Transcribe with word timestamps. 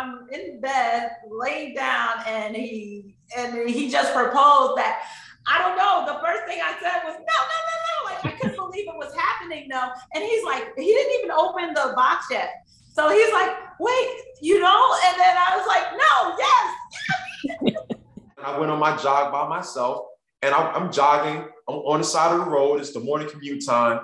I'm 0.00 0.26
in 0.32 0.60
bed, 0.60 1.10
laid 1.30 1.76
down, 1.76 2.22
and 2.26 2.56
he 2.56 3.16
and 3.36 3.68
he 3.68 3.90
just 3.90 4.14
proposed 4.14 4.78
that. 4.78 5.02
I 5.46 5.58
don't 5.58 5.76
know. 5.76 6.12
The 6.12 6.20
first 6.24 6.46
thing 6.46 6.60
I 6.62 6.72
said 6.80 7.02
was 7.04 7.16
no, 7.16 7.38
no, 7.52 7.58
no, 7.68 7.76
no. 7.88 8.14
Like 8.14 8.24
I 8.24 8.38
couldn't 8.38 8.56
believe 8.56 8.88
it 8.88 8.96
was 8.96 9.14
happening 9.14 9.68
though. 9.70 9.90
And 10.14 10.24
he's 10.24 10.44
like, 10.44 10.72
he 10.76 10.86
didn't 10.86 11.18
even 11.18 11.30
open 11.30 11.74
the 11.74 11.92
box 11.94 12.26
yet. 12.30 12.50
So 12.92 13.10
he's 13.10 13.32
like, 13.32 13.50
wait, 13.78 14.08
you 14.40 14.60
know? 14.60 14.96
And 15.06 15.20
then 15.20 15.36
I 15.36 15.56
was 15.56 15.66
like, 15.66 15.84
no, 15.92 16.36
yes, 16.38 17.62
yes. 17.62 17.98
I 18.44 18.58
went 18.58 18.72
on 18.72 18.78
my 18.78 18.96
jog 18.96 19.32
by 19.32 19.48
myself 19.48 20.06
and 20.42 20.54
I'm, 20.54 20.74
I'm 20.74 20.92
jogging. 20.92 21.46
I'm 21.68 21.74
on 21.74 22.00
the 22.00 22.06
side 22.06 22.32
of 22.32 22.44
the 22.44 22.50
road. 22.50 22.80
It's 22.80 22.92
the 22.92 23.00
morning 23.00 23.28
commute 23.28 23.64
time 23.66 24.00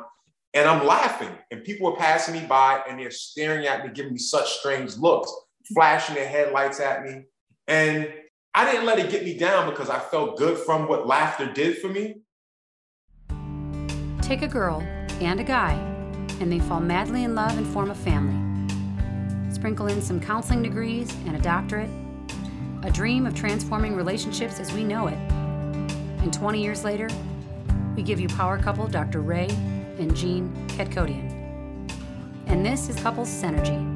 and 0.55 0.69
I'm 0.69 0.87
laughing. 0.87 1.31
And 1.51 1.65
people 1.65 1.93
are 1.93 1.97
passing 1.97 2.35
me 2.35 2.47
by 2.47 2.83
and 2.89 2.99
they're 2.99 3.11
staring 3.11 3.67
at 3.67 3.85
me, 3.85 3.93
giving 3.93 4.13
me 4.13 4.19
such 4.19 4.59
strange 4.59 4.97
looks, 4.97 5.33
flashing 5.75 6.15
their 6.15 6.29
headlights 6.29 6.81
at 6.81 7.05
me. 7.05 7.25
And 7.67 8.13
I 8.55 8.71
didn't 8.71 8.87
let 8.87 8.99
it 8.99 9.11
get 9.11 9.25
me 9.25 9.37
down 9.37 9.69
because 9.69 9.91
I 9.91 9.99
felt 9.99 10.39
good 10.39 10.59
from 10.59 10.89
what 10.89 11.07
laughter 11.07 11.53
did 11.53 11.79
for 11.79 11.89
me. 11.89 12.23
Take 14.23 14.43
a 14.43 14.49
girl 14.49 14.81
and 15.21 15.41
a 15.41 15.45
guy, 15.45 15.75
and 16.41 16.51
they 16.51 16.59
fall 16.59 16.81
madly 16.81 17.25
in 17.25 17.35
love 17.35 17.57
and 17.57 17.67
form 17.67 17.91
a 17.91 17.95
family. 17.95 18.43
Sprinkle 19.53 19.87
in 19.89 20.03
some 20.03 20.21
counseling 20.21 20.63
degrees 20.63 21.15
and 21.27 21.37
a 21.37 21.41
doctorate, 21.41 21.91
a 22.83 22.91
dream 22.91 23.27
of 23.27 23.35
transforming 23.35 23.95
relationships 23.95 24.59
as 24.61 24.73
we 24.73 24.85
know 24.85 25.07
it. 25.07 25.19
And 26.23 26.33
20 26.33 26.63
years 26.63 26.85
later, 26.85 27.09
we 27.97 28.03
give 28.03 28.21
you 28.21 28.29
power 28.29 28.59
couple 28.59 28.87
Dr. 28.87 29.21
Ray 29.21 29.49
and 29.99 30.15
Jean 30.15 30.53
Ketkodian. 30.69 31.33
And 32.47 32.65
this 32.65 32.89
is 32.89 32.97
Couples 32.97 33.29
Synergy. 33.29 33.96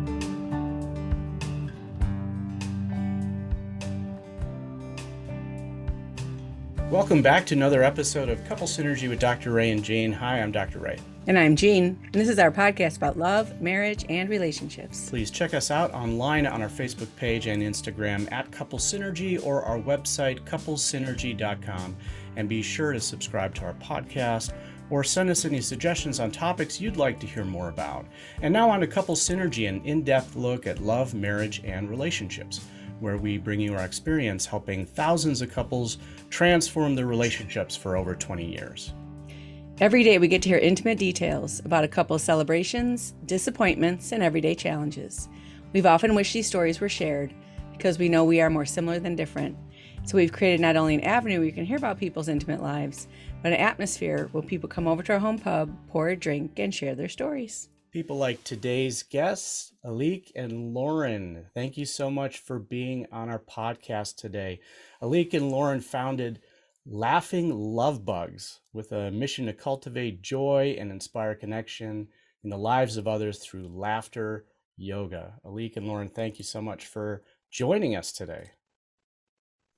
Welcome 6.90 7.22
back 7.22 7.46
to 7.46 7.54
another 7.54 7.84
episode 7.84 8.28
of 8.28 8.44
Couple 8.46 8.66
Synergy 8.66 9.08
with 9.08 9.20
Dr. 9.20 9.52
Ray 9.52 9.70
and 9.70 9.84
Jean. 9.84 10.10
Hi, 10.10 10.42
I'm 10.42 10.50
Dr. 10.50 10.80
Ray. 10.80 10.98
And 11.28 11.38
I'm 11.38 11.54
Jean, 11.54 11.96
and 12.02 12.14
this 12.14 12.28
is 12.28 12.40
our 12.40 12.50
podcast 12.50 12.96
about 12.96 13.16
love, 13.16 13.60
marriage, 13.60 14.04
and 14.08 14.28
relationships. 14.28 15.08
Please 15.08 15.30
check 15.30 15.54
us 15.54 15.70
out 15.70 15.94
online 15.94 16.48
on 16.48 16.62
our 16.62 16.68
Facebook 16.68 17.06
page 17.14 17.46
and 17.46 17.62
Instagram 17.62 18.30
at 18.32 18.50
Couple 18.50 18.76
Synergy 18.76 19.40
or 19.46 19.62
our 19.62 19.78
website, 19.78 20.40
couplesynergy.com. 20.40 21.96
And 22.34 22.48
be 22.48 22.60
sure 22.60 22.92
to 22.92 22.98
subscribe 22.98 23.54
to 23.54 23.66
our 23.66 23.74
podcast 23.74 24.52
or 24.90 25.04
send 25.04 25.30
us 25.30 25.44
any 25.44 25.60
suggestions 25.60 26.18
on 26.18 26.32
topics 26.32 26.80
you'd 26.80 26.96
like 26.96 27.20
to 27.20 27.26
hear 27.28 27.44
more 27.44 27.68
about. 27.68 28.04
And 28.42 28.52
now 28.52 28.68
on 28.68 28.80
to 28.80 28.88
Couple 28.88 29.14
Synergy, 29.14 29.68
an 29.68 29.80
in 29.84 30.02
depth 30.02 30.34
look 30.34 30.66
at 30.66 30.80
love, 30.80 31.14
marriage, 31.14 31.62
and 31.64 31.88
relationships, 31.88 32.66
where 33.00 33.16
we 33.16 33.38
bring 33.38 33.60
you 33.60 33.74
our 33.74 33.84
experience 33.84 34.46
helping 34.46 34.86
thousands 34.86 35.42
of 35.42 35.52
couples 35.52 35.98
transform 36.28 36.94
their 36.94 37.06
relationships 37.06 37.76
for 37.76 37.96
over 37.96 38.14
20 38.14 38.44
years. 38.44 38.92
Every 39.80 40.02
day 40.02 40.18
we 40.18 40.28
get 40.28 40.42
to 40.42 40.48
hear 40.50 40.58
intimate 40.58 40.98
details 40.98 41.60
about 41.64 41.84
a 41.84 41.88
couple's 41.88 42.22
celebrations, 42.22 43.14
disappointments, 43.24 44.12
and 44.12 44.22
everyday 44.22 44.54
challenges. 44.54 45.28
We've 45.72 45.86
often 45.86 46.14
wished 46.14 46.34
these 46.34 46.46
stories 46.46 46.80
were 46.80 46.88
shared 46.88 47.32
because 47.72 47.98
we 47.98 48.10
know 48.10 48.24
we 48.24 48.42
are 48.42 48.50
more 48.50 48.66
similar 48.66 48.98
than 48.98 49.16
different. 49.16 49.56
So 50.04 50.16
we've 50.16 50.32
created 50.32 50.60
not 50.60 50.76
only 50.76 50.94
an 50.94 51.04
avenue 51.04 51.38
where 51.38 51.46
you 51.46 51.52
can 51.52 51.64
hear 51.64 51.78
about 51.78 51.98
people's 51.98 52.28
intimate 52.28 52.62
lives, 52.62 53.08
but 53.42 53.52
an 53.52 53.58
atmosphere 53.60 54.28
where 54.32 54.42
people 54.42 54.68
come 54.68 54.86
over 54.86 55.02
to 55.02 55.14
our 55.14 55.18
home 55.18 55.38
pub, 55.38 55.74
pour 55.88 56.08
a 56.08 56.16
drink, 56.16 56.58
and 56.58 56.74
share 56.74 56.94
their 56.94 57.08
stories. 57.08 57.70
People 57.92 58.18
like 58.18 58.44
today's 58.44 59.02
guests, 59.02 59.72
Alik 59.84 60.32
and 60.36 60.74
Lauren. 60.74 61.46
Thank 61.54 61.78
you 61.78 61.86
so 61.86 62.10
much 62.10 62.38
for 62.38 62.58
being 62.58 63.06
on 63.12 63.30
our 63.30 63.38
podcast 63.40 64.16
today. 64.16 64.60
Alik 65.02 65.34
and 65.34 65.50
Lauren 65.50 65.80
founded 65.80 66.40
Laughing 66.86 67.50
Love 67.54 68.04
Bugs 68.04 68.60
with 68.74 68.92
a 68.92 69.10
mission 69.10 69.46
to 69.46 69.54
cultivate 69.54 70.22
joy 70.22 70.76
and 70.78 70.92
inspire 70.92 71.34
connection 71.34 72.08
in 72.44 72.50
the 72.50 72.58
lives 72.58 72.98
of 72.98 73.08
others 73.08 73.38
through 73.38 73.68
laughter 73.68 74.44
yoga. 74.76 75.34
Alik 75.46 75.76
and 75.78 75.88
Lauren, 75.88 76.10
thank 76.10 76.38
you 76.38 76.44
so 76.44 76.62
much 76.62 76.86
for 76.86 77.22
joining 77.50 77.96
us 77.96 78.12
today. 78.12 78.50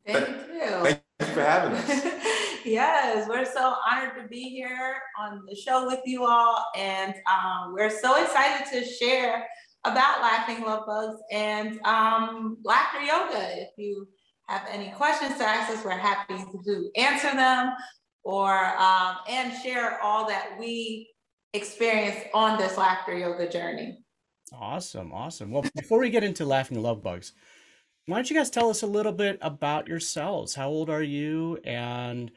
Thank 0.07 0.29
you. 0.53 0.85
Thank 0.85 1.03
you 1.21 1.27
for 1.27 1.43
having 1.43 1.75
us. 1.79 2.12
Yes, 2.65 3.29
we're 3.29 3.45
so 3.45 3.75
honored 3.89 4.15
to 4.21 4.29
be 4.29 4.49
here 4.51 5.01
on 5.19 5.43
the 5.49 5.55
show 5.55 5.87
with 5.87 6.01
you 6.05 6.25
all. 6.25 6.65
And 6.77 7.15
um, 7.31 7.73
we're 7.73 7.91
so 7.91 8.23
excited 8.23 8.67
to 8.73 8.85
share 8.85 9.47
about 9.85 10.21
Laughing 10.21 10.65
Love 10.65 10.87
Bugs 10.87 11.21
and 11.31 11.81
um, 11.85 12.59
laughter 12.65 13.01
yoga. 13.01 13.61
If 13.61 13.71
you 13.77 14.09
have 14.49 14.67
any 14.71 14.91
questions 14.91 15.39
to 15.39 15.45
ask 15.45 15.77
us, 15.77 15.85
we're 15.85 15.93
happy 15.93 16.37
to 16.65 16.91
answer 16.97 17.35
them 17.35 17.73
or 18.25 18.53
um, 18.77 19.17
and 19.29 19.53
share 19.63 20.01
all 20.01 20.27
that 20.29 20.57
we 20.59 21.09
experience 21.55 22.17
on 22.33 22.59
this 22.59 22.77
laughter 22.77 23.17
yoga 23.17 23.49
journey. 23.49 23.99
Awesome, 24.53 25.13
awesome. 25.13 25.51
Well, 25.51 25.65
before 25.75 25.99
we 25.99 26.11
get 26.11 26.25
into 26.25 26.45
Laughing 26.45 26.81
Love 26.81 27.03
Bugs, 27.03 27.33
why 28.07 28.17
don't 28.17 28.29
you 28.29 28.37
guys 28.37 28.51
tell 28.51 28.69
us 28.69 28.83
a 28.83 28.87
little 28.87 29.13
bit 29.13 29.39
about 29.41 29.89
yourselves? 29.89 30.55
How 30.55 30.69
old 30.69 30.91
are 30.91 31.03
you 31.03 31.59
and 31.65 32.31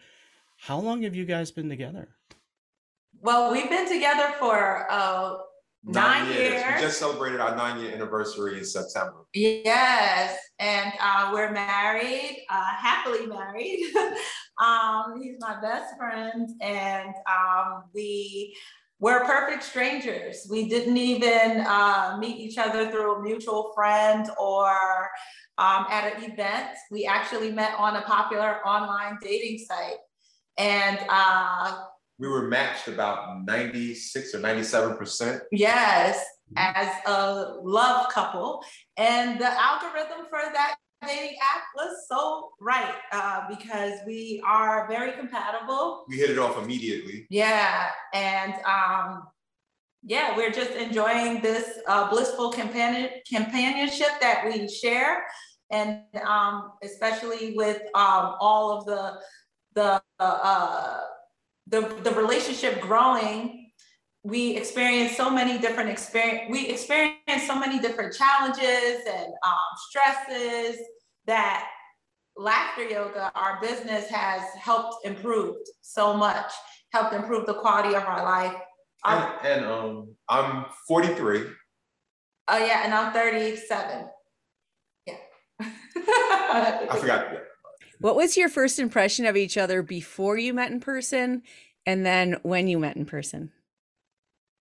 how 0.58 0.80
long 0.80 1.04
have 1.04 1.16
you 1.16 1.26
guys 1.26 1.52
been 1.52 1.70
together? 1.70 2.08
Well, 3.22 3.52
we've 3.52 3.70
been 3.70 3.88
together 3.88 4.34
for 4.40 4.88
uh, 4.90 5.38
nine, 5.84 6.24
nine 6.24 6.28
years. 6.28 6.54
years. 6.54 6.76
We 6.76 6.82
just 6.82 7.00
celebrated 7.00 7.40
our 7.40 7.56
nine 7.56 7.80
year 7.80 7.94
anniversary 7.94 8.58
in 8.58 8.66
September. 8.66 9.26
Yes, 9.34 10.38
and 10.60 10.92
uh, 11.02 11.32
we're 11.34 11.52
married, 11.52 12.46
uh, 12.50 12.70
happily 12.78 13.26
married. 13.28 13.84
um, 14.64 15.22
he's 15.22 15.36
my 15.40 15.60
best 15.62 15.96
friend, 15.98 16.50
and 16.62 17.14
um, 17.30 17.84
we 17.94 18.56
we're 19.00 19.26
perfect 19.26 19.64
strangers. 19.64 20.48
We 20.50 20.70
didn't 20.70 20.98
even 20.98 21.66
uh, 21.68 22.18
meet 22.20 22.38
each 22.38 22.58
other 22.58 22.90
through 22.90 23.16
a 23.16 23.22
mutual 23.22 23.72
friend 23.76 24.28
or 24.40 24.70
um, 25.58 25.86
at 25.90 26.16
an 26.16 26.32
event. 26.32 26.78
We 26.92 27.06
actually 27.06 27.52
met 27.52 27.74
on 27.78 27.98
a 27.98 28.02
popular 28.04 28.66
online 28.66 29.18
dating 29.22 29.66
site. 29.68 29.98
And 30.58 31.00
uh, 31.10 31.84
we 32.18 32.28
were 32.28 32.48
matched 32.48 32.88
about 32.88 33.44
96 33.46 34.36
or 34.36 34.40
97%. 34.40 35.42
Yes, 35.52 36.24
as 36.56 36.88
a 37.06 37.56
love 37.62 38.10
couple. 38.12 38.64
And 38.98 39.40
the 39.40 39.52
algorithm 39.52 40.26
for 40.30 40.40
that 40.54 40.76
dating 41.06 41.38
app 41.42 41.64
was 41.76 42.08
so 42.10 42.52
right 42.60 42.96
uh, 43.12 43.42
because 43.50 44.00
we 44.08 44.42
are 44.46 44.88
very 44.88 45.12
compatible. 45.12 46.06
We 46.08 46.18
hit 46.18 46.30
it 46.30 46.40
off 46.40 46.62
immediately. 46.62 47.28
Yeah. 47.30 47.90
And 48.14 48.54
um, 48.66 49.24
yeah, 50.04 50.36
we're 50.38 50.52
just 50.52 50.72
enjoying 50.72 51.42
this 51.42 51.80
uh, 51.88 52.10
blissful 52.10 52.52
companion 52.52 53.10
companionship 53.28 54.10
that 54.22 54.46
we 54.46 54.68
share, 54.68 55.26
and 55.72 56.02
um, 56.24 56.74
especially 56.84 57.56
with 57.56 57.82
um, 57.96 58.36
all 58.40 58.78
of 58.78 58.86
the 58.86 59.14
the 59.75 60.02
uh, 60.19 61.00
the 61.68 61.81
the 62.03 62.12
relationship 62.12 62.81
growing. 62.81 63.62
We 64.24 64.58
experience 64.58 65.16
so 65.16 65.30
many 65.30 65.59
different 65.59 65.90
experience. 65.90 66.50
We 66.50 66.68
experience 66.69 67.46
so 67.46 67.59
many 67.59 67.80
different 67.80 68.16
challenges 68.16 69.06
and 69.08 69.28
um, 69.46 69.69
stresses 69.90 70.78
that 71.28 71.68
laughter 72.36 72.86
yoga, 72.86 73.31
our 73.36 73.62
business 73.62 74.09
has 74.09 74.41
helped 74.59 75.06
improve 75.06 75.58
so 75.81 76.16
much, 76.16 76.52
helped 76.92 77.13
improve 77.13 77.46
the 77.46 77.53
quality 77.53 77.94
of 77.94 78.03
our 78.03 78.24
life 78.24 78.56
and, 79.06 79.30
and 79.44 79.66
um, 79.66 80.16
I'm 80.30 80.66
43. 80.88 81.44
Oh 82.47 82.57
yeah, 82.57 82.81
and 82.84 82.94
I'm 82.94 83.13
37. 83.13 84.07
Yeah. 85.06 85.13
I 85.62 86.98
forgot. 87.00 87.27
What 88.00 88.15
was 88.15 88.38
your 88.38 88.50
first 88.50 88.80
impression 88.80 89.25
of 89.25 89.38
each 89.38 89.57
other 89.57 89.81
before 89.81 90.38
you 90.38 90.53
met 90.53 90.71
in 90.71 90.80
person, 90.80 91.44
and 91.86 92.06
then 92.06 92.38
when 92.44 92.68
you 92.68 92.80
met 92.80 92.97
in 92.97 93.06
person? 93.06 93.51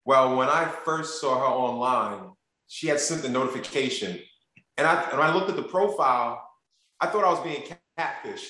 Well, 0.06 0.36
when 0.36 0.50
I 0.50 0.66
first 0.66 1.22
saw 1.22 1.40
her 1.40 1.46
online, 1.46 2.32
she 2.68 2.88
had 2.88 3.00
sent 3.00 3.22
the 3.22 3.30
notification, 3.30 4.20
and 4.78 4.88
I 4.88 5.10
and 5.12 5.22
I 5.22 5.34
looked 5.34 5.50
at 5.50 5.56
the 5.56 5.64
profile. 5.64 6.44
I 7.00 7.08
thought 7.08 7.24
I 7.24 7.30
was 7.30 7.40
being 7.42 7.64
catfished. 7.98 8.50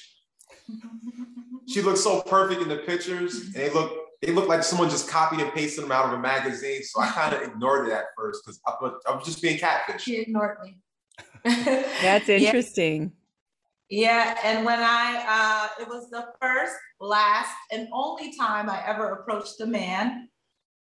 she 1.68 1.82
looked 1.82 2.00
so 2.00 2.22
perfect 2.22 2.62
in 2.62 2.70
the 2.70 2.78
pictures, 2.78 3.42
and 3.42 3.56
they 3.56 3.70
looked 3.70 3.96
they 4.22 4.32
look 4.32 4.48
like 4.48 4.64
someone 4.64 4.90
just 4.90 5.10
copied 5.10 5.40
and 5.40 5.52
pasted 5.54 5.84
them 5.84 5.92
out 5.92 6.06
of 6.06 6.14
a 6.14 6.20
magazine. 6.20 6.84
So 6.84 7.02
I 7.02 7.08
kind 7.08 7.36
of 7.36 7.42
ignored 7.42 7.88
it 7.88 7.94
at 7.94 8.06
first 8.18 8.44
because 8.46 8.60
I, 8.68 8.74
I, 9.08 9.16
was 9.16 9.26
just 9.26 9.42
being 9.42 9.58
catfish. 9.58 10.04
She 10.04 10.18
ignored 10.18 10.58
me. 10.64 10.78
That's 11.44 12.28
interesting. 12.30 13.14
Yeah. 13.90 14.38
and 14.44 14.66
when 14.66 14.80
I, 14.80 15.26
uh, 15.28 15.82
it 15.82 15.88
was 15.88 16.10
the 16.10 16.28
first, 16.42 16.76
last, 17.00 17.56
and 17.72 17.88
only 17.94 18.36
time 18.38 18.70
I 18.70 18.84
ever 18.86 19.14
approached 19.14 19.60
a 19.62 19.66
man 19.66 20.30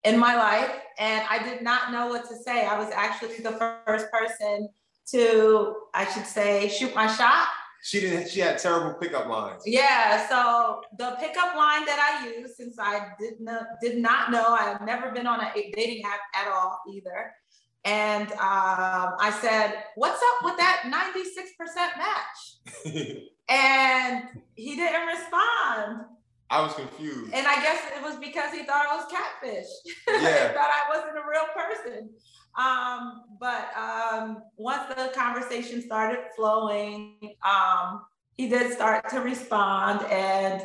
in 0.03 0.17
my 0.19 0.35
life, 0.35 0.71
and 0.99 1.25
I 1.29 1.43
did 1.43 1.61
not 1.61 1.91
know 1.91 2.07
what 2.07 2.27
to 2.29 2.35
say. 2.35 2.65
I 2.65 2.77
was 2.77 2.91
actually 2.93 3.37
the 3.37 3.53
first 3.85 4.07
person 4.11 4.69
to, 5.11 5.75
I 5.93 6.05
should 6.05 6.25
say, 6.25 6.69
shoot 6.69 6.93
my 6.95 7.07
shot. 7.07 7.47
She 7.83 8.01
didn't. 8.01 8.29
She 8.29 8.39
had 8.39 8.57
terrible 8.57 8.99
pickup 8.99 9.27
lines. 9.27 9.63
Yeah. 9.65 10.27
So 10.27 10.81
the 10.97 11.15
pickup 11.19 11.55
line 11.55 11.85
that 11.85 12.19
I 12.19 12.27
used, 12.27 12.55
since 12.55 12.77
I 12.79 13.09
did 13.19 13.39
not 13.39 13.63
did 13.81 13.99
not 13.99 14.31
know, 14.31 14.53
I 14.53 14.63
have 14.63 14.81
never 14.81 15.11
been 15.11 15.27
on 15.27 15.39
a 15.41 15.71
dating 15.73 16.03
app 16.03 16.19
at 16.35 16.51
all 16.51 16.79
either. 16.91 17.31
And 17.87 18.29
um, 18.33 19.15
I 19.19 19.35
said, 19.41 19.83
"What's 19.95 20.21
up 20.21 20.43
with 20.43 20.57
that 20.57 20.83
96% 20.85 21.97
match?" 21.97 23.17
and 23.49 24.23
he 24.55 24.75
didn't 24.75 25.07
respond. 25.07 26.01
I 26.49 26.61
was 26.61 26.73
confused. 26.73 27.33
And 27.33 27.47
I 27.47 27.55
guess 27.61 27.81
it 27.95 28.03
was 28.03 28.17
because 28.17 28.53
he 28.53 28.63
thought 28.63 28.85
I 28.89 28.95
was 28.97 29.05
catfish. 29.09 29.67
Yeah. 30.07 30.47
he 30.49 30.53
thought 30.53 30.69
I 30.69 30.97
wasn't 30.97 31.17
a 31.17 31.23
real 31.29 31.47
person. 31.55 32.09
Um, 32.57 33.23
but 33.39 33.69
um, 33.77 34.43
once 34.57 34.83
the 34.89 35.11
conversation 35.15 35.81
started 35.81 36.19
flowing, 36.35 37.35
um, 37.45 38.01
he 38.35 38.49
did 38.49 38.73
start 38.73 39.09
to 39.09 39.19
respond 39.19 40.01
and 40.11 40.61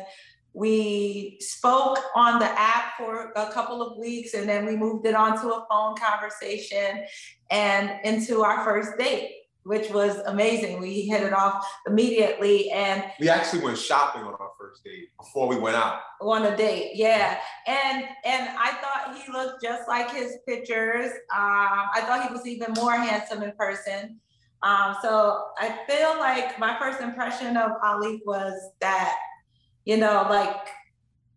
we 0.53 1.37
spoke 1.39 1.99
on 2.15 2.39
the 2.39 2.45
app 2.59 2.95
for 2.97 3.31
a 3.35 3.51
couple 3.51 3.81
of 3.81 3.97
weeks 3.97 4.33
and 4.33 4.47
then 4.47 4.65
we 4.65 4.75
moved 4.75 5.05
it 5.05 5.15
on 5.15 5.41
to 5.41 5.47
a 5.47 5.65
phone 5.69 5.95
conversation 5.95 7.05
and 7.49 7.91
into 8.03 8.43
our 8.43 8.63
first 8.63 8.97
date 8.97 9.31
which 9.65 9.89
was 9.91 10.17
amazing. 10.25 10.79
We 10.79 11.01
hit 11.01 11.23
it 11.23 11.33
off 11.33 11.65
immediately 11.87 12.69
and 12.71 13.03
we 13.19 13.29
actually 13.29 13.63
went 13.63 13.77
shopping 13.77 14.21
on 14.21 14.33
our 14.33 14.51
first 14.59 14.83
date 14.83 15.09
before 15.17 15.47
we 15.47 15.55
went 15.55 15.75
out. 15.75 16.01
On 16.21 16.45
a 16.45 16.55
date, 16.55 16.91
yeah. 16.95 17.39
And 17.65 18.05
and 18.25 18.49
I 18.57 18.73
thought 18.81 19.15
he 19.17 19.31
looked 19.31 19.63
just 19.63 19.87
like 19.87 20.11
his 20.11 20.37
pictures. 20.47 21.11
Um, 21.33 21.87
I 21.93 22.03
thought 22.05 22.27
he 22.27 22.33
was 22.33 22.45
even 22.45 22.73
more 22.73 22.93
handsome 22.93 23.41
in 23.41 23.53
person. 23.53 24.19
Um, 24.63 24.95
so 25.01 25.47
I 25.57 25.79
feel 25.87 26.17
like 26.19 26.57
my 26.57 26.77
first 26.79 27.01
impression 27.01 27.57
of 27.57 27.71
Ali 27.83 28.21
was 28.25 28.53
that, 28.79 29.17
you 29.85 29.97
know, 29.97 30.27
like 30.29 30.67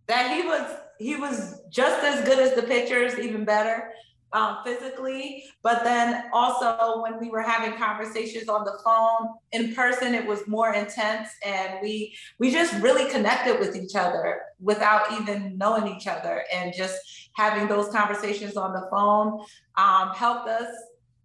that 0.07 0.35
he 0.35 0.47
was 0.47 0.79
he 0.99 1.17
was 1.17 1.61
just 1.71 2.03
as 2.05 2.25
good 2.27 2.39
as 2.39 2.55
the 2.55 2.63
pictures, 2.63 3.19
even 3.19 3.45
better 3.45 3.91
um, 4.33 4.59
physically, 4.65 5.45
but 5.63 5.85
then 5.85 6.25
also 6.33 7.03
when 7.03 7.19
we 7.21 7.31
were 7.31 7.43
having 7.43 7.79
conversations 7.79 8.49
on 8.49 8.65
the 8.65 8.79
phone 8.85 9.29
in 9.53 9.75
person, 9.75 10.15
it 10.15 10.27
was 10.27 10.47
more 10.47 10.75
intense, 10.75 11.29
and 11.45 11.79
we 11.83 12.15
we 12.39 12.51
just 12.51 12.75
really 12.83 13.11
connected 13.11 13.59
with 13.61 13.77
each 13.77 13.95
other 13.95 14.41
without 14.61 15.13
even 15.13 15.57
knowing 15.57 15.89
each 15.89 16.07
other, 16.07 16.45
and 16.53 16.75
just 16.77 16.99
having 17.35 17.69
those 17.69 17.89
conversations 17.89 18.57
on 18.57 18.73
the 18.73 18.87
phone 18.91 19.45
um, 19.77 20.11
helped 20.15 20.49
us. 20.49 20.69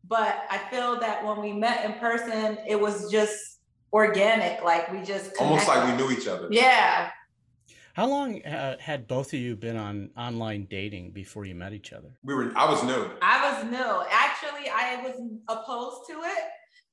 But 0.07 0.43
I 0.49 0.57
feel 0.69 0.99
that 0.99 1.25
when 1.25 1.39
we 1.41 1.53
met 1.53 1.85
in 1.85 1.93
person, 1.93 2.57
it 2.67 2.79
was 2.79 3.11
just 3.11 3.50
organic, 3.93 4.63
like 4.63 4.91
we 4.91 4.99
just 4.99 5.35
connected. 5.35 5.43
almost 5.43 5.67
like 5.67 5.87
we 5.87 6.03
knew 6.03 6.11
each 6.11 6.27
other. 6.27 6.47
Yeah, 6.49 7.11
how 7.93 8.07
long 8.07 8.43
uh, 8.45 8.77
had 8.79 9.07
both 9.07 9.33
of 9.33 9.39
you 9.39 9.55
been 9.55 9.75
on 9.75 10.11
online 10.17 10.67
dating 10.69 11.11
before 11.11 11.45
you 11.45 11.55
met 11.55 11.73
each 11.73 11.91
other? 11.91 12.09
We 12.23 12.33
were. 12.33 12.51
I 12.55 12.69
was 12.69 12.83
new. 12.83 13.09
I 13.21 13.51
was 13.51 13.65
new. 13.65 14.03
Actually, 14.09 14.69
I 14.69 15.01
was 15.03 15.15
opposed 15.49 16.07
to 16.09 16.13
it 16.13 16.43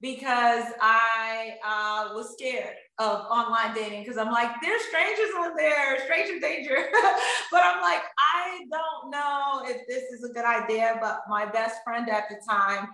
because 0.00 0.64
I 0.80 1.54
uh, 1.64 2.14
was 2.14 2.34
scared 2.36 2.74
of 2.98 3.20
online 3.30 3.74
dating 3.74 4.02
because 4.02 4.18
I'm 4.18 4.32
like, 4.32 4.50
there's 4.60 4.82
strangers 4.82 5.30
on 5.38 5.54
there, 5.56 6.04
stranger 6.04 6.40
danger. 6.40 6.76
but 7.52 7.60
I'm 7.64 7.80
like, 7.80 8.02
I 8.18 8.64
don't 8.70 9.10
know 9.10 9.62
if 9.66 9.86
this 9.86 10.02
is 10.10 10.28
a 10.28 10.32
good 10.32 10.44
idea. 10.44 10.98
But 11.00 11.22
my 11.28 11.46
best 11.46 11.76
friend 11.84 12.08
at 12.10 12.24
the 12.28 12.40
time 12.48 12.88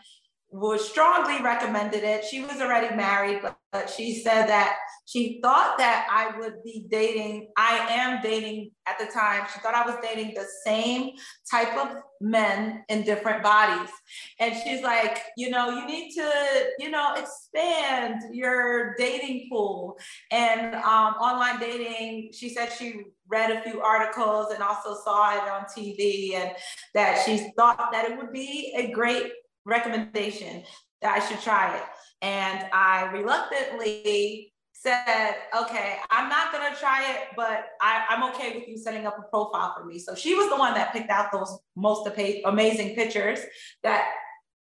was 0.55 0.89
strongly 0.89 1.43
recommended 1.43 2.05
it. 2.05 2.25
She 2.25 2.41
was 2.41 2.61
already 2.61 2.95
married, 2.95 3.41
but, 3.43 3.57
but 3.73 3.91
she 3.91 4.15
said 4.15 4.47
that 4.47 4.77
she 5.05 5.41
thought 5.43 5.79
that 5.79 6.07
I 6.09 6.39
would 6.39 6.63
be 6.63 6.87
dating, 6.89 7.49
I 7.57 7.85
am 7.91 8.23
dating 8.23 8.71
at 8.87 8.97
the 8.97 9.07
time, 9.07 9.49
she 9.53 9.59
thought 9.59 9.75
I 9.75 9.85
was 9.85 9.97
dating 10.01 10.35
the 10.35 10.47
same 10.65 11.11
type 11.51 11.77
of 11.77 11.97
men 12.21 12.85
in 12.89 13.03
different 13.03 13.43
bodies. 13.43 13.91
And 14.39 14.55
she's 14.63 14.81
like, 14.81 15.23
you 15.37 15.51
know, 15.51 15.71
you 15.71 15.87
need 15.87 16.13
to, 16.15 16.31
you 16.79 16.89
know, 16.89 17.15
expand 17.15 18.23
your 18.33 18.95
dating 18.97 19.49
pool. 19.51 19.99
And 20.31 20.77
um, 20.77 21.15
online 21.15 21.59
dating, 21.59 22.31
she 22.33 22.49
said 22.49 22.71
she 22.71 23.03
read 23.27 23.51
a 23.51 23.61
few 23.69 23.81
articles 23.81 24.53
and 24.53 24.63
also 24.63 24.97
saw 25.03 25.35
it 25.35 25.51
on 25.51 25.65
TV 25.65 26.35
and 26.35 26.53
that 26.95 27.25
she 27.27 27.51
thought 27.57 27.89
that 27.91 28.09
it 28.09 28.17
would 28.17 28.33
be 28.33 28.73
a 28.77 28.93
great 28.93 29.33
recommendation 29.65 30.63
that 31.03 31.21
I 31.21 31.27
should 31.27 31.41
try 31.41 31.77
it. 31.77 31.83
And 32.23 32.67
I 32.73 33.11
reluctantly 33.13 34.53
said, 34.73 35.35
okay, 35.59 35.97
I'm 36.11 36.29
not 36.29 36.53
gonna 36.53 36.75
try 36.77 37.11
it, 37.11 37.29
but 37.37 37.67
I, 37.81 38.05
am 38.11 38.25
okay 38.35 38.55
with 38.55 38.69
you 38.69 38.77
setting 38.77 39.07
up 39.07 39.19
a 39.19 39.23
profile 39.23 39.75
for 39.77 39.85
me. 39.85 39.99
So 39.99 40.15
she 40.15 40.35
was 40.35 40.49
the 40.51 40.57
one 40.57 40.75
that 40.75 40.93
picked 40.93 41.11
out 41.11 41.33
those 41.33 41.59
most 41.77 42.09
amazing 42.45 42.95
pictures 42.95 43.39
that 43.83 44.11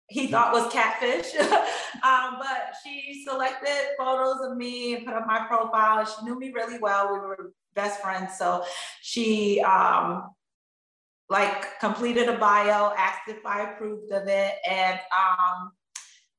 he 0.07 0.27
thought 0.27 0.53
was 0.53 0.71
catfish. 0.71 1.35
um, 2.03 2.37
but 2.39 2.75
she 2.83 3.25
selected 3.27 3.95
photos 3.97 4.37
of 4.41 4.57
me 4.57 4.95
and 4.95 5.05
put 5.05 5.15
up 5.15 5.25
my 5.25 5.45
profile. 5.47 6.05
She 6.05 6.23
knew 6.23 6.37
me 6.37 6.51
really 6.53 6.77
well. 6.79 7.11
We 7.11 7.19
were 7.19 7.53
best 7.73 8.01
friends. 8.01 8.37
So 8.37 8.63
she 9.01 9.61
um, 9.61 10.29
like 11.29 11.79
completed 11.79 12.29
a 12.29 12.37
bio, 12.37 12.93
asked 12.97 13.27
if 13.27 13.45
I 13.45 13.71
approved 13.71 14.11
of 14.11 14.27
it, 14.27 14.55
and 14.69 14.99
um, 15.17 15.71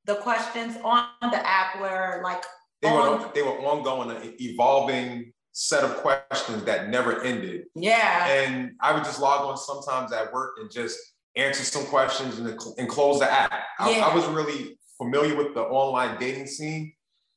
the 0.05 0.17
questions 0.17 0.77
on 0.85 1.09
the 1.23 1.47
app 1.47 1.81
were 1.81 2.21
like 2.23 2.45
they 2.83 2.89
on, 2.89 3.21
were 3.21 3.31
they 3.35 3.43
were 3.43 3.59
ongoing, 3.59 4.11
an 4.11 4.35
evolving 4.41 5.33
set 5.53 5.83
of 5.83 5.97
questions 5.97 6.65
that 6.65 6.89
never 6.89 7.23
ended. 7.23 7.65
Yeah, 7.75 8.27
and 8.27 8.73
I 8.81 8.93
would 8.93 9.05
just 9.05 9.21
log 9.21 9.47
on 9.47 9.57
sometimes 9.57 10.13
at 10.13 10.33
work 10.33 10.57
and 10.61 10.71
just 10.71 10.99
answer 11.35 11.65
some 11.65 11.85
questions 11.87 12.39
and, 12.39 12.49
and 12.79 12.89
close 12.89 13.19
the 13.19 13.31
app. 13.31 13.53
I, 13.79 13.91
yeah. 13.91 14.07
I 14.07 14.15
wasn't 14.15 14.37
really 14.37 14.79
familiar 14.97 15.37
with 15.37 15.55
the 15.55 15.63
online 15.63 16.19
dating 16.21 16.47
scene, 16.47 16.93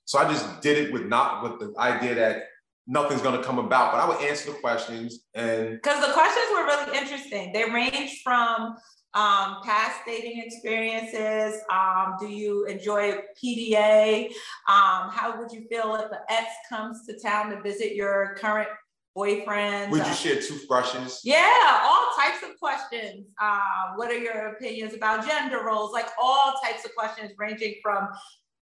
so 0.05 0.19
I 0.19 0.31
just 0.31 0.61
did 0.61 0.77
it 0.77 0.93
with 0.93 1.05
not 1.05 1.43
with 1.43 1.59
the 1.59 1.79
idea 1.79 2.13
that 2.15 2.43
nothing's 2.89 3.21
going 3.21 3.37
to 3.37 3.43
come 3.43 3.59
about. 3.59 3.93
But 3.93 4.01
I 4.01 4.07
would 4.09 4.21
answer 4.27 4.51
the 4.51 4.57
questions 4.57 5.19
and 5.35 5.73
because 5.73 6.05
the 6.05 6.11
questions 6.11 6.45
were 6.51 6.65
really 6.65 6.97
interesting. 6.97 7.53
They 7.53 7.69
range 7.69 8.21
from 8.23 8.75
um, 9.13 9.57
past 9.63 9.99
dating 10.05 10.41
experiences. 10.43 11.61
Um, 11.71 12.15
do 12.19 12.27
you 12.27 12.65
enjoy 12.65 13.19
PDA? 13.41 14.25
Um, 14.67 15.09
how 15.11 15.35
would 15.37 15.51
you 15.51 15.65
feel 15.69 15.95
if 15.95 16.11
an 16.11 16.17
ex 16.29 16.47
comes 16.67 17.05
to 17.05 17.17
town 17.19 17.51
to 17.51 17.61
visit 17.61 17.95
your 17.95 18.35
current 18.39 18.69
boyfriend? 19.15 19.91
Would 19.91 20.05
you 20.05 20.13
share 20.13 20.35
toothbrushes? 20.35 21.21
Yeah, 21.23 21.81
all 21.83 22.09
types 22.17 22.43
of 22.43 22.59
questions. 22.59 23.27
Uh, 23.39 23.93
what 23.95 24.09
are 24.09 24.17
your 24.17 24.49
opinions 24.49 24.93
about 24.93 25.27
gender 25.27 25.63
roles? 25.63 25.93
Like 25.93 26.07
all 26.21 26.53
types 26.63 26.85
of 26.85 26.95
questions, 26.95 27.31
ranging 27.37 27.75
from 27.83 28.09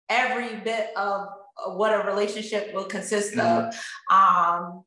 every 0.08 0.56
bit 0.60 0.90
of 0.96 1.26
what 1.66 1.92
a 1.92 2.06
relationship 2.06 2.75
will 2.75 2.84
consist 2.84 3.34
mm-hmm. 3.34 3.68
of. 3.68 3.75
Um, 4.10 4.84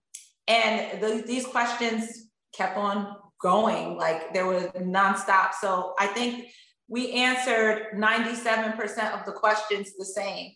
and 0.48 1.02
the, 1.02 1.24
these 1.26 1.46
questions 1.46 2.30
kept 2.56 2.78
on 2.78 3.16
going, 3.42 3.98
like 3.98 4.34
there 4.34 4.46
was 4.46 4.64
nonstop. 4.78 5.54
So 5.60 5.94
I 6.00 6.08
think 6.08 6.50
we 6.88 7.12
answered 7.14 7.88
97% 7.96 9.20
of 9.20 9.26
the 9.26 9.32
questions 9.32 9.94
the 9.98 10.06
same. 10.06 10.52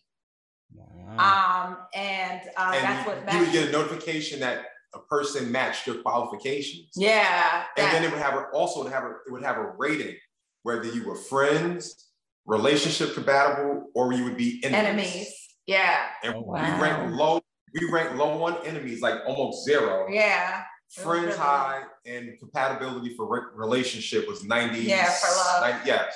Wow. 0.74 1.68
Um, 1.68 1.78
and, 1.94 2.42
uh, 2.58 2.72
and 2.76 2.84
that's 2.84 3.08
what 3.08 3.34
you 3.34 3.40
would 3.40 3.52
get 3.52 3.70
a 3.70 3.72
notification 3.72 4.40
that 4.40 4.66
a 4.96 5.00
person 5.00 5.52
matched 5.52 5.88
your 5.88 5.98
qualifications. 5.98 6.90
Yeah. 6.96 7.66
And 7.78 7.92
then 7.92 8.04
it 8.04 8.12
would 8.12 8.22
have 8.22 8.34
a, 8.34 8.46
also 8.54 8.88
have 8.88 9.04
a, 9.04 9.12
it 9.28 9.32
would 9.32 9.44
have 9.44 9.58
a 9.58 9.74
rating, 9.78 10.16
whether 10.64 10.86
you 10.86 11.08
were 11.08 11.16
friends, 11.16 12.10
relationship 12.46 13.14
compatible, 13.14 13.90
or 13.94 14.14
you 14.14 14.24
would 14.24 14.38
be 14.38 14.62
enemies. 14.64 14.88
Enemies. 14.88 15.43
Yeah. 15.68 16.06
And 16.24 16.36
oh, 16.36 16.42
wow. 16.42 16.76
we 16.76 16.82
rank 16.82 17.16
low. 17.16 17.42
We 17.80 17.90
rank 17.90 18.16
low 18.18 18.44
on 18.44 18.66
enemies, 18.66 19.02
like 19.02 19.22
almost 19.26 19.66
zero. 19.66 20.08
Yeah. 20.10 20.64
Friends 20.92 21.26
really 21.26 21.38
high 21.38 21.82
and 22.06 22.38
compatibility 22.38 23.16
for 23.16 23.28
re- 23.28 23.50
relationship 23.56 24.28
was 24.28 24.44
90. 24.44 24.80
Yeah, 24.80 25.10
for 25.10 25.36
love. 25.36 25.72
90, 25.72 25.88
yes. 25.88 26.16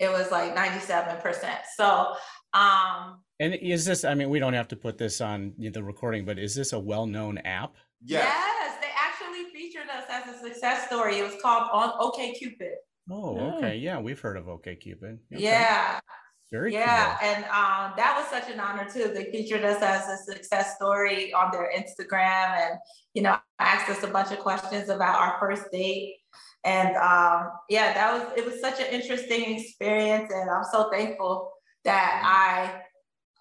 It 0.00 0.08
was 0.08 0.30
like 0.30 0.56
97%. 0.56 1.56
So, 1.76 2.14
um, 2.54 3.20
and 3.40 3.54
is 3.54 3.84
this, 3.84 4.04
I 4.04 4.14
mean, 4.14 4.30
we 4.30 4.38
don't 4.38 4.54
have 4.54 4.68
to 4.68 4.76
put 4.76 4.96
this 4.96 5.20
on 5.20 5.52
the 5.58 5.82
recording, 5.82 6.24
but 6.24 6.38
is 6.38 6.54
this 6.54 6.72
a 6.72 6.78
well 6.78 7.04
known 7.06 7.38
app? 7.38 7.74
Yes. 8.02 8.24
yes. 8.26 8.78
They 8.80 8.88
actually 8.96 9.50
featured 9.52 9.90
us 9.90 10.04
as 10.08 10.36
a 10.36 10.38
success 10.38 10.86
story. 10.86 11.18
It 11.18 11.24
was 11.24 11.40
called 11.42 11.68
on 11.72 11.92
OK 11.98 12.32
Cupid. 12.32 12.74
Oh, 13.10 13.38
okay. 13.56 13.76
Yeah, 13.76 13.98
we've 14.00 14.20
heard 14.20 14.36
of 14.36 14.48
OK 14.48 14.76
Cupid. 14.76 15.18
Okay. 15.32 15.42
Yeah. 15.42 16.00
Very 16.54 16.72
yeah, 16.72 17.16
cool. 17.16 17.28
and 17.28 17.44
um, 17.46 17.94
that 17.96 18.14
was 18.16 18.28
such 18.30 18.48
an 18.48 18.60
honor 18.60 18.88
too. 18.88 19.10
They 19.12 19.24
featured 19.32 19.64
us 19.64 19.82
as 19.82 20.08
a 20.08 20.22
success 20.22 20.76
story 20.76 21.32
on 21.32 21.50
their 21.50 21.68
Instagram, 21.76 22.56
and 22.56 22.78
you 23.12 23.22
know, 23.22 23.36
asked 23.58 23.90
us 23.90 24.04
a 24.04 24.06
bunch 24.06 24.30
of 24.30 24.38
questions 24.38 24.88
about 24.88 25.20
our 25.20 25.36
first 25.40 25.64
date. 25.72 26.14
And 26.62 26.94
um, 26.96 27.50
yeah, 27.68 27.92
that 27.94 28.12
was 28.12 28.38
it 28.38 28.46
was 28.46 28.60
such 28.60 28.78
an 28.78 28.86
interesting 28.92 29.58
experience, 29.58 30.32
and 30.32 30.48
I'm 30.48 30.62
so 30.70 30.92
thankful 30.92 31.50
that 31.84 32.22
I 32.24 32.82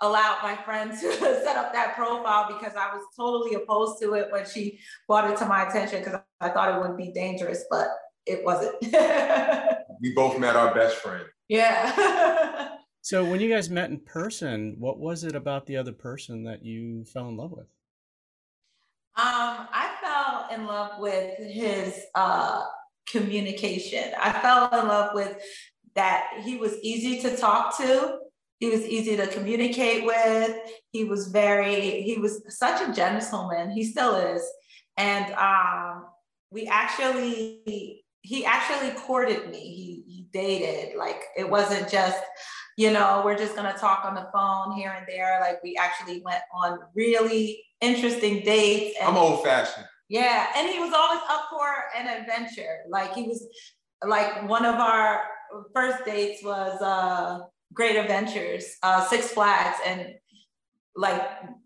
allowed 0.04 0.40
my 0.42 0.56
friend 0.64 0.90
to 1.00 1.14
set 1.14 1.56
up 1.56 1.72
that 1.72 1.96
profile 1.96 2.48
because 2.48 2.74
I 2.76 2.96
was 2.96 3.06
totally 3.16 3.54
opposed 3.54 4.02
to 4.02 4.16
it 4.16 4.32
when 4.32 4.48
she 4.48 4.80
brought 5.08 5.30
it 5.30 5.38
to 5.38 5.46
my 5.46 5.70
attention 5.70 6.00
because 6.00 6.20
I 6.42 6.50
thought 6.50 6.76
it 6.76 6.82
would 6.82 6.98
be 6.98 7.12
dangerous, 7.12 7.64
but 7.70 7.90
it 8.26 8.44
wasn't. 8.44 8.74
we 10.02 10.16
both 10.16 10.40
met 10.40 10.56
our 10.56 10.74
best 10.74 10.96
friend. 10.96 11.26
Yeah. 11.48 12.70
so 13.04 13.26
when 13.26 13.42
you 13.42 13.50
guys 13.50 13.70
met 13.70 13.90
in 13.90 14.00
person, 14.00 14.78
what 14.80 14.98
was 14.98 15.26
it 15.26 15.36
about 15.36 15.66
the 15.66 15.76
other 15.76 15.92
person 15.92 16.46
that 16.46 16.64
you 16.64 17.04
fell 17.04 17.28
in 17.28 17.36
love 17.36 17.52
with? 17.52 17.68
Um, 19.18 19.68
I 19.74 19.92
fell 20.02 20.58
in 20.58 20.66
love 20.66 21.00
with 21.00 21.38
his 21.38 22.00
uh, 22.16 22.64
communication. 23.06 24.14
I 24.18 24.32
fell 24.40 24.70
in 24.80 24.88
love 24.88 25.14
with 25.14 25.38
that 25.96 26.30
he 26.46 26.56
was 26.56 26.78
easy 26.82 27.22
to 27.24 27.36
talk 27.36 27.76
to. 27.80 28.20
He 28.60 28.70
was 28.70 28.88
easy 28.88 29.18
to 29.18 29.28
communicate 29.28 30.06
with. 30.06 30.58
He 30.94 31.04
was 31.04 31.28
very, 31.28 32.04
he 32.04 32.18
was 32.20 32.42
such 32.48 32.88
a 32.88 32.94
gentleman. 32.94 33.72
He 33.72 33.84
still 33.84 34.16
is. 34.16 34.50
And 34.96 35.34
um, 35.34 36.06
we 36.52 36.68
actually, 36.68 38.06
he 38.22 38.46
actually 38.46 38.92
courted 38.92 39.50
me. 39.52 39.60
He, 39.60 40.04
he 40.08 40.28
dated. 40.32 40.96
Like 40.98 41.22
it 41.36 41.50
wasn't 41.50 41.90
just, 41.90 42.18
you 42.78 42.92
know, 42.92 43.22
we're 43.24 43.38
just 43.38 43.56
gonna 43.56 43.78
talk 43.78 44.06
on 44.06 44.16
the 44.16 44.28
phone 44.34 44.76
here 44.76 44.94
and 44.98 45.06
there. 45.08 45.40
Like 45.42 45.62
we 45.64 45.78
actually 45.80 46.22
went 46.24 46.42
on 46.54 46.80
really 46.96 47.64
interesting 47.82 48.44
dates. 48.44 48.98
And, 49.00 49.10
I'm 49.10 49.18
old 49.18 49.44
fashioned. 49.44 49.86
Yeah, 50.10 50.48
and 50.56 50.70
he 50.70 50.80
was 50.80 50.94
always 50.94 51.22
up 51.30 51.48
for 51.50 51.68
an 51.98 52.08
adventure. 52.08 52.80
Like 52.90 53.14
he 53.14 53.24
was, 53.24 53.48
like 54.06 54.48
one 54.48 54.66
of 54.66 54.76
our 54.76 55.22
first 55.74 56.06
dates 56.06 56.44
was 56.44 56.82
uh, 56.82 57.40
Great 57.74 57.96
Adventures, 57.96 58.78
uh, 58.84 59.06
Six 59.08 59.32
Flags, 59.32 59.78
and 59.86 60.14
like 60.96 61.22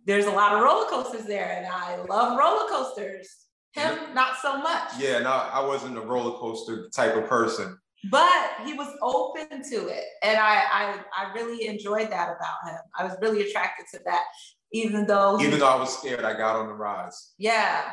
there's 0.05 0.25
a 0.25 0.31
lot 0.31 0.53
of 0.53 0.61
roller 0.61 0.87
coasters 0.89 1.25
there, 1.25 1.51
and 1.57 1.67
I 1.67 1.97
love 2.03 2.37
roller 2.37 2.69
coasters. 2.69 3.27
Him, 3.73 3.95
not 4.15 4.37
so 4.41 4.57
much. 4.57 4.91
Yeah, 4.97 5.19
no, 5.19 5.29
I 5.29 5.63
wasn't 5.63 5.97
a 5.97 6.01
roller 6.01 6.37
coaster 6.39 6.89
type 6.89 7.15
of 7.15 7.27
person. 7.27 7.77
But 8.11 8.51
he 8.63 8.73
was 8.73 8.93
open 9.01 9.63
to 9.71 9.87
it, 9.87 10.05
and 10.21 10.37
I, 10.37 10.63
I, 10.71 10.99
I 11.17 11.33
really 11.33 11.67
enjoyed 11.67 12.11
that 12.11 12.29
about 12.29 12.71
him. 12.71 12.79
I 12.97 13.03
was 13.03 13.17
really 13.21 13.41
attracted 13.41 13.85
to 13.93 13.99
that, 14.05 14.23
even 14.71 15.07
though 15.07 15.39
even 15.41 15.59
though 15.59 15.67
I 15.67 15.75
was 15.75 15.97
scared, 15.97 16.23
I 16.23 16.37
got 16.37 16.55
on 16.55 16.67
the 16.67 16.75
rides. 16.75 17.33
Yeah, 17.39 17.91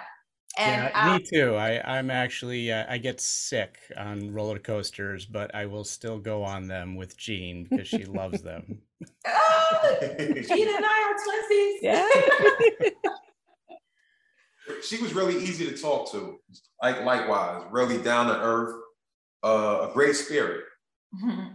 and 0.57 0.91
yeah, 0.95 1.07
um, 1.07 1.17
me 1.17 1.25
too. 1.25 1.57
I, 1.57 1.99
I'm 1.99 2.11
actually 2.11 2.71
uh, 2.71 2.85
I 2.89 2.99
get 2.99 3.21
sick 3.21 3.79
on 3.97 4.33
roller 4.33 4.59
coasters, 4.59 5.27
but 5.27 5.55
I 5.55 5.67
will 5.67 5.85
still 5.85 6.19
go 6.19 6.45
on 6.45 6.69
them 6.69 6.95
with 6.95 7.17
Jean 7.17 7.67
because 7.69 7.89
she 7.89 8.05
loves 8.05 8.43
them. 8.43 8.79
oh, 9.27 9.97
Jean 10.09 10.69
and 10.69 10.85
I 10.85 11.03
are 11.09 11.17
twinsies. 11.25 11.79
Yeah. 11.83 12.09
she 14.83 15.03
was 15.03 15.13
really 15.13 15.43
easy 15.43 15.67
to 15.67 15.77
talk 15.77 16.13
to. 16.13 16.39
Like 16.81 17.05
likewise, 17.05 17.65
really 17.71 18.01
down 18.01 18.27
to 18.29 18.41
earth, 18.41 18.77
uh, 19.45 19.89
a 19.89 19.93
great 19.93 20.17
spirit. 20.17 20.65
Mm-hmm. 21.15 21.55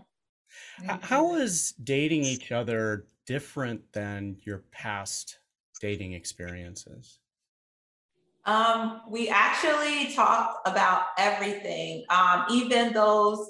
How 1.01 1.35
is 1.35 1.73
dating 1.83 2.23
each 2.23 2.51
other 2.51 3.07
different 3.25 3.81
than 3.91 4.37
your 4.45 4.63
past 4.71 5.39
dating 5.81 6.13
experiences? 6.13 7.19
Um, 8.45 9.01
we 9.09 9.29
actually 9.29 10.13
talked 10.13 10.67
about 10.67 11.07
everything, 11.17 12.05
um, 12.09 12.45
even 12.49 12.93
those 12.93 13.45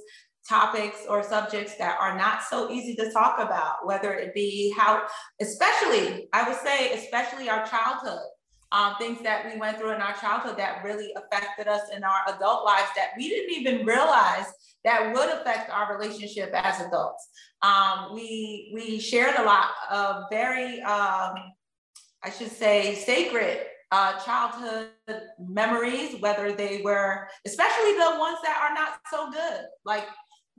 topics 0.47 1.05
or 1.07 1.21
subjects 1.23 1.75
that 1.77 1.97
are 2.01 2.17
not 2.17 2.41
so 2.43 2.71
easy 2.71 2.95
to 2.95 3.11
talk 3.11 3.39
about, 3.39 3.85
whether 3.85 4.13
it 4.13 4.33
be 4.33 4.73
how, 4.77 5.03
especially, 5.39 6.27
I 6.33 6.47
would 6.47 6.57
say, 6.57 6.91
especially 6.93 7.49
our 7.49 7.65
childhood. 7.67 8.25
Um, 8.71 8.95
things 8.99 9.21
that 9.23 9.45
we 9.51 9.59
went 9.59 9.79
through 9.79 9.93
in 9.93 10.01
our 10.01 10.13
childhood 10.13 10.57
that 10.57 10.83
really 10.83 11.11
affected 11.13 11.67
us 11.67 11.89
in 11.95 12.03
our 12.03 12.35
adult 12.35 12.65
lives 12.65 12.89
that 12.95 13.09
we 13.17 13.27
didn't 13.27 13.51
even 13.51 13.85
realize 13.85 14.45
that 14.85 15.11
would 15.13 15.29
affect 15.29 15.71
our 15.71 15.97
relationship 15.97 16.51
as 16.53 16.79
adults. 16.79 17.29
Um, 17.61 18.13
we 18.13 18.71
we 18.73 18.99
shared 18.99 19.35
a 19.37 19.43
lot 19.43 19.69
of 19.89 20.25
very, 20.31 20.81
um, 20.81 21.33
I 22.23 22.29
should 22.37 22.51
say, 22.51 22.95
sacred 22.95 23.65
uh, 23.91 24.19
childhood 24.19 24.89
memories, 25.39 26.15
whether 26.19 26.51
they 26.51 26.81
were, 26.83 27.27
especially 27.45 27.93
the 27.93 28.15
ones 28.19 28.37
that 28.43 28.59
are 28.61 28.73
not 28.73 28.99
so 29.11 29.31
good. 29.31 29.65
Like 29.83 30.05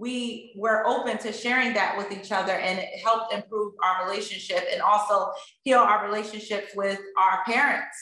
we 0.01 0.53
were 0.57 0.87
open 0.87 1.19
to 1.19 1.33
sharing 1.33 1.75
that 1.75 1.97
with 1.97 2.11
each 2.11 2.33
other 2.33 2.53
and 2.53 2.79
it 2.79 2.89
helped 3.05 3.35
improve 3.35 3.75
our 3.85 4.09
relationship 4.09 4.65
and 4.73 4.81
also 4.81 5.31
heal 5.63 5.79
our 5.79 6.07
relationships 6.07 6.73
with 6.75 6.99
our 7.19 7.45
parents 7.45 7.97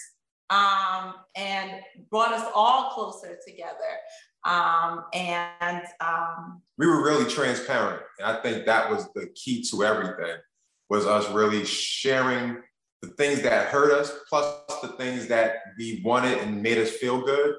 um, 0.50 1.14
and 1.36 1.72
brought 2.10 2.32
us 2.32 2.48
all 2.54 2.90
closer 2.90 3.36
together. 3.46 3.74
Um, 4.44 5.04
and 5.12 5.82
um, 6.00 6.62
we 6.78 6.86
were 6.86 7.02
really 7.04 7.28
transparent. 7.28 8.02
And 8.18 8.28
I 8.28 8.40
think 8.40 8.64
that 8.66 8.88
was 8.88 9.08
the 9.14 9.28
key 9.34 9.64
to 9.70 9.84
everything 9.84 10.36
was 10.88 11.04
us 11.04 11.28
really 11.30 11.64
sharing 11.64 12.62
the 13.02 13.08
things 13.08 13.42
that 13.42 13.68
hurt 13.68 13.92
us 13.92 14.12
plus 14.28 14.62
the 14.80 14.88
things 14.88 15.26
that 15.28 15.56
we 15.78 16.00
wanted 16.04 16.38
and 16.38 16.62
made 16.62 16.78
us 16.78 16.90
feel 16.90 17.20
good. 17.20 17.54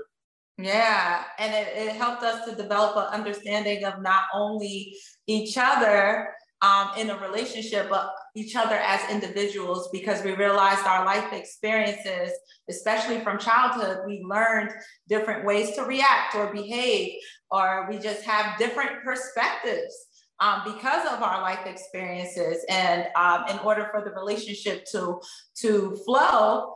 Yeah, 0.62 1.24
and 1.38 1.54
it, 1.54 1.70
it 1.74 1.96
helped 1.96 2.22
us 2.22 2.44
to 2.46 2.54
develop 2.54 2.98
an 2.98 3.18
understanding 3.18 3.86
of 3.86 4.02
not 4.02 4.24
only 4.34 4.94
each 5.26 5.58
other 5.58 6.34
um, 6.62 6.90
in 6.98 7.10
a 7.10 7.18
relationship, 7.18 7.90
but 7.90 8.12
each 8.36 8.58
other 8.58 8.76
as 8.76 9.00
individuals 9.10 9.88
because 9.94 10.22
we 10.22 10.34
realized 10.34 10.86
our 10.86 11.06
life 11.06 11.32
experiences, 11.32 12.34
especially 12.70 13.22
from 13.22 13.38
childhood, 13.38 14.00
we 14.06 14.22
learned 14.28 14.72
different 15.08 15.46
ways 15.46 15.76
to 15.76 15.84
react 15.84 16.36
or 16.36 16.52
behave, 16.52 17.14
or 17.50 17.88
we 17.90 17.98
just 17.98 18.24
have 18.24 18.60
different 18.60 19.02
perspectives 19.06 19.96
um, 20.42 20.64
because 20.66 21.08
of 21.08 21.24
our 21.24 21.42
life 21.42 21.66
experiences. 21.66 22.66
And 22.68 23.08
um, 23.16 23.46
in 23.50 23.60
order 23.60 23.88
for 23.92 24.04
the 24.04 24.12
relationship 24.12 24.84
to, 24.92 25.22
to 25.62 25.98
flow, 26.06 26.74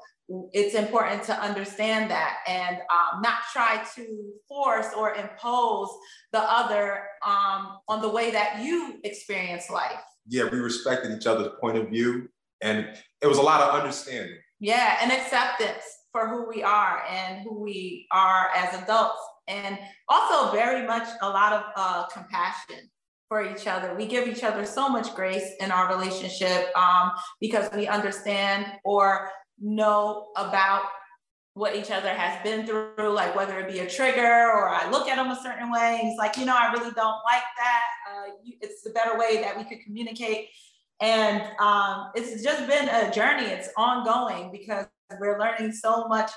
it's 0.54 0.76
important 0.76 1.24
to 1.24 1.34
understand 1.40 2.10
that 2.10 2.38
and 2.48 2.78
um, 2.78 3.22
not 3.22 3.40
try 3.52 3.84
to 3.96 4.34
force 4.48 4.88
or 4.98 5.14
impose 5.16 5.90
the 6.32 6.40
other 6.40 7.04
um, 7.26 7.78
on 7.88 8.02
the 8.02 8.10
way 8.10 8.32
that 8.32 8.62
you 8.62 9.00
experience 9.04 9.70
life. 9.70 10.00
Yeah, 10.28 10.50
we 10.50 10.60
respected 10.60 11.12
each 11.18 11.28
other's 11.28 11.52
point 11.60 11.78
of 11.78 11.90
view, 11.90 12.30
and 12.62 12.88
it 13.22 13.28
was 13.28 13.38
a 13.38 13.42
lot 13.42 13.62
of 13.62 13.80
understanding. 13.80 14.38
Yeah, 14.60 14.98
and 15.02 15.12
acceptance 15.12 15.84
for 16.14 16.30
who 16.30 16.48
we 16.48 16.64
are 16.64 17.04
and 17.10 17.42
who 17.42 17.62
we 17.62 18.08
are 18.12 18.48
as 18.56 18.82
adults, 18.82 19.20
and 19.48 19.78
also 20.08 20.54
very 20.54 20.88
much 20.88 21.08
a 21.22 21.30
lot 21.30 21.52
of 21.52 21.64
uh, 21.76 22.06
compassion 22.08 22.90
for 23.28 23.44
each 23.44 23.68
other. 23.68 23.96
We 23.96 24.06
give 24.06 24.28
each 24.28 24.44
other 24.44 24.66
so 24.66 24.88
much 24.88 25.16
grace 25.16 25.54
in 25.60 25.72
our 25.72 25.94
relationship 25.94 26.68
um, 26.78 27.12
because 27.42 27.68
we 27.76 27.88
understand 27.88 28.68
or 28.86 29.30
know 29.60 30.30
about 30.36 30.84
what 31.56 31.76
each 31.76 31.92
other 31.92 32.10
has 32.10 32.42
been 32.44 32.66
through, 32.66 33.10
like 33.10 33.36
whether 33.36 33.60
it 33.60 33.72
be 33.72 33.80
a 33.80 33.90
trigger 33.90 34.22
or 34.22 34.70
I 34.70 34.90
look 34.90 35.08
at 35.08 35.18
them 35.18 35.30
a 35.30 35.40
certain 35.42 35.72
way. 35.72 36.00
And 36.00 36.10
he's 36.10 36.18
like, 36.18 36.36
you 36.38 36.46
know, 36.46 36.58
I 36.58 36.72
really 36.72 36.92
don't 36.92 37.20
like 37.24 37.44
that. 37.58 37.82
Uh, 38.10 38.32
you, 38.44 38.56
it's 38.62 38.82
the 38.82 38.90
better 38.90 39.18
way 39.18 39.42
that 39.42 39.56
we 39.56 39.64
could 39.64 39.84
communicate. 39.84 40.50
And 41.00 41.42
um, 41.60 42.12
it's 42.16 42.44
just 42.44 42.68
been 42.68 42.90
a 42.90 43.12
journey. 43.12 43.46
It's 43.46 43.70
ongoing 43.78 44.52
because 44.52 44.88
we're 45.20 45.40
learning 45.40 45.74
so 45.74 46.08
much 46.08 46.32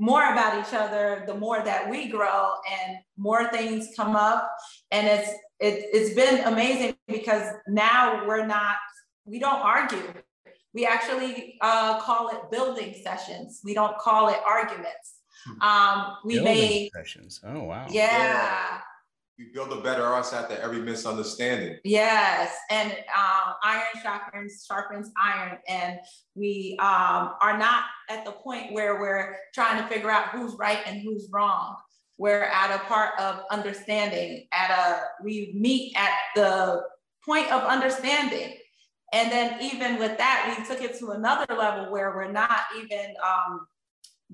more 0.00 0.32
about 0.32 0.66
each 0.66 0.72
other 0.72 1.24
the 1.26 1.34
more 1.34 1.62
that 1.62 1.88
we 1.88 2.08
grow 2.08 2.52
and 2.72 2.96
more 3.18 3.50
things 3.50 3.88
come 3.94 4.16
up 4.16 4.50
and 4.90 5.06
it's 5.06 5.28
it, 5.60 5.84
it's 5.92 6.14
been 6.14 6.42
amazing 6.44 6.96
because 7.06 7.42
now 7.68 8.26
we're 8.26 8.46
not 8.46 8.76
we 9.26 9.38
don't 9.38 9.60
argue 9.60 10.02
we 10.74 10.86
actually 10.86 11.58
uh, 11.60 12.00
call 12.00 12.28
it 12.28 12.50
building 12.50 12.94
sessions 13.02 13.60
we 13.64 13.74
don't 13.74 13.96
call 13.98 14.28
it 14.28 14.38
arguments 14.46 15.20
hmm. 15.44 15.62
um, 15.62 16.16
we 16.24 16.34
building 16.34 16.54
made 16.54 16.90
sessions 16.92 17.40
oh 17.44 17.64
wow 17.64 17.86
yeah, 17.90 18.18
yeah 18.18 18.80
we 19.40 19.46
build 19.54 19.72
a 19.72 19.80
better 19.80 20.14
us 20.14 20.34
after 20.34 20.54
every 20.58 20.82
misunderstanding. 20.82 21.78
Yes, 21.82 22.54
and 22.68 22.92
um, 22.92 23.54
iron 23.64 23.82
sharpens 24.02 24.66
sharpens 24.68 25.10
iron, 25.16 25.56
and 25.66 25.98
we 26.34 26.76
um, 26.78 27.32
are 27.40 27.56
not 27.56 27.84
at 28.10 28.26
the 28.26 28.32
point 28.32 28.74
where 28.74 29.00
we're 29.00 29.38
trying 29.54 29.82
to 29.82 29.88
figure 29.88 30.10
out 30.10 30.28
who's 30.28 30.54
right 30.56 30.80
and 30.86 31.00
who's 31.00 31.30
wrong. 31.32 31.76
We're 32.18 32.42
at 32.42 32.70
a 32.70 32.84
part 32.84 33.18
of 33.18 33.40
understanding. 33.50 34.46
At 34.52 34.70
a 34.70 35.24
we 35.24 35.54
meet 35.58 35.94
at 35.96 36.12
the 36.36 36.82
point 37.24 37.50
of 37.50 37.62
understanding, 37.62 38.58
and 39.12 39.30
then 39.30 39.60
even 39.60 39.98
with 39.98 40.16
that, 40.18 40.54
we 40.58 40.64
took 40.66 40.82
it 40.82 40.98
to 41.00 41.10
another 41.10 41.54
level 41.54 41.90
where 41.92 42.10
we're 42.14 42.30
not 42.30 42.60
even 42.80 43.14
um, 43.26 43.66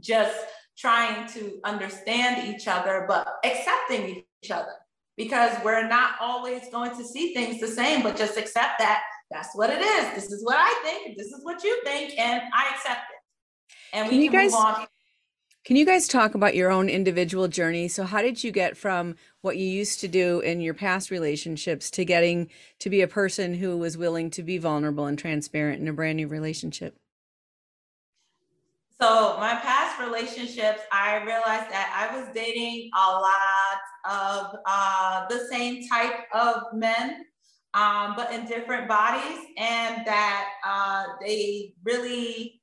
just 0.01 0.37
trying 0.77 1.27
to 1.29 1.59
understand 1.65 2.55
each 2.55 2.69
other, 2.69 3.05
but 3.09 3.27
accepting 3.45 4.23
each 4.43 4.51
other 4.51 4.75
because 5.17 5.57
we're 5.65 5.87
not 5.89 6.11
always 6.21 6.69
going 6.71 6.95
to 6.97 7.03
see 7.05 7.33
things 7.33 7.59
the 7.61 7.67
same, 7.69 8.03
but 8.03 8.17
just 8.17 8.37
accept 8.37 8.79
that 8.79 9.03
that's 9.31 9.55
what 9.55 9.71
it 9.71 9.81
is. 9.81 10.15
This 10.15 10.31
is 10.31 10.45
what 10.45 10.57
I 10.59 10.81
think. 10.85 11.17
This 11.17 11.29
is 11.29 11.41
what 11.43 11.65
you 11.65 11.81
think, 11.85 12.19
and 12.19 12.43
I 12.55 12.75
accept 12.75 13.01
it. 13.11 13.97
And 13.97 14.09
Can 14.11 14.19
we 14.19 14.25
you 14.25 14.31
guys- 14.31 14.53
move 14.53 14.61
on. 14.61 14.87
Can 15.67 15.75
you 15.75 15.85
guys 15.85 16.07
talk 16.07 16.37
about 16.37 16.55
your 16.55 16.71
own 16.71 16.89
individual 16.89 17.49
journey? 17.49 17.89
So, 17.89 18.05
how 18.05 18.23
did 18.23 18.45
you 18.45 18.53
get 18.53 18.77
from 18.77 19.17
what 19.41 19.57
you 19.57 19.67
used 19.67 19.99
to 19.99 20.07
do 20.07 20.39
in 20.39 20.61
your 20.61 20.75
past 20.75 21.11
relationships 21.11 21.91
to 21.91 22.05
getting 22.05 22.51
to 22.79 22.89
be 22.89 23.01
a 23.01 23.09
person 23.09 23.55
who 23.55 23.77
was 23.77 23.99
willing 23.99 24.31
to 24.31 24.45
be 24.45 24.59
vulnerable 24.59 25.07
and 25.07 25.19
transparent 25.19 25.83
in 25.83 25.89
a 25.89 25.93
brand 25.93 26.19
new 26.19 26.29
relationship? 26.29 26.95
So 29.03 29.39
my 29.41 29.57
past 29.57 29.99
relationships, 29.99 30.83
I 30.93 31.17
realized 31.25 31.69
that 31.73 32.09
I 32.13 32.17
was 32.17 32.29
dating 32.33 32.91
a 32.97 33.11
lot 33.11 33.81
of 34.09 34.59
uh, 34.67 35.27
the 35.29 35.49
same 35.51 35.89
type 35.89 36.27
of 36.33 36.63
men, 36.75 37.25
um, 37.75 38.15
but 38.15 38.31
in 38.31 38.47
different 38.47 38.87
bodies, 38.87 39.41
and 39.59 40.07
that 40.07 40.49
uh, 40.65 41.07
they 41.21 41.75
really, 41.83 42.61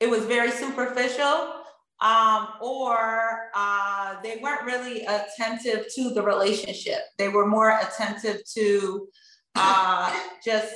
it 0.00 0.10
was 0.10 0.24
very 0.24 0.50
superficial, 0.50 1.57
um, 2.00 2.48
or 2.60 3.50
uh, 3.54 4.16
they 4.22 4.38
weren't 4.42 4.64
really 4.64 5.04
attentive 5.06 5.86
to 5.94 6.10
the 6.10 6.22
relationship. 6.22 7.00
They 7.16 7.28
were 7.28 7.46
more 7.46 7.78
attentive 7.80 8.42
to 8.54 9.08
uh, 9.54 10.14
just 10.44 10.74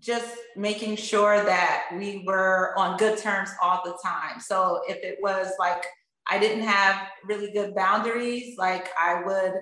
just 0.00 0.34
making 0.56 0.96
sure 0.96 1.44
that 1.44 1.88
we 1.94 2.24
were 2.26 2.72
on 2.78 2.96
good 2.96 3.18
terms 3.18 3.50
all 3.62 3.82
the 3.84 3.98
time. 4.02 4.40
So 4.40 4.80
if 4.88 4.96
it 4.96 5.18
was 5.20 5.52
like 5.58 5.84
I 6.28 6.38
didn't 6.38 6.62
have 6.62 7.08
really 7.24 7.50
good 7.50 7.74
boundaries, 7.74 8.56
like 8.56 8.88
I 8.98 9.22
would, 9.24 9.54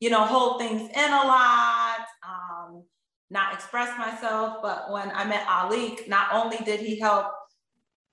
you 0.00 0.10
know, 0.10 0.24
hold 0.24 0.60
things 0.60 0.80
in 0.80 1.12
a 1.12 1.24
lot, 1.26 2.06
um, 2.26 2.84
not 3.30 3.52
express 3.54 3.98
myself. 3.98 4.58
But 4.62 4.90
when 4.90 5.10
I 5.10 5.24
met 5.24 5.46
Alik, 5.46 6.08
not 6.08 6.32
only 6.32 6.58
did 6.58 6.80
he 6.80 6.98
help 6.98 7.26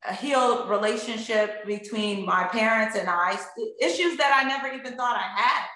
a 0.07 0.13
heal 0.13 0.67
relationship 0.67 1.65
between 1.65 2.25
my 2.25 2.45
parents 2.45 2.97
and 2.97 3.07
I, 3.09 3.39
issues 3.79 4.17
that 4.17 4.33
I 4.35 4.47
never 4.47 4.73
even 4.73 4.97
thought 4.97 5.15
I 5.15 5.39
had 5.39 5.67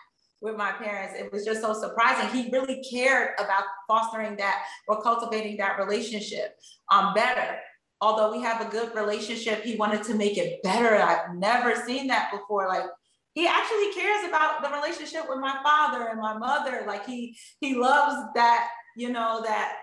with 0.42 0.56
my 0.56 0.72
parents. 0.72 1.16
It 1.18 1.32
was 1.32 1.46
just 1.46 1.62
so 1.62 1.74
surprising. 1.74 2.30
He 2.30 2.50
really 2.52 2.84
cared 2.90 3.32
about 3.40 3.64
fostering 3.88 4.36
that 4.38 4.64
or 4.88 5.02
cultivating 5.02 5.58
that 5.58 5.78
relationship 5.78 6.58
um, 6.92 7.14
better. 7.14 7.58
Although 8.02 8.32
we 8.32 8.42
have 8.42 8.62
a 8.62 8.70
good 8.70 8.94
relationship, 8.96 9.64
he 9.64 9.76
wanted 9.76 10.04
to 10.04 10.16
make 10.16 10.38
it 10.38 10.62
better. 10.64 10.96
I've 10.96 11.36
never 11.36 11.76
seen 11.76 12.08
that 12.08 12.32
before. 12.32 12.68
Like 12.68 12.86
he 13.34 13.48
actually 13.48 13.94
cares 13.94 14.28
about 14.28 14.62
the 14.62 14.70
relationship 14.70 15.24
with 15.30 15.40
my 15.40 15.58
father 15.64 16.08
and 16.10 16.20
my 16.20 16.38
mother. 16.38 16.84
Like 16.86 17.06
he 17.06 17.38
he 17.62 17.76
loves 17.76 18.16
that, 18.36 18.70
you 18.98 19.12
know, 19.12 19.42
that 19.44 19.74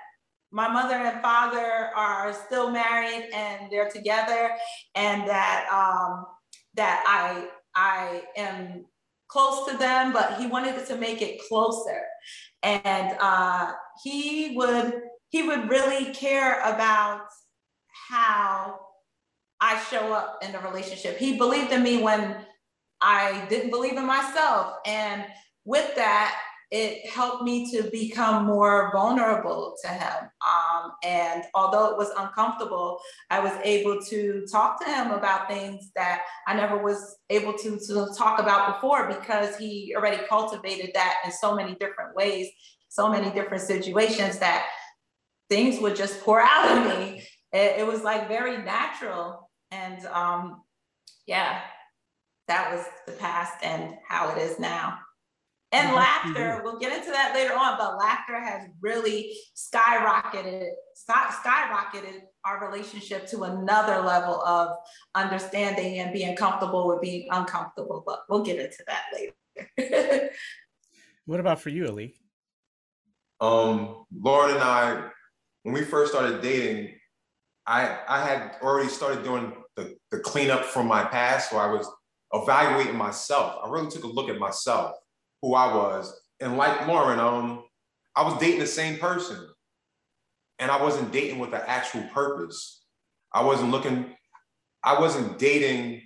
my 0.53 0.69
mother 0.69 0.95
and 0.95 1.21
father 1.23 1.91
are 1.97 2.33
still 2.33 2.71
married 2.71 3.31
and 3.35 3.71
they're 3.71 3.91
together 3.91 4.51
and 4.95 5.27
that 5.29 5.67
um 5.73 6.27
that 6.75 7.03
I 7.07 7.49
I 7.75 8.23
am 8.37 8.85
close 9.33 9.67
to 9.67 9.79
them, 9.79 10.13
but 10.13 10.39
he 10.39 10.47
wanted 10.47 10.87
to 10.87 10.97
make 10.97 11.23
it 11.23 11.41
closer. 11.49 12.03
And 12.63 13.17
uh, 13.19 13.73
he 14.05 14.55
would 14.57 14.93
he 15.31 15.43
would 15.43 15.71
really 15.71 16.13
care 16.13 16.61
about 16.61 17.23
how 18.11 18.79
I 19.61 19.83
show 19.85 20.13
up 20.13 20.39
in 20.43 20.53
the 20.53 20.59
relationship. 20.59 21.17
He 21.17 21.39
believed 21.39 21.73
in 21.73 21.83
me 21.83 22.03
when 22.03 22.37
I 23.01 23.47
didn't 23.49 23.71
believe 23.71 23.97
in 23.97 24.05
myself. 24.05 24.75
And 24.85 25.25
with 25.65 25.95
that, 25.97 26.39
it 26.73 27.07
helped 27.07 27.43
me 27.43 27.71
to 27.71 27.83
become 27.91 28.47
more 28.47 28.91
vulnerable 28.95 29.77
to 29.85 29.89
him. 29.89 30.31
Um, 30.41 30.93
and 31.05 31.45
although 31.55 31.91
it 31.91 31.99
was 31.99 32.09
uncomfortable, 32.17 32.99
I 33.29 33.41
was 33.41 33.53
able 33.63 34.01
to 34.01 34.47
talk 34.51 34.83
to 34.83 34.91
him 34.91 35.11
about 35.11 35.49
things 35.49 35.91
that 35.97 36.23
I 36.47 36.55
never 36.55 36.83
was 36.83 37.19
able 37.29 37.53
to, 37.59 37.79
to 37.79 38.09
talk 38.17 38.41
about 38.41 38.75
before 38.75 39.07
because 39.07 39.55
he 39.59 39.95
already 39.95 40.27
cultivated 40.27 40.93
that 40.95 41.17
in 41.27 41.31
so 41.31 41.55
many 41.55 41.75
different 41.75 42.17
ways, 42.17 42.49
so 42.89 43.11
many 43.11 43.31
different 43.31 43.63
situations 43.63 44.39
that 44.39 44.67
things 45.51 45.79
would 45.79 45.95
just 45.95 46.23
pour 46.23 46.41
out 46.43 46.79
of 46.79 46.99
me. 46.99 47.23
It, 47.53 47.81
it 47.81 47.87
was 47.87 48.03
like 48.03 48.29
very 48.29 48.57
natural. 48.57 49.51
And 49.71 50.07
um, 50.07 50.63
yeah, 51.27 51.61
that 52.49 52.73
was 52.75 52.87
the 53.07 53.13
past 53.13 53.63
and 53.63 53.97
how 54.09 54.31
it 54.31 54.39
is 54.39 54.59
now. 54.59 54.99
And 55.73 55.89
Well, 55.89 55.97
laughter, 55.97 56.61
we'll 56.63 56.79
get 56.79 56.97
into 56.97 57.11
that 57.11 57.35
later 57.35 57.55
on, 57.55 57.79
but 57.79 57.97
laughter 57.97 58.39
has 58.39 58.69
really 58.83 59.35
skyrocketed, 59.57 60.69
skyrocketed 61.09 62.21
our 62.45 62.69
relationship 62.69 63.27
to 63.29 63.45
another 63.45 64.03
level 64.03 64.43
of 64.43 64.77
understanding 65.15 66.01
and 66.01 66.13
being 66.13 66.37
comfortable 66.37 66.89
with 66.89 67.01
being 67.01 67.27
uncomfortable. 67.31 68.03
But 68.07 68.21
we'll 68.29 68.45
get 68.45 68.59
into 68.59 68.85
that 68.87 69.05
later. 69.15 70.31
What 71.25 71.41
about 71.41 71.61
for 71.61 71.69
you, 71.69 71.87
Ali? 71.87 72.15
Um, 73.41 74.05
Lauren 74.13 74.55
and 74.55 74.63
I, 74.63 75.09
when 75.63 75.75
we 75.75 75.83
first 75.83 76.13
started 76.13 76.43
dating, 76.43 76.95
I 77.67 77.99
I 78.09 78.25
had 78.25 78.57
already 78.61 78.89
started 78.89 79.23
doing 79.23 79.53
the, 79.77 79.97
the 80.11 80.19
cleanup 80.19 80.65
from 80.65 80.87
my 80.89 81.05
past, 81.05 81.51
so 81.51 81.59
I 81.59 81.67
was 81.67 81.89
evaluating 82.33 82.97
myself. 82.97 83.61
I 83.65 83.69
really 83.69 83.89
took 83.89 84.05
a 84.05 84.09
look 84.09 84.29
at 84.29 84.39
myself, 84.39 84.97
who 85.43 85.55
I 85.55 85.75
was, 85.75 86.19
and 86.41 86.57
like 86.57 86.87
Lauren, 86.87 87.21
um, 87.21 87.65
I 88.17 88.23
was 88.23 88.39
dating 88.39 88.61
the 88.61 88.67
same 88.67 88.99
person, 88.99 89.39
and 90.59 90.71
I 90.71 90.83
wasn't 90.83 91.13
dating 91.13 91.39
with 91.39 91.53
an 91.53 91.63
actual 91.67 92.03
purpose. 92.15 92.85
I 93.33 93.43
wasn't 93.43 93.71
looking, 93.71 94.15
I 94.85 94.99
wasn't 95.01 95.39
dating, 95.39 96.03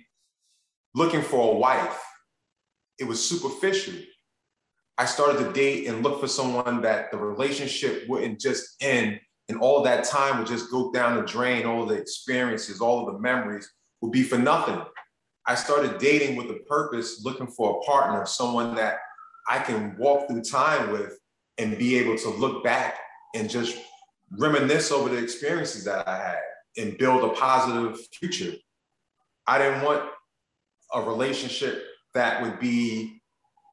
looking 0.95 1.21
for 1.21 1.53
a 1.53 1.57
wife. 1.57 2.01
It 2.99 3.05
was 3.05 3.23
superficial. 3.23 3.93
I 4.97 5.05
started 5.05 5.43
to 5.43 5.53
date 5.53 5.87
and 5.87 6.03
look 6.03 6.19
for 6.19 6.27
someone 6.27 6.81
that 6.81 7.11
the 7.11 7.17
relationship 7.17 8.09
wouldn't 8.09 8.39
just 8.39 8.75
end 8.81 9.19
and 9.49 9.59
all 9.59 9.83
that 9.83 10.03
time 10.03 10.39
would 10.39 10.47
just 10.47 10.71
go 10.71 10.91
down 10.91 11.15
the 11.15 11.21
drain, 11.21 11.65
all 11.65 11.85
the 11.85 11.95
experiences, 11.95 12.81
all 12.81 13.07
of 13.07 13.13
the 13.13 13.19
memories 13.19 13.71
would 14.01 14.11
be 14.11 14.23
for 14.23 14.37
nothing. 14.37 14.81
I 15.45 15.55
started 15.55 15.99
dating 15.99 16.35
with 16.35 16.49
a 16.49 16.59
purpose, 16.67 17.23
looking 17.23 17.47
for 17.47 17.77
a 17.77 17.85
partner, 17.85 18.25
someone 18.25 18.75
that 18.75 18.97
I 19.47 19.59
can 19.59 19.95
walk 19.97 20.27
through 20.27 20.43
time 20.43 20.91
with 20.91 21.17
and 21.57 21.77
be 21.77 21.97
able 21.97 22.17
to 22.17 22.29
look 22.29 22.63
back 22.63 22.97
and 23.33 23.49
just 23.49 23.77
reminisce 24.31 24.91
over 24.91 25.09
the 25.09 25.17
experiences 25.17 25.85
that 25.85 26.07
I 26.07 26.17
had 26.17 26.39
and 26.77 26.97
build 26.97 27.23
a 27.23 27.33
positive 27.33 27.99
future. 28.19 28.53
I 29.47 29.57
didn't 29.57 29.83
want 29.83 30.03
a 30.93 31.01
relationship 31.01 31.83
that 32.13 32.41
would 32.41 32.59
be 32.59 33.21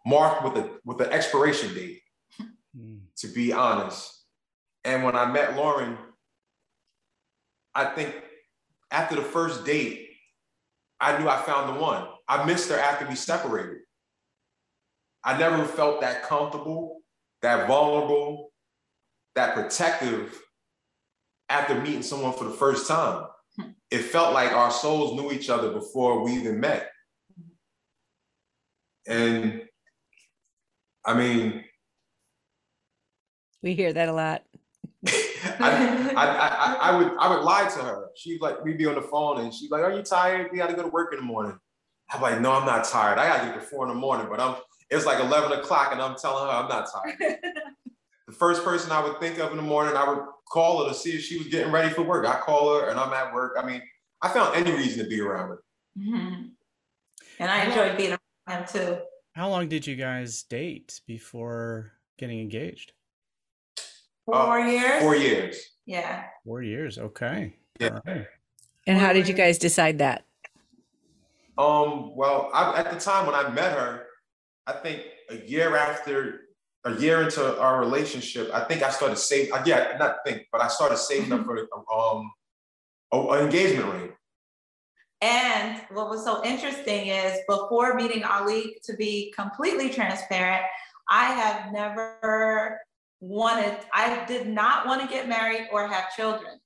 marked 0.06 0.44
with 0.44 0.64
a 0.64 0.78
with 0.84 1.00
an 1.00 1.12
expiration 1.12 1.74
date, 1.74 2.00
Hmm. 2.74 2.98
to 3.18 3.28
be 3.28 3.52
honest. 3.52 4.26
And 4.84 5.02
when 5.02 5.16
I 5.16 5.26
met 5.26 5.56
Lauren, 5.56 5.96
I 7.74 7.86
think 7.86 8.14
after 8.90 9.16
the 9.16 9.22
first 9.22 9.64
date, 9.64 10.10
I 11.00 11.18
knew 11.18 11.28
I 11.28 11.40
found 11.42 11.74
the 11.74 11.80
one. 11.80 12.06
I 12.28 12.44
missed 12.44 12.68
her 12.70 12.78
after 12.78 13.06
we 13.06 13.14
separated. 13.14 13.78
I 15.24 15.38
never 15.38 15.64
felt 15.64 16.00
that 16.02 16.22
comfortable, 16.22 17.00
that 17.42 17.66
vulnerable, 17.66 18.52
that 19.34 19.54
protective 19.54 20.38
after 21.48 21.80
meeting 21.80 22.02
someone 22.02 22.34
for 22.34 22.44
the 22.44 22.50
first 22.50 22.86
time. 22.86 23.26
It 23.90 23.98
felt 23.98 24.34
like 24.34 24.52
our 24.52 24.70
souls 24.70 25.18
knew 25.18 25.30
each 25.32 25.48
other 25.48 25.70
before 25.70 26.22
we 26.24 26.32
even 26.32 26.60
met. 26.60 26.90
And 29.06 29.62
I 31.04 31.14
mean, 31.14 31.64
We 33.62 33.74
hear 33.74 33.92
that 33.92 34.08
a 34.08 34.12
lot. 34.12 34.42
I, 35.06 36.12
I, 36.16 36.26
I, 36.26 36.76
I 36.80 36.98
would 36.98 37.12
I 37.18 37.34
would 37.34 37.44
lie 37.44 37.68
to 37.68 37.78
her. 37.80 38.08
She'd 38.16 38.40
like 38.40 38.64
we'd 38.64 38.78
be 38.78 38.86
on 38.86 38.94
the 38.94 39.02
phone 39.02 39.40
and 39.40 39.52
she'd 39.52 39.70
like, 39.70 39.82
Are 39.82 39.92
you 39.92 40.02
tired? 40.02 40.50
We 40.50 40.58
gotta 40.58 40.74
go 40.74 40.82
to 40.82 40.88
work 40.88 41.12
in 41.12 41.20
the 41.20 41.24
morning. 41.24 41.58
I'm 42.10 42.20
like, 42.20 42.40
no, 42.40 42.52
I'm 42.52 42.66
not 42.66 42.84
tired. 42.84 43.18
I 43.18 43.26
gotta 43.26 43.46
get 43.46 43.54
to 43.54 43.60
four 43.60 43.86
in 43.86 43.88
the 43.88 43.98
morning, 43.98 44.26
but 44.30 44.40
I'm 44.40 44.56
it's 44.90 45.06
like 45.06 45.20
11 45.20 45.58
o'clock 45.58 45.92
and 45.92 46.00
I'm 46.00 46.16
telling 46.16 46.44
her 46.44 46.50
I'm 46.50 46.68
not 46.68 46.88
tired. 46.90 47.16
the 48.26 48.32
first 48.32 48.64
person 48.64 48.92
I 48.92 49.02
would 49.02 49.18
think 49.20 49.38
of 49.38 49.50
in 49.50 49.56
the 49.56 49.62
morning, 49.62 49.96
I 49.96 50.08
would 50.08 50.24
call 50.50 50.84
her 50.84 50.90
to 50.90 50.94
see 50.94 51.12
if 51.12 51.22
she 51.22 51.38
was 51.38 51.48
getting 51.48 51.72
ready 51.72 51.92
for 51.92 52.02
work. 52.02 52.26
I 52.26 52.38
call 52.40 52.78
her 52.78 52.88
and 52.88 52.98
I'm 52.98 53.12
at 53.12 53.32
work. 53.32 53.56
I 53.58 53.66
mean, 53.66 53.82
I 54.22 54.28
found 54.28 54.54
any 54.54 54.72
reason 54.72 55.02
to 55.04 55.08
be 55.08 55.20
around 55.20 55.48
her. 55.48 55.62
Mhm. 55.98 56.50
And 57.38 57.50
I 57.50 57.64
enjoyed 57.64 57.96
being 57.96 58.16
around 58.48 58.60
him 58.60 58.66
too. 58.68 58.98
How 59.32 59.48
long 59.48 59.68
did 59.68 59.86
you 59.86 59.96
guys 59.96 60.44
date 60.44 61.00
before 61.06 61.92
getting 62.18 62.40
engaged? 62.40 62.92
Four 64.26 64.60
years. 64.60 65.02
Four 65.02 65.16
years. 65.16 65.70
Yeah. 65.86 66.24
Four 66.44 66.62
years. 66.62 66.98
Okay. 66.98 67.56
Yeah. 67.78 67.88
All 67.88 68.00
right. 68.06 68.26
And 68.86 68.98
how 68.98 69.12
did 69.12 69.28
you 69.28 69.34
guys 69.34 69.58
decide 69.58 69.98
that? 69.98 70.24
Um, 71.56 72.16
well, 72.16 72.50
I, 72.52 72.80
at 72.80 72.90
the 72.90 72.98
time 72.98 73.26
when 73.26 73.34
I 73.34 73.48
met 73.50 73.72
her, 73.72 74.06
I 74.66 74.72
think 74.72 75.02
a 75.30 75.36
year 75.36 75.76
after 75.76 76.40
a 76.84 76.94
year 76.96 77.22
into 77.22 77.58
our 77.58 77.80
relationship, 77.80 78.50
I 78.52 78.64
think 78.64 78.82
I 78.82 78.90
started 78.90 79.16
saving. 79.16 79.52
Yeah, 79.64 79.96
not 79.98 80.16
think, 80.24 80.46
but 80.52 80.60
I 80.60 80.68
started 80.68 80.98
saving 80.98 81.32
up 81.32 81.44
for 81.46 81.58
um 81.92 82.30
an 83.12 83.44
engagement 83.44 83.92
ring. 83.92 84.12
And 85.20 85.80
what 85.90 86.10
was 86.10 86.24
so 86.24 86.44
interesting 86.44 87.06
is 87.06 87.38
before 87.48 87.94
meeting 87.94 88.24
Ali, 88.24 88.76
to 88.84 88.94
be 88.94 89.32
completely 89.34 89.88
transparent, 89.88 90.62
I 91.08 91.26
have 91.32 91.72
never 91.72 92.80
wanted, 93.20 93.78
I 93.94 94.24
did 94.26 94.48
not 94.48 94.86
want 94.86 95.00
to 95.00 95.08
get 95.08 95.28
married 95.28 95.68
or 95.72 95.88
have 95.88 96.14
children. 96.14 96.58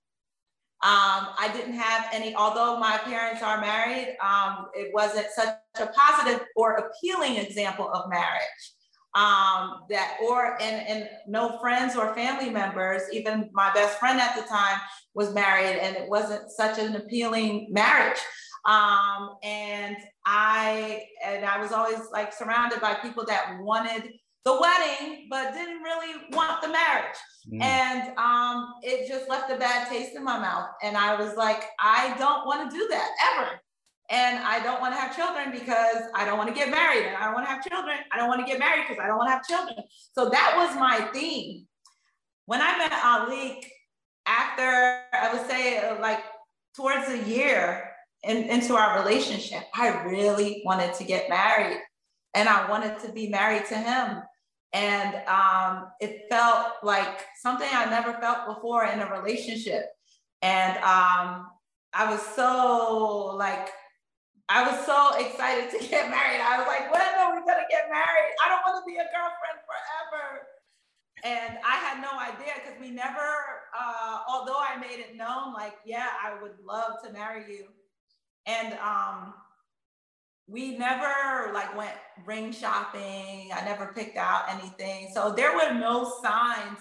Um, 0.81 1.35
I 1.37 1.51
didn't 1.53 1.75
have 1.75 2.07
any, 2.12 2.37
although 2.37 2.79
my 2.79 2.99
parents 2.99 3.43
are 3.43 3.61
married, 3.61 4.17
um, 4.23 4.67
it 4.75 4.95
wasn't 4.95 5.27
such 5.35 5.57
a 5.81 5.87
positive 5.88 6.47
or 6.55 6.75
appealing 6.75 7.37
example 7.37 7.91
of 7.93 8.09
marriage. 8.09 8.75
Um, 9.14 9.81
that 9.91 10.19
or 10.23 10.61
and 10.61 10.87
and 10.87 11.09
no 11.27 11.59
friends 11.59 11.97
or 11.97 12.14
family 12.14 12.51
members, 12.51 13.03
even 13.12 13.51
my 13.53 13.73
best 13.73 13.99
friend 13.99 14.21
at 14.21 14.37
the 14.37 14.43
time 14.43 14.79
was 15.14 15.35
married, 15.35 15.81
and 15.81 15.97
it 15.97 16.09
wasn't 16.09 16.49
such 16.51 16.79
an 16.79 16.95
appealing 16.95 17.69
marriage. 17.71 18.19
Um, 18.64 19.31
and 19.43 19.97
I 20.27 21.07
and 21.25 21.45
I 21.45 21.59
was 21.59 21.73
always 21.73 21.99
like 22.12 22.33
surrounded 22.33 22.81
by 22.81 22.95
people 22.95 23.25
that 23.27 23.57
wanted 23.61 24.12
the 24.44 24.59
wedding, 24.61 25.27
but 25.29 25.53
didn't 25.53 25.83
really 25.83 26.14
want 26.31 26.62
the 26.62 26.68
marriage. 26.68 27.16
Mm. 27.53 27.62
And 27.62 28.18
um, 28.18 28.74
it 28.83 29.09
just 29.09 29.29
left 29.29 29.51
a 29.51 29.57
bad 29.57 29.88
taste 29.88 30.14
in 30.14 30.24
my 30.24 30.38
mouth. 30.38 30.68
And 30.83 30.96
I 30.96 31.20
was 31.20 31.37
like, 31.37 31.64
I 31.79 32.14
don't 32.18 32.46
want 32.46 32.70
to 32.70 32.77
do 32.77 32.87
that 32.90 33.11
ever. 33.35 33.61
And 34.11 34.38
I 34.38 34.62
don't 34.62 34.81
want 34.81 34.94
to 34.94 35.01
have 35.01 35.14
children 35.14 35.53
because 35.53 36.03
I 36.14 36.24
don't 36.24 36.38
want 36.38 36.48
to 36.48 36.55
get 36.55 36.70
married. 36.70 37.05
And 37.05 37.16
I 37.16 37.27
don't 37.27 37.35
want 37.35 37.46
to 37.46 37.53
have 37.53 37.62
children. 37.62 37.98
I 38.11 38.16
don't 38.16 38.29
want 38.29 38.40
to 38.40 38.46
get 38.46 38.59
married 38.59 38.85
because 38.88 39.03
I 39.03 39.07
don't 39.07 39.18
want 39.18 39.29
to 39.29 39.33
have 39.33 39.46
children. 39.46 39.77
So 40.12 40.31
that 40.31 40.55
was 40.57 40.74
my 40.77 41.09
theme. 41.12 41.66
When 42.46 42.62
I 42.62 42.79
met 42.79 42.92
Ali, 43.05 43.62
after 44.27 45.03
I 45.12 45.33
would 45.33 45.46
say 45.46 45.98
like 46.01 46.20
towards 46.74 47.09
a 47.09 47.18
year 47.29 47.90
in, 48.22 48.44
into 48.44 48.77
our 48.77 48.98
relationship, 48.98 49.64
I 49.74 50.03
really 50.05 50.62
wanted 50.64 50.94
to 50.94 51.05
get 51.05 51.29
married 51.29 51.79
and 52.35 52.49
I 52.49 52.69
wanted 52.69 52.99
to 53.01 53.12
be 53.12 53.29
married 53.29 53.67
to 53.67 53.77
him. 53.77 54.23
And 54.73 55.14
um, 55.27 55.87
it 56.01 56.27
felt 56.29 56.75
like 56.83 57.25
something 57.41 57.69
I 57.73 57.87
never 57.87 58.12
felt 58.21 58.47
before 58.47 58.85
in 58.85 59.01
a 59.01 59.11
relationship. 59.11 59.87
And 60.43 60.77
um, 60.79 61.49
I 61.95 62.11
was 62.11 62.21
so 62.37 63.35
like, 63.37 63.71
I 64.49 64.69
was 64.71 64.85
so 64.85 65.17
excited 65.19 65.71
to 65.71 65.88
get 65.88 66.11
married. 66.11 66.41
I 66.41 66.59
was 66.59 66.67
like, 66.67 66.93
when 66.93 67.01
are 67.01 67.35
we 67.35 67.41
gonna 67.41 67.69
get 67.71 67.88
married? 67.91 68.33
I 68.45 68.49
don't 68.49 68.61
want 68.67 68.85
to 68.85 68.87
be 68.87 68.97
a 68.97 69.09
girlfriend 69.09 69.61
forever. 69.64 70.47
And 71.25 71.59
I 71.67 71.77
had 71.77 72.01
no 72.01 72.17
idea 72.19 72.55
because 72.55 72.79
we 72.81 72.91
never, 72.91 73.19
uh, 73.77 74.19
although 74.29 74.59
I 74.59 74.79
made 74.81 75.01
it 75.01 75.17
known, 75.17 75.53
like, 75.53 75.75
yeah, 75.85 76.09
I 76.23 76.41
would 76.41 76.55
love 76.64 77.03
to 77.05 77.12
marry 77.12 77.45
you. 77.49 77.64
And 78.47 78.75
um, 78.75 79.35
we 80.49 80.79
never 80.79 81.53
like 81.53 81.77
went 81.77 81.95
ring 82.25 82.51
shopping. 82.53 83.51
I 83.55 83.63
never 83.65 83.93
picked 83.95 84.17
out 84.17 84.45
anything. 84.49 85.11
So 85.15 85.33
there 85.33 85.55
were 85.55 85.75
no 85.75 86.11
signs 86.23 86.79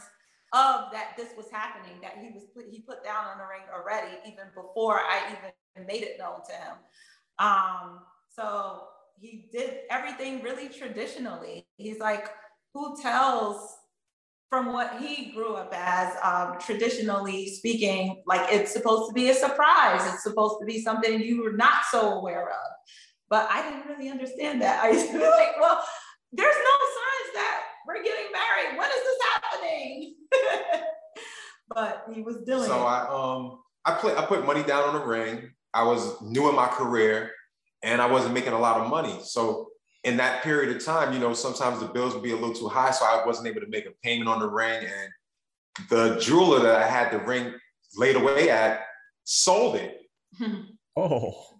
of 0.54 0.86
that 0.94 1.12
this 1.18 1.30
was 1.36 1.52
happening, 1.52 2.00
that 2.02 2.14
he 2.22 2.32
was 2.34 2.46
put, 2.56 2.66
he 2.72 2.80
put 2.80 3.04
down 3.04 3.26
on 3.26 3.38
the 3.38 3.44
ring 3.44 3.64
already, 3.74 4.16
even 4.26 4.46
before 4.56 5.00
I 5.00 5.36
even 5.76 5.86
made 5.86 6.04
it 6.04 6.18
known 6.18 6.40
to 6.48 6.54
him. 6.54 6.78
Um, 7.40 8.00
so 8.34 8.84
he 9.20 9.50
did 9.52 9.80
everything 9.90 10.42
really 10.42 10.70
traditionally. 10.70 11.68
He's 11.78 12.00
like, 12.00 12.30
who 12.74 12.96
tells 13.02 13.76
from 14.50 14.72
what 14.72 15.02
he 15.02 15.32
grew 15.34 15.56
up 15.56 15.74
as, 15.76 16.16
um, 16.24 16.58
traditionally 16.60 17.50
speaking, 17.50 18.24
like 18.26 18.48
it's 18.50 18.72
supposed 18.72 19.10
to 19.10 19.14
be 19.14 19.30
a 19.30 19.34
surprise. 19.34 20.02
It's 20.14 20.24
supposed 20.24 20.56
to 20.62 20.66
be 20.66 20.82
something 20.82 21.20
you 21.20 21.44
were 21.44 21.52
not 21.52 21.84
so 21.92 22.14
aware 22.14 22.50
of. 22.50 22.72
But 23.30 23.48
I 23.52 23.62
didn't 23.62 23.88
really 23.88 24.10
understand 24.10 24.62
that. 24.62 24.84
I 24.84 24.90
used 24.92 25.08
to 25.08 25.14
be 25.14 25.24
like, 25.24 25.60
well, 25.60 25.84
there's 26.32 26.56
no 26.56 26.78
signs 26.98 27.34
that 27.36 27.62
we're 27.88 28.04
getting 28.04 28.32
married. 28.32 28.78
When 28.78 28.90
is 28.90 28.96
this 28.96 29.18
happening? 29.34 30.16
but 31.74 32.06
he 32.14 32.22
was 32.22 32.38
doing 32.46 32.64
so 32.64 32.82
it. 32.82 32.86
I 32.86 33.08
um 33.10 33.60
I 33.86 33.94
put 33.94 34.18
I 34.18 34.26
put 34.26 34.46
money 34.46 34.64
down 34.64 34.84
on 34.84 35.00
the 35.00 35.06
ring. 35.06 35.50
I 35.74 35.84
was 35.84 36.22
new 36.22 36.50
in 36.50 36.56
my 36.56 36.68
career 36.68 37.32
and 37.84 38.02
I 38.02 38.08
wasn't 38.08 38.34
making 38.34 38.54
a 38.54 38.60
lot 38.60 38.82
of 38.82 38.90
money. 38.90 39.20
So 39.24 39.68
in 40.04 40.18
that 40.18 40.44
period 40.44 40.76
of 40.76 40.84
time, 40.84 41.14
you 41.14 41.20
know, 41.20 41.34
sometimes 41.34 41.80
the 41.80 41.88
bills 41.88 42.14
would 42.14 42.24
be 42.24 42.32
a 42.32 42.36
little 42.36 42.54
too 42.54 42.68
high. 42.68 42.92
So 42.92 43.06
I 43.06 43.24
wasn't 43.26 43.48
able 43.48 43.62
to 43.62 43.68
make 43.68 43.86
a 43.86 43.92
payment 44.04 44.30
on 44.30 44.40
the 44.40 44.50
ring. 44.50 44.86
And 44.86 45.90
the 45.90 46.20
jeweler 46.20 46.60
that 46.62 46.82
I 46.82 46.88
had 46.88 47.12
the 47.12 47.20
ring 47.20 47.54
laid 47.96 48.16
away 48.16 48.50
at 48.50 48.82
sold 49.24 49.76
it. 49.76 50.02
oh 50.98 51.57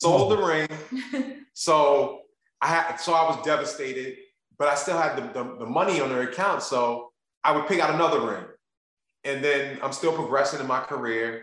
sold 0.00 0.32
the 0.32 0.36
oh. 0.36 0.46
ring. 0.46 1.44
so 1.54 2.22
I 2.60 2.68
had, 2.68 2.96
so 2.96 3.12
I 3.14 3.24
was 3.24 3.44
devastated, 3.44 4.16
but 4.58 4.68
I 4.68 4.74
still 4.74 4.98
had 4.98 5.16
the, 5.16 5.42
the, 5.42 5.56
the, 5.58 5.66
money 5.66 6.00
on 6.00 6.08
their 6.08 6.22
account. 6.22 6.62
So 6.62 7.12
I 7.44 7.54
would 7.54 7.66
pick 7.66 7.80
out 7.80 7.94
another 7.94 8.20
ring. 8.20 8.44
And 9.24 9.42
then 9.42 9.78
I'm 9.82 9.92
still 9.92 10.12
progressing 10.12 10.60
in 10.60 10.66
my 10.66 10.80
career. 10.80 11.42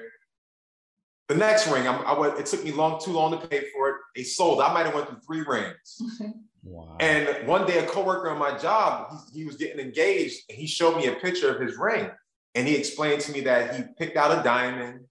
The 1.27 1.35
next 1.35 1.67
ring, 1.67 1.87
I'm, 1.87 2.05
I 2.05 2.17
went, 2.17 2.39
it 2.39 2.45
took 2.45 2.63
me 2.63 2.71
long, 2.71 3.01
too 3.03 3.11
long 3.11 3.31
to 3.31 3.47
pay 3.47 3.65
for 3.73 3.89
it. 3.89 3.95
They 4.15 4.23
sold. 4.23 4.61
I 4.61 4.73
might 4.73 4.85
have 4.85 4.95
went 4.95 5.07
through 5.07 5.19
three 5.25 5.41
rings. 5.41 6.01
Wow. 6.63 6.95
And 7.01 7.45
one 7.45 7.67
day, 7.67 7.79
a 7.79 7.85
coworker 7.85 8.29
on 8.29 8.39
my 8.39 8.57
job, 8.57 9.13
he, 9.33 9.39
he 9.39 9.45
was 9.45 9.57
getting 9.57 9.79
engaged, 9.79 10.43
and 10.49 10.57
he 10.57 10.65
showed 10.65 10.95
me 10.95 11.07
a 11.07 11.15
picture 11.15 11.53
of 11.53 11.61
his 11.61 11.77
ring, 11.77 12.09
and 12.55 12.67
he 12.67 12.75
explained 12.75 13.21
to 13.23 13.33
me 13.33 13.41
that 13.41 13.75
he 13.75 13.83
picked 13.97 14.15
out 14.15 14.39
a 14.39 14.41
diamond, 14.43 15.01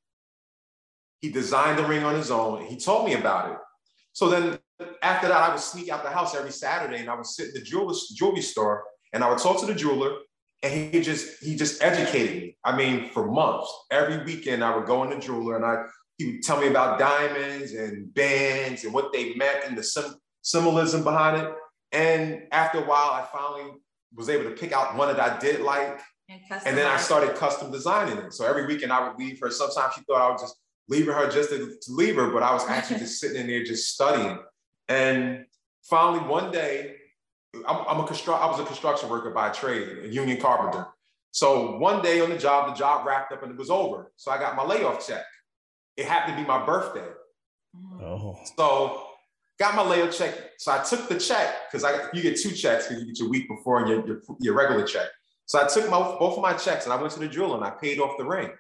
he 1.23 1.31
designed 1.31 1.79
the 1.79 1.85
ring 1.85 2.05
on 2.05 2.17
his 2.17 2.31
own. 2.31 2.67
He 2.67 2.77
told 2.77 3.07
me 3.07 3.15
about 3.15 3.53
it. 3.53 3.59
So 4.13 4.29
then 4.29 4.59
after 5.03 5.29
that, 5.29 5.37
I 5.37 5.51
would 5.51 5.61
sneak 5.61 5.89
out 5.89 6.03
the 6.03 6.11
house 6.11 6.35
every 6.35 6.51
Saturday 6.51 6.99
and 6.99 7.09
I 7.09 7.15
would 7.15 7.25
sit 7.25 7.49
in 7.49 7.55
the 7.55 7.63
jewelry, 7.63 7.97
jewelry 8.15 8.43
store 8.43 8.85
and 9.13 9.23
I 9.23 9.31
would 9.31 9.39
talk 9.39 9.61
to 9.61 9.67
the 9.67 9.75
jeweler 9.75 10.19
and 10.63 10.95
he 10.95 11.01
just 11.01 11.43
he 11.43 11.57
just 11.57 11.83
educated 11.83 12.37
me. 12.37 12.57
I 12.65 12.77
mean, 12.77 13.09
for 13.11 13.31
months, 13.31 13.73
every 13.91 14.25
weekend 14.25 14.63
I 14.63 14.77
would 14.77 14.87
go 14.87 15.05
in 15.05 15.11
the 15.11 15.19
jeweler 15.19 15.57
and 15.57 15.65
I 15.65 15.85
he 16.19 16.27
would 16.27 16.43
tell 16.43 16.61
me 16.61 16.67
about 16.67 16.99
diamonds 16.99 17.73
and 17.73 18.13
bands 18.13 18.85
and 18.85 18.93
what 18.93 19.13
they 19.13 19.35
meant 19.35 19.65
and 19.65 19.79
the 19.79 19.83
sim- 19.83 20.17
symbolism 20.43 21.05
behind 21.05 21.41
it. 21.41 21.53
And 21.93 22.43
after 22.53 22.79
a 22.79 22.87
while, 22.87 23.11
I 23.11 23.27
finally 23.33 23.73
was 24.15 24.29
able 24.29 24.45
to 24.45 24.57
pick 24.57 24.73
out 24.73 24.97
one 24.97 25.09
that 25.09 25.21
I 25.21 25.39
did 25.39 25.61
like. 25.61 26.01
And, 26.29 26.41
and 26.67 26.77
then 26.77 26.87
I 26.87 26.97
started 26.97 27.37
custom 27.37 27.71
designing 27.71 28.19
it. 28.19 28.33
So 28.33 28.47
every 28.47 28.67
weekend 28.67 28.93
I 28.93 29.07
would 29.07 29.19
leave 29.19 29.41
her. 29.41 29.51
Sometimes 29.51 29.95
she 29.95 30.03
thought 30.03 30.21
I 30.21 30.31
was 30.31 30.41
just 30.41 30.57
leaving 30.89 31.15
her 31.15 31.31
just 31.31 31.51
to, 31.51 31.77
to 31.81 31.93
leave 31.93 32.17
her, 32.17 32.31
but 32.31 32.43
I 32.43 32.53
was 32.53 32.67
actually 32.69 33.01
just 33.01 33.21
sitting 33.21 33.41
in 33.41 33.47
there 33.47 33.65
just 33.65 33.95
studying. 33.95 34.39
And 34.89 35.47
finally, 35.83 36.21
one 36.29 36.51
day, 36.51 36.97
I'm, 37.69 37.85
I'm 37.89 38.01
a 38.01 38.07
construct. 38.07 38.43
I 38.43 38.47
was 38.47 38.61
a 38.61 38.65
construction 38.65 39.09
worker 39.09 39.31
by 39.31 39.51
trade, 39.51 40.05
a 40.05 40.09
union 40.09 40.41
carpenter. 40.41 40.87
So 41.33 41.79
one 41.79 42.03
day 42.03 42.21
on 42.21 42.31
the 42.31 42.39
job, 42.39 42.69
the 42.69 42.75
job 42.75 43.07
wrapped 43.07 43.33
up 43.33 43.43
and 43.43 43.53
it 43.53 43.59
was 43.59 43.71
over. 43.71 44.13
So 44.17 44.31
I 44.31 44.39
got 44.39 44.55
my 44.55 44.65
layoff 44.65 45.07
check. 45.07 45.25
It 45.97 46.07
happened 46.07 46.37
to 46.37 46.43
be 46.43 46.47
my 46.47 46.65
birthday. 46.65 47.09
Oh. 48.03 48.39
So 48.57 49.07
got 49.59 49.75
my 49.75 49.83
layoff 49.83 50.17
check. 50.17 50.35
So 50.59 50.73
I 50.73 50.83
took 50.83 51.09
the 51.09 51.19
check 51.19 51.71
because 51.71 51.85
I 51.85 52.11
you 52.13 52.23
get 52.23 52.39
two 52.39 52.51
checks 52.51 52.89
because 52.89 53.03
you 53.03 53.09
get 53.09 53.19
your 53.19 53.31
week 53.31 53.49
before 53.49 53.79
and 53.79 53.89
your, 53.89 54.07
your, 54.07 54.23
your 54.41 54.55
regular 54.55 54.87
check. 54.87 55.09
So 55.47 55.63
I 55.63 55.67
took 55.67 55.89
my 55.91 55.99
both 55.99 56.37
of 56.37 56.43
my 56.43 56.53
checks 56.53 56.85
and 56.85 56.93
I 56.93 56.97
went 56.97 57.13
to 57.15 57.21
the 57.21 57.29
jeweler 57.29 57.57
and 57.57 57.65
I 57.65 57.71
paid 57.71 57.99
off 57.99 58.19
the 58.19 58.25
ring. 58.25 58.51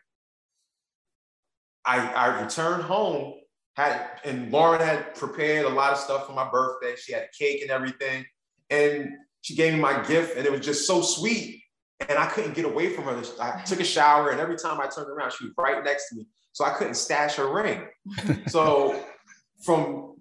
I, 1.85 2.07
I 2.13 2.43
returned 2.43 2.83
home, 2.85 3.35
had 3.75 4.21
and 4.25 4.53
Lauren 4.53 4.81
had 4.81 5.15
prepared 5.15 5.67
a 5.67 5.69
lot 5.69 5.93
of 5.93 5.99
stuff 5.99 6.27
for 6.27 6.33
my 6.33 6.49
birthday. 6.51 6.95
She 6.97 7.13
had 7.13 7.29
cake 7.37 7.63
and 7.63 7.71
everything. 7.71 8.25
And 8.71 9.11
she 9.41 9.55
gave 9.57 9.75
me 9.75 9.81
my 9.81 10.03
gift, 10.05 10.37
and 10.37 10.47
it 10.47 10.53
was 10.53 10.61
just 10.61 10.87
so 10.87 11.03
sweet. 11.03 11.63
And 12.09 12.19
I 12.19 12.27
couldn't 12.27 12.55
get 12.55 12.65
away 12.65 12.91
from 12.91 13.05
her. 13.05 13.23
I 13.41 13.63
took 13.63 13.81
a 13.81 13.85
shower, 13.85 14.31
and 14.31 14.41
every 14.41 14.57
time 14.57 14.81
I 14.81 14.87
turned 14.87 15.09
around, 15.09 15.33
she 15.33 15.45
was 15.45 15.55
right 15.59 15.83
next 15.85 16.09
to 16.11 16.17
me. 16.17 16.27
So 16.53 16.65
I 16.65 16.71
couldn't 16.71 16.95
stash 16.95 17.37
her 17.37 17.53
ring. 17.53 17.87
so 18.47 19.05
from 19.63 20.17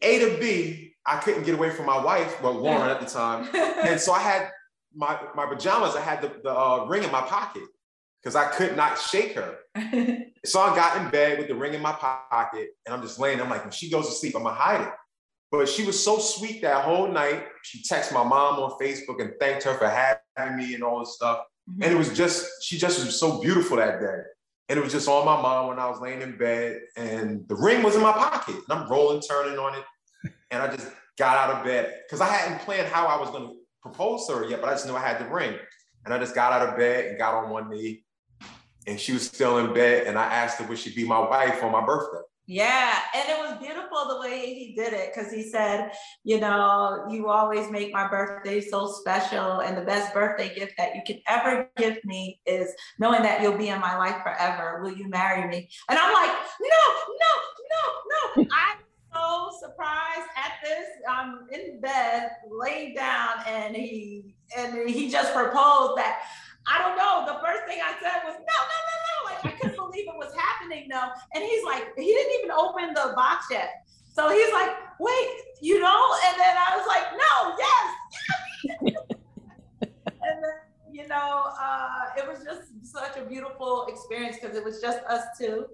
A 0.00 0.18
to 0.18 0.38
B, 0.38 0.94
I 1.04 1.16
couldn't 1.16 1.44
get 1.44 1.54
away 1.54 1.70
from 1.70 1.86
my 1.86 2.02
wife, 2.02 2.40
well, 2.42 2.54
Lauren 2.54 2.90
at 2.90 3.00
the 3.00 3.06
time. 3.06 3.48
And 3.82 4.00
so 4.00 4.12
I 4.12 4.20
had 4.20 4.50
my, 4.94 5.18
my 5.34 5.46
pajamas, 5.46 5.96
I 5.96 6.00
had 6.00 6.22
the, 6.22 6.32
the 6.42 6.56
uh, 6.56 6.84
ring 6.84 7.02
in 7.02 7.10
my 7.10 7.22
pocket 7.22 7.64
because 8.22 8.36
I 8.36 8.44
could 8.50 8.76
not 8.76 8.98
shake 8.98 9.34
her. 9.34 9.58
so 10.44 10.60
I 10.60 10.74
got 10.76 10.96
in 10.98 11.10
bed 11.10 11.38
with 11.38 11.48
the 11.48 11.54
ring 11.54 11.74
in 11.74 11.82
my 11.82 11.92
pocket 11.92 12.70
and 12.86 12.94
I'm 12.94 13.02
just 13.02 13.18
laying. 13.18 13.40
I'm 13.40 13.50
like, 13.50 13.62
when 13.62 13.72
she 13.72 13.90
goes 13.90 14.06
to 14.08 14.12
sleep, 14.12 14.36
I'm 14.36 14.44
gonna 14.44 14.54
hide 14.54 14.82
it. 14.82 14.92
But 15.50 15.68
she 15.68 15.84
was 15.84 16.02
so 16.02 16.18
sweet 16.18 16.62
that 16.62 16.84
whole 16.84 17.08
night. 17.08 17.44
She 17.62 17.82
texted 17.82 18.14
my 18.14 18.24
mom 18.24 18.58
on 18.60 18.78
Facebook 18.80 19.20
and 19.20 19.32
thanked 19.38 19.64
her 19.64 19.74
for 19.74 19.88
having 19.88 20.56
me 20.56 20.74
and 20.74 20.82
all 20.82 21.00
this 21.00 21.14
stuff. 21.14 21.40
Mm-hmm. 21.68 21.82
And 21.82 21.92
it 21.92 21.96
was 21.96 22.12
just, 22.16 22.48
she 22.62 22.78
just 22.78 23.04
was 23.04 23.18
so 23.18 23.40
beautiful 23.40 23.76
that 23.76 24.00
day. 24.00 24.22
And 24.68 24.78
it 24.78 24.82
was 24.82 24.92
just 24.92 25.08
on 25.08 25.26
my 25.26 25.40
mind 25.40 25.68
when 25.68 25.78
I 25.78 25.88
was 25.88 26.00
laying 26.00 26.22
in 26.22 26.38
bed 26.38 26.80
and 26.96 27.46
the 27.48 27.56
ring 27.56 27.82
was 27.82 27.96
in 27.96 28.02
my 28.02 28.12
pocket 28.12 28.54
and 28.54 28.64
I'm 28.70 28.90
rolling, 28.90 29.20
turning 29.20 29.58
on 29.58 29.74
it. 29.74 29.84
And 30.50 30.62
I 30.62 30.74
just 30.74 30.88
got 31.18 31.36
out 31.36 31.58
of 31.58 31.64
bed 31.64 32.00
because 32.06 32.20
I 32.20 32.28
hadn't 32.28 32.60
planned 32.60 32.88
how 32.88 33.06
I 33.06 33.20
was 33.20 33.30
gonna 33.30 33.52
propose 33.82 34.26
to 34.28 34.36
her 34.36 34.48
yet, 34.48 34.60
but 34.62 34.70
I 34.70 34.72
just 34.72 34.86
knew 34.86 34.96
I 34.96 35.06
had 35.06 35.18
the 35.18 35.28
ring. 35.28 35.56
And 36.04 36.14
I 36.14 36.18
just 36.18 36.34
got 36.34 36.52
out 36.52 36.66
of 36.66 36.76
bed 36.76 37.06
and 37.06 37.18
got 37.18 37.34
on 37.34 37.50
one 37.50 37.68
knee. 37.68 38.04
And 38.86 38.98
she 38.98 39.12
was 39.12 39.26
still 39.26 39.58
in 39.58 39.72
bed. 39.72 40.06
And 40.06 40.18
I 40.18 40.24
asked 40.24 40.58
her, 40.58 40.66
would 40.66 40.78
she 40.78 40.94
be 40.94 41.06
my 41.06 41.18
wife 41.18 41.62
on 41.62 41.72
my 41.72 41.84
birthday? 41.84 42.22
Yeah, 42.46 42.98
and 43.14 43.28
it 43.28 43.38
was 43.38 43.58
beautiful 43.60 44.08
the 44.08 44.20
way 44.20 44.52
he 44.52 44.74
did 44.74 44.92
it 44.92 45.12
because 45.14 45.32
he 45.32 45.48
said, 45.48 45.92
you 46.24 46.40
know, 46.40 47.06
you 47.08 47.28
always 47.28 47.70
make 47.70 47.92
my 47.92 48.08
birthday 48.08 48.60
so 48.60 48.88
special. 48.88 49.60
And 49.60 49.76
the 49.76 49.82
best 49.82 50.12
birthday 50.12 50.52
gift 50.52 50.74
that 50.76 50.96
you 50.96 51.02
could 51.06 51.20
ever 51.28 51.70
give 51.76 52.04
me 52.04 52.40
is 52.44 52.74
knowing 52.98 53.22
that 53.22 53.42
you'll 53.42 53.56
be 53.56 53.68
in 53.68 53.80
my 53.80 53.96
life 53.96 54.22
forever. 54.24 54.80
Will 54.82 54.92
you 54.92 55.08
marry 55.08 55.48
me? 55.48 55.70
And 55.88 55.98
I'm 55.98 56.12
like, 56.12 56.36
no, 56.60 56.68
no, 57.20 57.32
no, 57.70 58.42
no. 58.42 58.48
I'm 58.52 58.78
so 59.14 59.50
surprised 59.60 60.28
at 60.36 60.52
this. 60.64 60.86
I'm 61.08 61.46
in 61.52 61.80
bed, 61.80 62.30
laid 62.50 62.96
down, 62.96 63.28
and 63.46 63.76
he 63.76 64.34
and 64.56 64.88
he 64.88 65.10
just 65.10 65.32
proposed 65.32 65.96
that. 65.96 66.22
I 66.66 66.78
don't 66.78 66.96
know. 66.96 67.26
The 67.26 67.40
first 67.40 67.66
thing 67.66 67.78
I 67.82 67.94
said 68.00 68.22
was, 68.24 68.34
no, 68.34 68.58
no, 68.72 68.78
no, 68.88 68.96
no. 69.08 69.16
Like 69.32 69.40
I 69.44 69.58
couldn't 69.58 69.76
believe 69.76 70.06
it 70.06 70.16
was 70.16 70.32
happening 70.36 70.88
though. 70.90 71.10
And 71.34 71.44
he's 71.44 71.64
like, 71.64 71.84
he 71.96 72.06
didn't 72.06 72.32
even 72.38 72.50
open 72.50 72.94
the 72.94 73.12
box 73.14 73.46
yet. 73.50 73.84
So 74.12 74.30
he's 74.30 74.52
like, 74.52 74.70
wait, 75.00 75.28
you 75.60 75.80
know? 75.80 76.14
And 76.26 76.38
then 76.38 76.56
I 76.56 76.76
was 76.76 76.86
like, 76.86 77.06
no, 77.16 77.56
yes, 77.58 78.82
yes. 78.82 79.02
and 80.06 80.44
then, 80.44 80.58
you 80.90 81.08
know, 81.08 81.50
uh, 81.60 82.04
it 82.16 82.28
was 82.28 82.44
just 82.44 82.62
such 82.82 83.16
a 83.16 83.24
beautiful 83.24 83.86
experience 83.86 84.36
because 84.40 84.56
it 84.56 84.64
was 84.64 84.80
just 84.80 84.98
us 85.04 85.24
two. 85.38 85.66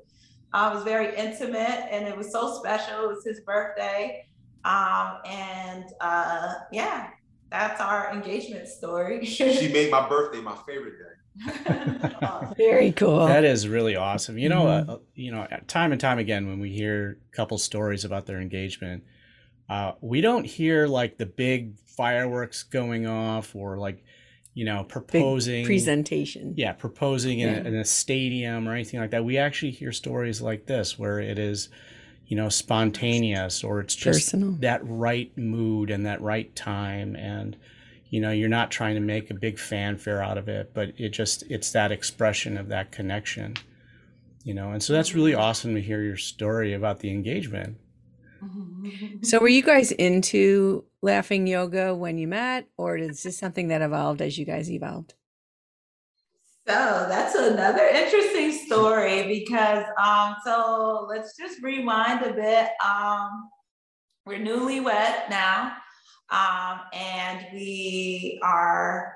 Uh, 0.55 0.70
it 0.72 0.77
was 0.77 0.85
very 0.85 1.14
intimate 1.16 1.87
and 1.90 2.07
it 2.07 2.16
was 2.16 2.33
so 2.33 2.59
special. 2.59 3.05
It 3.05 3.09
was 3.09 3.24
his 3.24 3.40
birthday. 3.40 4.24
Um, 4.64 5.18
and 5.27 5.85
uh, 6.01 6.55
yeah, 6.72 7.11
that's 7.50 7.80
our 7.80 8.12
engagement 8.12 8.68
story. 8.68 9.24
she 9.24 9.72
made 9.72 9.90
my 9.90 10.08
birthday 10.08 10.40
my 10.40 10.56
favorite 10.66 10.94
day. 10.98 11.04
Very 12.56 12.92
cool. 12.92 13.26
That 13.26 13.44
is 13.44 13.68
really 13.68 13.96
awesome. 13.96 14.38
You 14.38 14.48
know, 14.48 14.64
mm-hmm. 14.64 14.90
uh, 14.90 14.96
you 15.14 15.30
know, 15.30 15.46
time 15.66 15.92
and 15.92 16.00
time 16.00 16.18
again 16.18 16.46
when 16.48 16.58
we 16.58 16.70
hear 16.70 17.18
couple 17.32 17.58
stories 17.58 18.04
about 18.04 18.26
their 18.26 18.40
engagement, 18.40 19.04
uh, 19.68 19.92
we 20.00 20.20
don't 20.20 20.44
hear 20.44 20.87
like 20.87 21.18
the 21.18 21.26
big 21.26 21.78
fireworks 21.87 22.62
going 22.64 23.06
off 23.06 23.54
or 23.54 23.76
like, 23.76 24.02
you 24.54 24.64
know, 24.64 24.82
proposing 24.84 25.62
big 25.62 25.66
presentation. 25.66 26.54
Yeah, 26.56 26.72
proposing 26.72 27.40
yeah. 27.40 27.58
In, 27.58 27.66
a, 27.66 27.68
in 27.68 27.74
a 27.76 27.84
stadium 27.84 28.68
or 28.68 28.74
anything 28.74 28.98
like 28.98 29.11
that. 29.11 29.24
We 29.24 29.38
actually 29.38 29.72
hear 29.72 29.92
stories 29.92 30.40
like 30.40 30.66
this 30.66 30.98
where 30.98 31.20
it 31.20 31.38
is 31.38 31.68
you 32.28 32.36
know, 32.36 32.50
spontaneous 32.50 33.64
or 33.64 33.80
it's 33.80 33.96
just 33.96 34.32
Personal. 34.32 34.56
that 34.60 34.80
right 34.84 35.36
mood 35.36 35.90
and 35.90 36.04
that 36.04 36.20
right 36.20 36.54
time. 36.54 37.16
And, 37.16 37.56
you 38.10 38.20
know, 38.20 38.30
you're 38.30 38.50
not 38.50 38.70
trying 38.70 38.94
to 38.94 39.00
make 39.00 39.30
a 39.30 39.34
big 39.34 39.58
fanfare 39.58 40.22
out 40.22 40.36
of 40.36 40.46
it, 40.46 40.72
but 40.74 40.92
it 40.98 41.08
just, 41.08 41.42
it's 41.50 41.72
that 41.72 41.90
expression 41.90 42.58
of 42.58 42.68
that 42.68 42.92
connection, 42.92 43.56
you 44.44 44.52
know. 44.52 44.72
And 44.72 44.82
so 44.82 44.92
that's 44.92 45.14
really 45.14 45.34
awesome 45.34 45.74
to 45.74 45.80
hear 45.80 46.02
your 46.02 46.18
story 46.18 46.74
about 46.74 47.00
the 47.00 47.10
engagement. 47.10 47.78
So, 49.22 49.40
were 49.40 49.48
you 49.48 49.64
guys 49.64 49.90
into 49.90 50.84
laughing 51.02 51.48
yoga 51.48 51.92
when 51.92 52.18
you 52.18 52.28
met, 52.28 52.68
or 52.76 52.96
is 52.96 53.24
this 53.24 53.36
something 53.36 53.66
that 53.68 53.82
evolved 53.82 54.22
as 54.22 54.38
you 54.38 54.44
guys 54.44 54.70
evolved? 54.70 55.14
So 56.68 57.07
that's 57.09 57.35
another 57.35 57.87
interesting 57.87 58.52
story 58.52 59.26
because 59.26 59.85
um, 59.98 60.37
so 60.44 61.07
let's 61.09 61.35
just 61.35 61.62
rewind 61.62 62.22
a 62.26 62.35
bit. 62.35 62.68
Um, 62.87 63.48
we're 64.26 64.38
newlywed 64.38 65.31
now, 65.31 65.72
um, 66.31 66.81
and 66.92 67.46
we 67.54 68.38
are. 68.42 69.14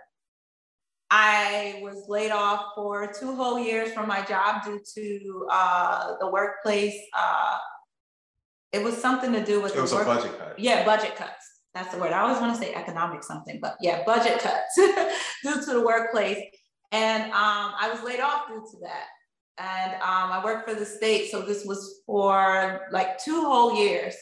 I 1.11 1.79
was 1.83 2.09
laid 2.09 2.31
off 2.31 2.69
for 2.75 3.13
two 3.13 3.37
whole 3.37 3.59
years 3.59 3.93
from 3.93 4.09
my 4.09 4.23
job 4.23 4.65
due 4.65 4.81
to 4.95 5.47
uh, 5.51 6.15
the 6.21 6.31
workplace. 6.31 6.99
Uh, 7.15 7.59
it 8.73 8.83
was 8.83 8.97
something 8.97 9.31
to 9.35 9.45
do 9.45 9.61
with 9.61 9.77
it 9.77 9.81
was 9.83 9.93
work- 9.93 10.05
a 10.05 10.15
budget 10.15 10.39
cut. 10.39 10.59
Yeah, 10.59 10.87
budget 10.87 11.17
cuts. 11.17 11.45
That's 11.75 11.93
the 11.93 12.01
word. 12.01 12.13
I 12.13 12.21
always 12.21 12.41
want 12.41 12.55
to 12.59 12.59
say 12.59 12.73
economic 12.73 13.23
something, 13.23 13.59
but 13.61 13.77
yeah, 13.83 14.05
budget 14.07 14.39
cuts 14.39 14.75
due 15.43 15.61
to 15.67 15.73
the 15.75 15.83
workplace. 15.85 16.39
And 16.93 17.25
um, 17.25 17.73
I 17.81 17.91
was 17.91 18.03
laid 18.03 18.21
off 18.21 18.49
due 18.49 18.65
to 18.71 18.77
that. 18.83 19.07
And 19.59 19.95
um, 19.95 20.31
I 20.31 20.43
worked 20.45 20.69
for 20.69 20.75
the 20.75 20.85
state. 20.85 21.31
So 21.31 21.41
this 21.41 21.65
was 21.65 22.03
for 22.07 22.83
like 22.93 23.19
two 23.19 23.43
whole 23.43 23.75
years. 23.75 24.15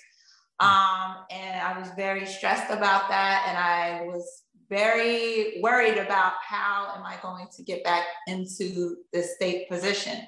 Um, 0.60 1.16
and 1.30 1.60
I 1.60 1.76
was 1.78 1.88
very 1.96 2.26
stressed 2.26 2.70
about 2.70 3.08
that. 3.08 3.44
And 3.48 3.58
I 3.58 4.06
was 4.06 4.42
very 4.68 5.60
worried 5.62 5.98
about 5.98 6.34
how 6.46 6.92
am 6.96 7.04
I 7.04 7.16
going 7.22 7.48
to 7.56 7.62
get 7.64 7.82
back 7.82 8.04
into 8.28 8.96
this 9.12 9.34
state 9.34 9.68
position, 9.68 10.18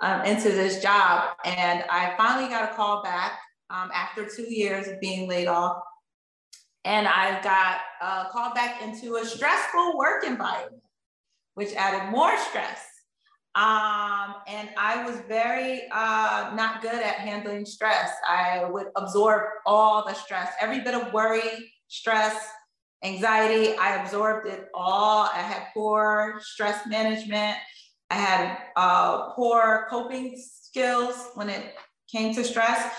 um, 0.00 0.22
into 0.22 0.48
this 0.48 0.80
job. 0.80 1.36
And 1.44 1.84
I 1.90 2.14
finally 2.16 2.48
got 2.48 2.72
a 2.72 2.74
call 2.74 3.02
back 3.02 3.38
um, 3.68 3.90
after 3.94 4.26
two 4.26 4.50
years 4.50 4.88
of 4.88 4.98
being 5.00 5.28
laid 5.28 5.46
off. 5.46 5.82
And 6.84 7.06
I 7.06 7.40
got 7.42 7.80
uh, 8.00 8.30
called 8.30 8.54
back 8.54 8.82
into 8.82 9.16
a 9.16 9.24
stressful 9.24 9.96
work 9.98 10.24
environment 10.24 10.81
which 11.54 11.72
added 11.74 12.10
more 12.10 12.36
stress. 12.38 12.80
Um, 13.54 14.36
and 14.48 14.70
I 14.78 15.04
was 15.04 15.20
very 15.28 15.82
uh, 15.92 16.52
not 16.54 16.80
good 16.80 16.94
at 16.94 17.16
handling 17.16 17.66
stress. 17.66 18.10
I 18.26 18.64
would 18.64 18.86
absorb 18.96 19.42
all 19.66 20.06
the 20.06 20.14
stress, 20.14 20.52
every 20.58 20.80
bit 20.80 20.94
of 20.94 21.12
worry, 21.12 21.72
stress, 21.88 22.34
anxiety. 23.04 23.76
I 23.76 24.02
absorbed 24.02 24.48
it 24.48 24.68
all. 24.74 25.28
I 25.34 25.40
had 25.40 25.64
poor 25.74 26.40
stress 26.40 26.86
management. 26.86 27.58
I 28.08 28.14
had 28.14 28.58
uh, 28.76 29.32
poor 29.34 29.86
coping 29.90 30.36
skills 30.38 31.28
when 31.34 31.50
it 31.50 31.74
came 32.10 32.34
to 32.34 32.44
stress. 32.44 32.94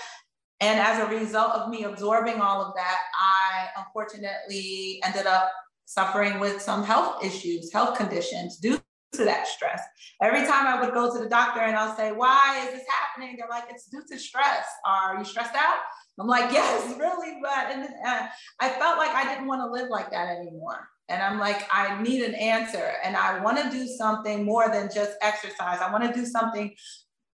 And 0.60 0.78
as 0.78 1.00
a 1.00 1.06
result 1.06 1.52
of 1.52 1.68
me 1.68 1.84
absorbing 1.84 2.40
all 2.40 2.62
of 2.62 2.74
that, 2.76 2.98
I 3.20 3.68
unfortunately 3.76 5.00
ended 5.04 5.26
up 5.26 5.50
suffering 5.86 6.40
with 6.40 6.60
some 6.60 6.84
health 6.84 7.24
issues, 7.24 7.72
health 7.72 7.96
conditions 7.96 8.58
due 8.58 8.80
to 9.12 9.24
that 9.24 9.46
stress. 9.46 9.82
Every 10.22 10.46
time 10.46 10.66
I 10.66 10.80
would 10.80 10.92
go 10.92 11.12
to 11.14 11.22
the 11.22 11.28
doctor 11.28 11.60
and 11.60 11.76
I'll 11.76 11.96
say, 11.96 12.12
Why 12.12 12.64
is 12.64 12.72
this 12.72 12.84
happening? 12.88 13.36
They're 13.38 13.48
like, 13.48 13.64
It's 13.70 13.86
due 13.86 14.02
to 14.10 14.18
stress. 14.18 14.66
Are 14.84 15.18
you 15.18 15.24
stressed 15.24 15.54
out? 15.54 15.78
I'm 16.18 16.26
like, 16.26 16.52
Yes, 16.52 16.96
really. 16.98 17.38
But 17.42 17.70
and 17.70 17.88
uh, 18.06 18.26
I 18.60 18.68
felt 18.70 18.98
like 18.98 19.14
I 19.14 19.24
didn't 19.32 19.46
want 19.46 19.60
to 19.60 19.70
live 19.70 19.90
like 19.90 20.10
that 20.10 20.28
anymore. 20.36 20.88
And 21.08 21.22
I'm 21.22 21.38
like, 21.38 21.68
I 21.70 22.00
need 22.02 22.22
an 22.22 22.34
answer. 22.34 22.92
And 23.04 23.16
I 23.16 23.42
want 23.42 23.58
to 23.58 23.70
do 23.70 23.86
something 23.86 24.44
more 24.44 24.70
than 24.70 24.88
just 24.94 25.12
exercise. 25.20 25.80
I 25.80 25.92
want 25.92 26.04
to 26.04 26.12
do 26.12 26.24
something 26.24 26.74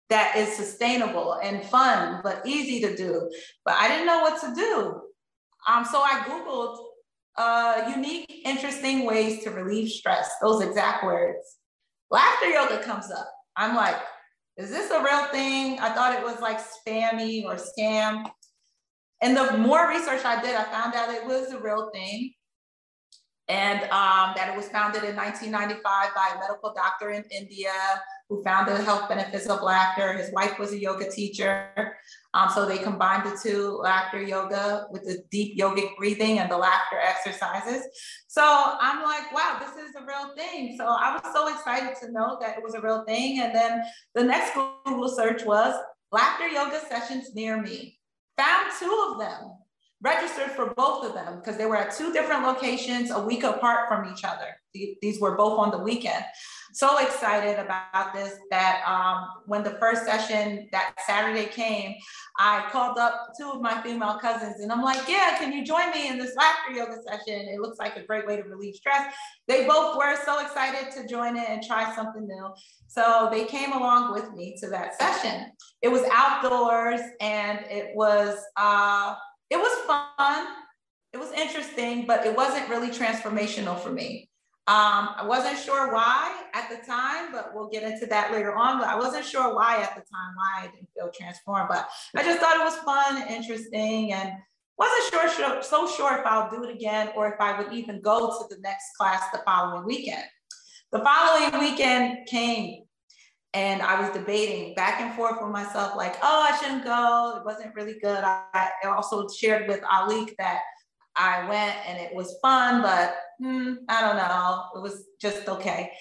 that 0.08 0.36
is 0.36 0.56
sustainable 0.56 1.38
and 1.42 1.64
fun, 1.64 2.20
but 2.22 2.46
easy 2.46 2.80
to 2.82 2.96
do. 2.96 3.28
But 3.64 3.74
I 3.74 3.88
didn't 3.88 4.06
know 4.06 4.20
what 4.20 4.40
to 4.40 4.54
do. 4.54 5.00
Um, 5.66 5.84
so 5.84 6.00
I 6.00 6.20
Googled 6.20 6.78
uh, 7.38 7.92
unique, 7.94 8.42
interesting 8.44 9.04
ways 9.04 9.44
to 9.44 9.50
relieve 9.50 9.90
stress. 9.90 10.30
Those 10.40 10.62
exact 10.62 11.04
words. 11.04 11.56
Laughter 12.10 12.48
yoga 12.48 12.82
comes 12.82 13.10
up. 13.10 13.30
I'm 13.56 13.74
like, 13.74 13.96
is 14.56 14.70
this 14.70 14.90
a 14.90 15.02
real 15.02 15.26
thing? 15.26 15.78
I 15.80 15.90
thought 15.90 16.14
it 16.14 16.24
was 16.24 16.40
like 16.40 16.58
spammy 16.58 17.44
or 17.44 17.56
scam. 17.56 18.26
And 19.22 19.36
the 19.36 19.58
more 19.58 19.88
research 19.88 20.24
I 20.24 20.40
did, 20.40 20.54
I 20.54 20.64
found 20.64 20.94
out 20.94 21.14
it 21.14 21.26
was 21.26 21.50
a 21.52 21.60
real 21.60 21.90
thing. 21.92 22.32
And 23.48 23.82
um, 23.84 24.34
that 24.34 24.50
it 24.52 24.56
was 24.56 24.68
founded 24.68 25.04
in 25.04 25.14
1995 25.14 25.82
by 25.84 26.34
a 26.34 26.40
medical 26.40 26.74
doctor 26.74 27.10
in 27.10 27.22
India 27.30 27.70
who 28.28 28.42
found 28.42 28.68
the 28.68 28.76
health 28.82 29.08
benefits 29.08 29.46
of 29.46 29.62
laughter. 29.62 30.12
His 30.14 30.32
wife 30.32 30.58
was 30.58 30.72
a 30.72 30.78
yoga 30.78 31.08
teacher. 31.08 31.96
Um, 32.34 32.50
so 32.50 32.66
they 32.66 32.78
combined 32.78 33.24
the 33.24 33.38
two, 33.40 33.78
laughter 33.82 34.20
yoga 34.20 34.86
with 34.90 35.04
the 35.04 35.22
deep 35.30 35.56
yogic 35.56 35.96
breathing 35.96 36.40
and 36.40 36.50
the 36.50 36.56
laughter 36.56 36.98
exercises. 37.00 37.84
So 38.26 38.42
I'm 38.44 39.02
like, 39.04 39.32
wow, 39.32 39.58
this 39.60 39.88
is 39.88 39.94
a 39.94 40.04
real 40.04 40.34
thing. 40.34 40.74
So 40.76 40.86
I 40.86 41.12
was 41.12 41.32
so 41.32 41.46
excited 41.48 41.94
to 42.02 42.12
know 42.12 42.36
that 42.40 42.58
it 42.58 42.64
was 42.64 42.74
a 42.74 42.80
real 42.80 43.04
thing. 43.04 43.40
And 43.40 43.54
then 43.54 43.82
the 44.14 44.24
next 44.24 44.54
Google 44.84 45.08
search 45.08 45.44
was 45.44 45.80
laughter 46.10 46.48
yoga 46.48 46.80
sessions 46.88 47.32
near 47.34 47.62
me. 47.62 47.98
Found 48.36 48.72
two 48.78 49.08
of 49.12 49.20
them 49.20 49.52
registered 50.02 50.50
for 50.50 50.74
both 50.74 51.04
of 51.04 51.14
them 51.14 51.36
because 51.36 51.56
they 51.56 51.66
were 51.66 51.76
at 51.76 51.96
two 51.96 52.12
different 52.12 52.44
locations 52.44 53.10
a 53.10 53.20
week 53.20 53.44
apart 53.44 53.88
from 53.88 54.12
each 54.12 54.24
other. 54.24 54.56
These 54.74 55.20
were 55.20 55.36
both 55.36 55.58
on 55.58 55.70
the 55.70 55.78
weekend 55.78 56.24
so 56.76 56.98
excited 56.98 57.58
about 57.58 58.12
this 58.12 58.34
that 58.50 58.82
um, 58.86 59.26
when 59.46 59.62
the 59.62 59.70
first 59.80 60.04
session 60.04 60.68
that 60.72 60.94
Saturday 61.06 61.46
came, 61.46 61.94
I 62.38 62.68
called 62.70 62.98
up 62.98 63.32
two 63.38 63.48
of 63.48 63.62
my 63.62 63.80
female 63.80 64.18
cousins 64.18 64.60
and 64.60 64.70
I'm 64.70 64.82
like, 64.82 65.08
yeah, 65.08 65.38
can 65.38 65.54
you 65.54 65.64
join 65.64 65.90
me 65.92 66.08
in 66.08 66.18
this 66.18 66.36
laughter 66.36 66.72
yoga 66.72 66.96
session? 67.08 67.48
It 67.48 67.60
looks 67.60 67.78
like 67.78 67.96
a 67.96 68.04
great 68.04 68.26
way 68.26 68.36
to 68.36 68.42
relieve 68.42 68.74
stress. 68.74 69.10
They 69.48 69.66
both 69.66 69.96
were 69.96 70.16
so 70.26 70.44
excited 70.44 70.92
to 70.92 71.08
join 71.08 71.38
it 71.38 71.48
and 71.48 71.62
try 71.62 71.94
something 71.96 72.26
new. 72.26 72.50
So 72.88 73.28
they 73.32 73.46
came 73.46 73.72
along 73.72 74.12
with 74.12 74.30
me 74.34 74.54
to 74.60 74.68
that 74.68 75.00
session. 75.00 75.52
It 75.80 75.88
was 75.88 76.02
outdoors 76.12 77.00
and 77.22 77.60
it 77.70 77.96
was, 77.96 78.38
uh, 78.58 79.14
it 79.50 79.56
was 79.56 79.86
fun 79.86 80.46
it 81.16 81.18
was 81.18 81.32
interesting, 81.32 82.04
but 82.04 82.26
it 82.26 82.36
wasn't 82.36 82.68
really 82.68 82.88
transformational 82.88 83.80
for 83.80 83.90
me. 83.90 84.28
Um, 84.68 85.14
I 85.16 85.24
wasn't 85.24 85.56
sure 85.56 85.90
why 85.90 86.42
at 86.52 86.68
the 86.68 86.84
time, 86.86 87.32
but 87.32 87.52
we'll 87.54 87.70
get 87.70 87.84
into 87.84 88.04
that 88.06 88.32
later 88.32 88.54
on. 88.54 88.78
But 88.78 88.88
I 88.88 88.96
wasn't 88.96 89.24
sure 89.24 89.54
why 89.54 89.80
at 89.80 89.94
the 89.94 90.02
time, 90.02 90.34
why 90.34 90.64
I 90.64 90.66
didn't 90.66 90.90
feel 90.94 91.10
transformed. 91.16 91.68
But 91.70 91.88
I 92.14 92.22
just 92.22 92.38
thought 92.38 92.56
it 92.56 92.64
was 92.64 92.76
fun 92.78 93.22
and 93.22 93.30
interesting 93.30 94.12
and 94.12 94.32
wasn't 94.76 95.04
sure, 95.10 95.30
sure 95.30 95.62
so 95.62 95.88
sure 95.88 96.18
if 96.18 96.26
I'll 96.26 96.50
do 96.50 96.64
it 96.64 96.74
again 96.74 97.10
or 97.16 97.32
if 97.32 97.40
I 97.40 97.58
would 97.58 97.72
even 97.72 98.02
go 98.02 98.38
to 98.38 98.54
the 98.54 98.60
next 98.60 98.94
class 98.98 99.22
the 99.32 99.40
following 99.46 99.86
weekend. 99.86 100.24
The 100.92 100.98
following 100.98 101.60
weekend 101.60 102.26
came 102.26 102.82
and 103.54 103.80
I 103.82 104.00
was 104.00 104.10
debating 104.10 104.74
back 104.74 105.00
and 105.00 105.14
forth 105.14 105.40
with 105.40 105.50
myself, 105.50 105.96
like, 105.96 106.16
oh, 106.22 106.46
I 106.50 106.56
shouldn't 106.58 106.84
go. 106.84 107.36
It 107.38 107.44
wasn't 107.46 107.74
really 107.74 107.98
good. 108.02 108.22
I, 108.22 108.44
I 108.54 108.88
also 108.88 109.26
shared 109.28 109.68
with 109.68 109.80
Alik 109.80 110.34
that 110.38 110.60
I 111.16 111.48
went 111.48 111.76
and 111.86 111.98
it 111.98 112.14
was 112.14 112.36
fun, 112.42 112.82
but 112.82 113.16
hmm, 113.40 113.74
I 113.88 114.02
don't 114.02 114.16
know. 114.16 114.64
It 114.74 114.82
was 114.82 115.06
just 115.20 115.48
okay. 115.48 115.92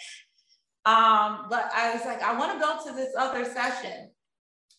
Um, 0.86 1.48
but 1.50 1.72
I 1.74 1.94
was 1.94 2.06
like, 2.06 2.22
I 2.22 2.38
want 2.38 2.54
to 2.54 2.60
go 2.60 2.78
to 2.86 2.96
this 2.96 3.14
other 3.18 3.46
session. 3.46 4.12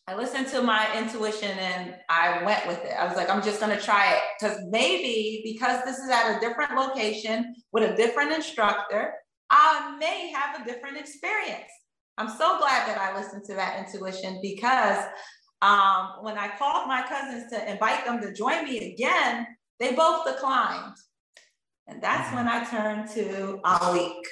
I 0.09 0.15
listened 0.15 0.47
to 0.49 0.63
my 0.63 0.87
intuition 0.97 1.51
and 1.59 1.97
I 2.09 2.45
went 2.45 2.67
with 2.69 2.85
it. 2.85 2.93
I 2.97 3.07
was 3.07 3.17
like, 3.17 3.29
I'm 3.29 3.43
just 3.43 3.59
going 3.59 3.77
to 3.77 3.83
try 3.83 4.13
it 4.13 4.23
because 4.39 4.59
maybe 4.71 5.41
because 5.43 5.85
this 5.85 5.99
is 5.99 6.09
at 6.09 6.37
a 6.37 6.41
different 6.41 6.77
location 6.77 7.57
with 7.73 7.91
a 7.91 7.97
different 7.97 8.33
instructor, 8.33 9.15
I 9.51 9.97
may 9.99 10.31
have 10.31 10.61
a 10.61 10.65
different 10.65 10.99
experience. 10.99 11.71
I'm 12.19 12.29
so 12.29 12.59
glad 12.59 12.89
that 12.89 12.99
I 12.99 13.15
listened 13.17 13.45
to 13.45 13.55
that 13.55 13.79
intuition 13.79 14.39
because 14.41 15.05
um, 15.63 16.13
when 16.23 16.39
I 16.39 16.51
called 16.59 16.89
my 16.89 17.03
cousins 17.03 17.51
to 17.51 17.71
invite 17.71 18.07
them 18.07 18.21
to 18.21 18.33
join 18.33 18.65
me 18.65 18.93
again, 18.93 19.47
they 19.79 19.95
both 19.95 20.27
declined. 20.27 20.95
And 21.87 22.03
that's 22.03 22.35
when 22.35 22.49
I 22.49 22.65
turned 22.65 23.09
to 23.11 23.61
Alik. 23.65 24.23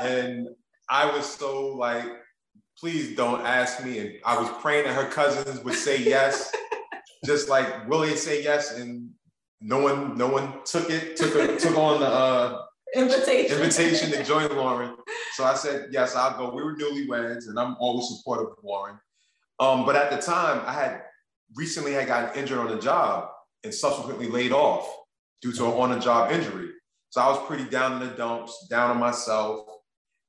and 0.00 0.48
I 0.88 1.10
was 1.10 1.26
so 1.26 1.74
like, 1.74 2.04
please 2.78 3.16
don't 3.16 3.40
ask 3.44 3.84
me. 3.84 3.98
And 3.98 4.12
I 4.24 4.38
was 4.38 4.50
praying 4.60 4.84
that 4.84 4.94
her 4.94 5.08
cousins 5.08 5.64
would 5.64 5.74
say 5.74 6.00
yes, 6.00 6.54
just 7.24 7.48
like 7.48 7.88
Willie 7.88 8.14
say 8.16 8.42
yes, 8.42 8.78
and 8.78 9.10
no 9.60 9.80
one, 9.80 10.16
no 10.16 10.28
one 10.28 10.52
took 10.64 10.90
it, 10.90 11.16
took 11.16 11.34
a, 11.34 11.56
took 11.56 11.76
on 11.76 12.00
the 12.00 12.06
uh, 12.06 12.62
invitation 12.94 13.58
invitation 13.58 14.10
to 14.10 14.24
join 14.24 14.48
Lauren. 14.56 14.96
So 15.34 15.44
I 15.44 15.54
said 15.54 15.88
yes, 15.90 16.14
I'll 16.14 16.36
go. 16.36 16.54
We 16.54 16.62
were 16.62 16.76
newlyweds, 16.76 17.48
and 17.48 17.58
I'm 17.58 17.76
always 17.78 18.08
supportive 18.08 18.52
of 18.52 18.58
Lauren. 18.62 18.98
Um, 19.60 19.84
but 19.84 19.96
at 19.96 20.10
the 20.10 20.18
time, 20.18 20.62
I 20.66 20.72
had 20.72 21.02
recently 21.54 21.92
had 21.92 22.06
gotten 22.06 22.38
injured 22.38 22.58
on 22.58 22.68
the 22.68 22.80
job, 22.80 23.30
and 23.64 23.74
subsequently 23.74 24.28
laid 24.28 24.52
off 24.52 24.88
due 25.42 25.52
to 25.52 25.66
an 25.66 25.72
on-the-job 25.72 26.32
injury. 26.32 26.70
So 27.10 27.20
I 27.20 27.28
was 27.28 27.46
pretty 27.46 27.64
down 27.64 28.00
in 28.00 28.08
the 28.08 28.14
dumps, 28.14 28.66
down 28.68 28.90
on 28.90 28.98
myself, 28.98 29.66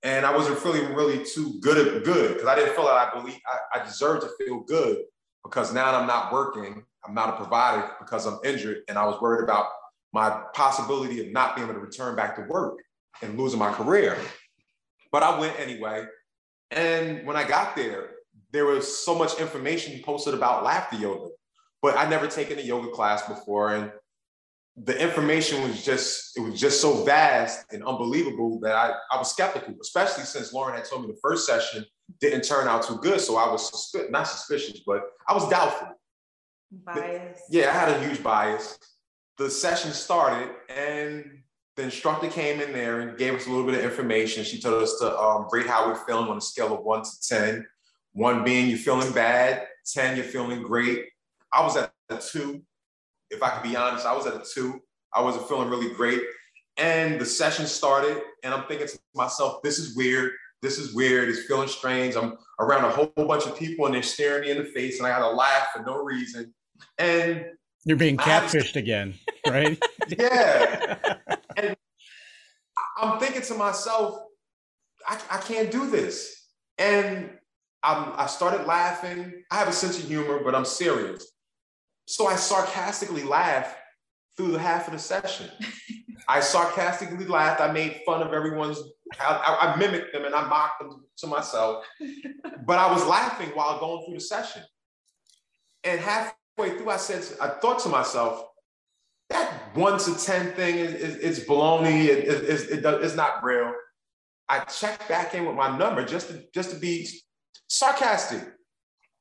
and 0.04 0.26
I 0.26 0.36
wasn't 0.36 0.60
feeling 0.60 0.93
really 0.93 1.26
too 1.26 1.60
good 1.62 1.78
at 1.78 2.04
good 2.04 2.34
because 2.34 2.48
I 2.48 2.56
didn't 2.56 2.76
feel 2.76 2.86
that 2.86 2.93
I 2.93 3.13
believe 3.13 3.38
I, 3.45 3.80
I 3.80 3.86
deserved 3.86 4.22
to 4.22 4.30
feel 4.43 4.62
good 4.62 5.00
because 5.43 5.74
now 5.74 5.93
I'm 5.93 6.08
not 6.08 6.32
working, 6.32 6.84
I'm 7.06 7.13
not 7.13 7.30
a 7.30 7.38
provider 7.38 7.91
because 8.00 8.26
I'm 8.26 8.39
injured, 8.43 8.84
and 8.88 8.98
I 8.98 9.06
was 9.06 9.19
worried 9.22 9.43
about 9.43 9.67
my 10.13 10.41
possibility 10.54 11.26
of 11.26 11.32
not 11.32 11.56
being 11.56 11.67
able 11.67 11.80
to 11.80 11.86
return 11.86 12.15
back 12.15 12.36
to 12.36 12.41
work 12.43 12.80
and 13.22 13.38
losing 13.38 13.60
my 13.60 13.72
career. 13.72 14.17
But 15.12 15.24
I 15.24 15.39
went 15.39 15.60
anyway. 15.60 16.06
And 16.72 17.26
when 17.26 17.36
I 17.36 17.48
got 17.48 17.76
there, 17.76 18.12
there 18.52 18.65
was 18.65 19.04
so 19.04 19.15
much 19.15 19.39
information 19.39 20.02
posted 20.04 20.34
about 20.34 20.63
laughter 20.63 20.98
yoga 20.98 21.30
but 21.82 21.95
I'd 21.95 22.10
never 22.10 22.28
taken 22.28 22.60
a 22.60 22.62
yoga 22.62 22.89
class 22.89 23.28
before. 23.28 23.74
And 23.76 23.91
the 24.76 25.00
information 25.02 25.62
was 25.63 25.84
just, 25.84 26.38
it 26.38 26.41
was 26.41 26.60
just 26.60 26.82
so 26.82 27.04
vast 27.04 27.72
and 27.72 27.84
unbelievable 27.84 28.60
that 28.62 28.76
I, 28.76 28.93
I 29.12 29.17
was 29.17 29.32
skeptical, 29.32 29.76
especially 29.82 30.24
since 30.24 30.54
Lauren 30.54 30.76
had 30.76 30.86
told 30.86 31.04
me 31.06 31.12
the 31.12 31.19
first 31.22 31.45
session 31.45 31.86
didn't 32.19 32.43
turn 32.43 32.67
out 32.67 32.84
too 32.84 32.98
good. 32.98 33.22
So 33.22 33.38
I 33.38 33.50
was 33.50 33.93
not 34.10 34.28
suspicious, 34.28 34.82
but 34.86 35.04
I 35.28 35.34
was 35.34 35.48
doubtful. 35.50 35.89
Bias. 36.72 37.41
Yeah, 37.50 37.69
I 37.69 37.74
had 37.74 37.89
a 37.89 38.08
huge 38.08 38.22
bias. 38.22 38.78
The 39.39 39.49
session 39.49 39.93
started 39.93 40.49
and 40.67 41.39
the 41.78 41.84
instructor 41.84 42.28
came 42.28 42.60
in 42.60 42.73
there 42.73 42.99
and 42.99 43.17
gave 43.17 43.34
us 43.34 43.47
a 43.47 43.49
little 43.49 43.65
bit 43.65 43.75
of 43.75 43.89
information. 43.89 44.43
She 44.43 44.60
told 44.60 44.84
us 44.84 44.99
to 44.99 45.17
um, 45.17 45.47
rate 45.49 45.65
how 45.65 45.88
we're 45.88 46.06
feeling 46.06 46.28
on 46.28 46.38
a 46.38 46.41
scale 46.41 46.78
of 46.78 46.84
one 46.84 47.04
to 47.04 47.10
10. 47.25 47.65
One 48.12 48.43
being 48.43 48.67
you're 48.67 48.78
feeling 48.78 49.13
bad, 49.13 49.65
10, 49.93 50.17
you're 50.17 50.25
feeling 50.25 50.62
great, 50.62 51.06
I 51.54 51.63
was 51.63 51.78
at 51.78 51.89
a 52.10 52.17
two. 52.17 52.62
If 53.32 53.41
I 53.41 53.52
could 53.52 53.63
be 53.63 53.78
honest, 53.78 54.06
I 54.06 54.13
was 54.13 54.28
at 54.28 54.34
a 54.34 54.43
two. 54.43 54.82
I 55.13 55.21
wasn't 55.21 55.47
feeling 55.47 55.69
really 55.69 55.93
great. 55.93 56.21
And 56.75 57.17
the 57.17 57.25
session 57.25 57.65
started, 57.65 58.21
and 58.43 58.54
I'm 58.54 58.65
thinking 58.65 58.88
to 58.88 58.99
myself, 59.15 59.62
this 59.63 59.80
is 59.80 59.95
weird. 59.95 60.34
This 60.62 60.78
is 60.78 60.93
weird. 60.93 61.30
It's 61.30 61.45
feeling 61.45 61.69
strange. 61.69 62.17
I'm 62.17 62.38
around 62.60 62.84
a 62.84 62.89
whole 62.89 63.25
bunch 63.25 63.45
of 63.45 63.58
people 63.58 63.86
and 63.86 63.95
they're 63.95 64.04
staring 64.04 64.41
me 64.41 64.52
in 64.52 64.58
the 64.58 64.65
face, 64.65 64.97
and 64.97 65.08
I 65.08 65.17
got 65.17 65.30
to 65.30 65.34
laugh 65.34 65.69
for 65.73 65.82
no 65.84 66.04
reason. 66.04 66.54
And 66.97 67.45
you're 67.86 67.98
being 67.98 68.18
catfished 68.18 68.76
again, 68.76 69.15
right? 69.48 69.82
yeah. 70.18 71.15
and 71.56 71.76
I'm 72.98 73.20
thinking 73.20 73.42
to 73.44 73.54
myself, 73.56 74.20
I, 75.08 75.20
I 75.32 75.38
can't 75.38 75.72
do 75.72 75.89
this. 75.89 76.48
And 76.78 77.30
I'm, 77.84 78.13
I 78.15 78.28
started 78.28 78.65
laughing. 78.65 79.44
I 79.52 79.56
have 79.56 79.68
a 79.68 79.74
sense 79.74 80.00
of 80.00 80.08
humor, 80.08 80.42
but 80.44 80.56
I'm 80.56 80.65
serious. 80.65 81.26
So 82.06 82.28
I 82.28 82.36
sarcastically 82.36 83.24
laughed 83.24 83.78
through 84.36 84.52
the 84.52 84.60
half 84.60 84.88
of 84.88 84.94
the 84.94 85.00
session. 85.00 85.50
I 86.28 86.42
sarcastically 86.42 87.26
laughed. 87.26 87.62
I 87.62 87.72
made 87.72 88.02
fun 88.06 88.22
of 88.22 88.34
everyone's, 88.34 88.80
I, 89.20 89.74
I, 89.76 89.80
mimicked 89.80 90.13
them 90.13 90.26
and 90.26 90.36
I 90.36 90.48
mocked 90.48 90.80
them 90.80 91.06
to 91.18 91.28
myself. 91.28 91.86
But 92.65 92.78
I 92.78 92.92
was 92.92 93.04
laughing 93.04 93.50
while 93.56 93.80
going 93.80 94.06
through 94.06 94.13
the 94.13 94.20
session. 94.20 94.62
And 95.84 96.00
halfway 96.60 96.78
through, 96.78 96.89
I 96.89 96.98
said, 96.98 97.24
I 97.41 97.50
thought 97.50 97.80
to 97.80 97.89
myself, 97.89 98.43
that 99.30 99.76
one 99.76 100.00
to 100.00 100.17
10 100.17 100.54
thing 100.54 100.76
is, 100.76 100.93
is, 100.93 101.15
is 101.17 101.48
baloney. 101.48 102.06
It, 102.06 102.28
it, 102.28 102.72
it, 102.72 102.86
it's 102.86 103.15
not 103.15 103.43
real. 103.43 103.74
I 104.48 104.60
checked 104.62 105.08
back 105.08 105.36
in 105.36 105.45
with 105.45 105.56
my 105.56 105.78
number 105.78 106.04
just 106.04 106.30
to, 106.30 106.43
just 106.54 106.72
to 106.72 106.78
be 106.78 107.08
sarcastic. 107.67 108.41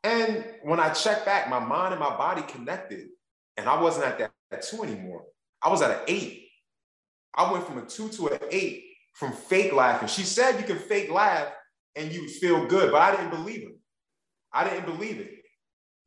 And 0.03 0.45
when 0.63 0.81
I 0.81 0.91
checked 0.91 1.27
back, 1.27 1.51
my 1.51 1.59
mind 1.59 1.93
and 1.93 2.01
my 2.01 2.17
body 2.17 2.43
connected, 2.43 3.09
and 3.57 3.69
I 3.69 3.81
wasn't 3.81 4.07
at 4.07 4.19
that, 4.19 4.31
that 4.51 4.63
two 4.63 4.83
anymore. 4.83 5.25
I 5.63 5.69
was 5.69 5.83
at 5.83 5.91
an 5.91 6.05
eight. 6.07 6.47
I 7.35 7.53
went 7.53 7.67
from 7.67 7.79
a 7.79 7.83
two 7.83 8.09
to 8.11 8.29
an 8.29 8.39
eight 8.51 8.85
from 9.13 9.33
fake 9.33 9.73
laughing. 9.73 10.09
She 10.09 10.23
said 10.23 10.59
you 10.59 10.65
can 10.65 10.79
fake 10.79 11.11
laugh 11.11 11.49
and 11.97 12.11
you 12.11 12.29
feel 12.29 12.67
good, 12.67 12.93
but 12.93 13.03
I 13.03 13.11
didn't 13.11 13.31
believe 13.31 13.63
it. 13.63 13.77
I 14.53 14.65
didn't 14.65 14.87
believe 14.87 15.19
it. 15.19 15.38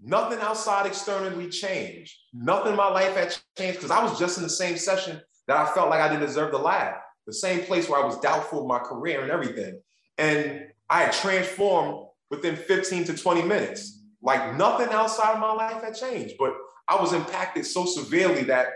Nothing 0.01 0.39
outside 0.39 0.87
externally 0.87 1.49
changed. 1.49 2.15
Nothing 2.33 2.71
in 2.71 2.77
my 2.77 2.89
life 2.89 3.15
had 3.15 3.37
changed 3.57 3.77
because 3.77 3.91
I 3.91 4.03
was 4.03 4.17
just 4.17 4.37
in 4.37 4.43
the 4.43 4.49
same 4.49 4.77
session 4.77 5.21
that 5.47 5.57
I 5.57 5.71
felt 5.73 5.89
like 5.89 6.01
I 6.01 6.07
didn't 6.07 6.25
deserve 6.25 6.51
to 6.51 6.57
laugh. 6.57 6.95
The 7.27 7.33
same 7.33 7.61
place 7.65 7.87
where 7.87 8.01
I 8.01 8.05
was 8.05 8.19
doubtful 8.19 8.61
of 8.61 8.67
my 8.67 8.79
career 8.79 9.21
and 9.21 9.31
everything. 9.31 9.79
And 10.17 10.65
I 10.89 11.03
had 11.03 11.13
transformed 11.13 12.07
within 12.31 12.55
15 12.55 13.05
to 13.05 13.13
20 13.15 13.43
minutes. 13.43 14.01
Like 14.23 14.55
nothing 14.55 14.89
outside 14.89 15.33
of 15.33 15.39
my 15.39 15.53
life 15.53 15.83
had 15.83 15.95
changed, 15.95 16.35
but 16.39 16.53
I 16.87 16.99
was 16.99 17.13
impacted 17.13 17.65
so 17.65 17.85
severely 17.85 18.43
that 18.43 18.67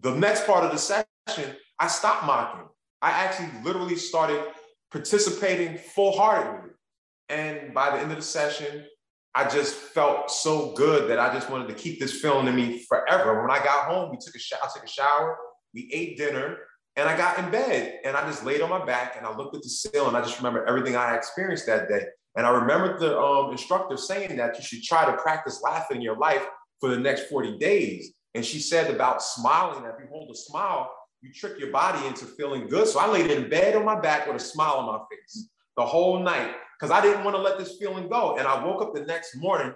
the 0.00 0.14
next 0.14 0.46
part 0.46 0.64
of 0.64 0.70
the 0.70 0.78
session, 0.78 1.56
I 1.78 1.88
stopped 1.88 2.24
mocking. 2.24 2.68
I 3.00 3.10
actually 3.10 3.50
literally 3.64 3.96
started 3.96 4.42
participating 4.90 5.78
full 5.78 6.12
heartedly. 6.12 6.70
And 7.28 7.74
by 7.74 7.90
the 7.90 8.02
end 8.02 8.12
of 8.12 8.18
the 8.18 8.22
session, 8.22 8.84
I 9.34 9.48
just 9.48 9.74
felt 9.74 10.30
so 10.30 10.72
good 10.72 11.08
that 11.10 11.18
I 11.18 11.32
just 11.32 11.48
wanted 11.48 11.68
to 11.68 11.74
keep 11.74 11.98
this 11.98 12.20
feeling 12.20 12.46
in 12.46 12.54
me 12.54 12.84
forever. 12.88 13.40
When 13.40 13.50
I 13.50 13.64
got 13.64 13.86
home, 13.86 14.10
we 14.10 14.18
took 14.18 14.34
a 14.34 14.38
shower, 14.38 14.60
I 14.62 14.68
took 14.74 14.84
a 14.84 14.88
shower, 14.88 15.38
we 15.72 15.88
ate 15.92 16.18
dinner, 16.18 16.58
and 16.96 17.08
I 17.08 17.16
got 17.16 17.38
in 17.38 17.50
bed 17.50 18.00
and 18.04 18.14
I 18.14 18.26
just 18.26 18.44
laid 18.44 18.60
on 18.60 18.68
my 18.68 18.84
back 18.84 19.16
and 19.16 19.26
I 19.26 19.34
looked 19.34 19.56
at 19.56 19.62
the 19.62 19.70
ceiling. 19.70 20.08
and 20.08 20.16
I 20.16 20.20
just 20.20 20.36
remember 20.38 20.66
everything 20.66 20.96
I 20.96 21.16
experienced 21.16 21.66
that 21.66 21.88
day. 21.88 22.04
And 22.36 22.46
I 22.46 22.50
remember 22.50 22.98
the 22.98 23.18
um, 23.18 23.52
instructor 23.52 23.96
saying 23.96 24.36
that 24.36 24.56
you 24.58 24.64
should 24.64 24.82
try 24.82 25.06
to 25.06 25.16
practice 25.16 25.62
laughing 25.62 25.98
in 25.98 26.02
your 26.02 26.16
life 26.16 26.46
for 26.80 26.90
the 26.90 26.98
next 26.98 27.28
40 27.28 27.58
days. 27.58 28.12
And 28.34 28.44
she 28.44 28.58
said 28.58 28.94
about 28.94 29.22
smiling, 29.22 29.84
that 29.84 29.94
if 29.94 30.00
you 30.00 30.06
hold 30.10 30.30
a 30.30 30.36
smile, 30.36 30.90
you 31.22 31.32
trick 31.32 31.58
your 31.58 31.70
body 31.70 32.06
into 32.06 32.26
feeling 32.26 32.66
good. 32.68 32.88
So 32.88 32.98
I 32.98 33.06
laid 33.06 33.30
in 33.30 33.48
bed 33.48 33.76
on 33.76 33.84
my 33.84 33.98
back 33.98 34.26
with 34.26 34.36
a 34.36 34.44
smile 34.44 34.74
on 34.74 34.86
my 34.86 34.98
face 35.10 35.48
the 35.76 35.84
whole 35.84 36.18
night 36.18 36.54
because 36.82 36.90
I 36.90 37.00
didn't 37.00 37.22
want 37.22 37.36
to 37.36 37.42
let 37.42 37.58
this 37.58 37.76
feeling 37.78 38.08
go. 38.08 38.36
And 38.36 38.48
I 38.48 38.64
woke 38.64 38.82
up 38.82 38.92
the 38.92 39.04
next 39.04 39.36
morning. 39.36 39.72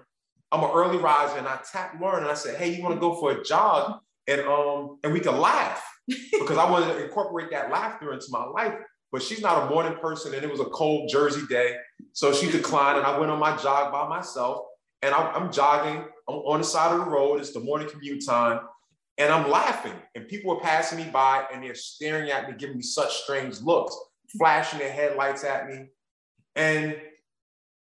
I'm 0.51 0.65
an 0.65 0.71
early 0.75 0.99
riser, 0.99 1.39
and 1.39 1.47
I 1.47 1.61
tapped 1.73 2.01
Lauren 2.01 2.25
and 2.25 2.31
I 2.31 2.35
said, 2.35 2.57
"Hey, 2.57 2.75
you 2.75 2.83
want 2.83 2.97
to 2.97 3.01
go 3.01 3.15
for 3.15 3.33
a 3.33 3.45
jog 3.45 4.01
and 4.27 4.41
um 4.43 4.99
and 5.05 5.13
we 5.13 5.21
can 5.21 5.39
laugh?" 5.39 5.83
because 6.07 6.59
I 6.59 6.71
wanted 6.71 6.95
to 6.95 7.05
incorporate 7.05 7.51
that 7.53 7.71
laughter 7.71 8.13
into 8.13 8.27
my 8.31 8.45
life 8.45 8.75
but 9.13 9.23
she's 9.23 9.41
not 9.41 9.67
a 9.67 9.71
morning 9.71 9.97
person 9.99 10.35
and 10.35 10.45
it 10.45 10.51
was 10.51 10.61
a 10.61 10.67
cold 10.67 11.09
Jersey 11.09 11.47
day. 11.49 11.77
So 12.13 12.33
she 12.33 12.51
declined 12.51 12.99
and 12.99 13.07
I 13.07 13.19
went 13.19 13.31
on 13.31 13.39
my 13.39 13.57
jog 13.57 13.93
by 13.93 14.09
myself 14.09 14.67
and 15.03 15.15
I, 15.15 15.37
am 15.37 15.53
jogging 15.53 16.05
I'm 16.29 16.35
on 16.35 16.59
the 16.61 16.67
side 16.67 16.93
of 16.93 16.99
the 16.99 17.11
road. 17.11 17.41
It's 17.41 17.53
the 17.53 17.61
morning 17.61 17.89
commute 17.89 18.27
time. 18.27 18.61
and 19.19 19.33
I'm 19.33 19.51
laughing, 19.51 19.95
and 20.15 20.29
people 20.29 20.55
are 20.55 20.61
passing 20.61 20.99
me 20.99 21.09
by 21.11 21.47
and 21.51 21.63
they're 21.63 21.75
staring 21.75 22.31
at 22.31 22.51
me, 22.51 22.57
giving 22.59 22.77
me 22.77 22.83
such 22.83 23.23
strange 23.23 23.61
looks, 23.63 23.97
flashing 24.37 24.81
their 24.81 24.93
headlights 24.93 25.45
at 25.45 25.67
me. 25.67 25.87
And 26.57 26.97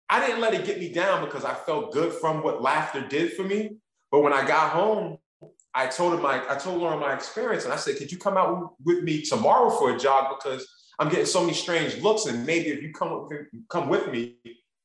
I 0.10 0.26
didn't 0.26 0.42
let 0.42 0.54
it 0.54 0.66
get 0.66 0.80
me 0.80 0.92
down 0.92 1.24
because 1.24 1.46
I 1.46 1.54
felt 1.54 1.94
good 1.94 2.14
from 2.14 2.42
what 2.42 2.62
laughter 2.62 3.06
did 3.08 3.34
for 3.34 3.44
me. 3.44 3.78
But 4.12 4.22
when 4.22 4.34
I 4.34 4.46
got 4.46 4.72
home, 4.72 5.18
I 5.74 5.88
told 5.88 6.14
him 6.14 6.22
my 6.22 6.42
I 6.50 6.56
told 6.56 6.82
Lauren 6.82 7.00
my 7.00 7.14
experience, 7.14 7.64
and 7.64 7.74
I 7.74 7.78
said, 7.78 7.98
"Could 7.98 8.12
you 8.12 8.18
come 8.18 8.38
out 8.38 8.74
with 8.84 9.04
me 9.04 9.22
tomorrow 9.22 9.70
for 9.70 9.96
a 9.96 10.00
jog 10.00 10.36
because 10.38 10.68
I'm 11.00 11.10
getting 11.10 11.26
so 11.26 11.42
many 11.42 11.54
strange 11.54 11.98
looks, 12.02 12.26
and 12.26 12.46
maybe 12.46 12.70
if 12.70 12.82
you 12.82 12.94
come 12.94 13.28
with, 13.30 13.48
come 13.70 13.88
with 13.88 14.12
me 14.12 14.38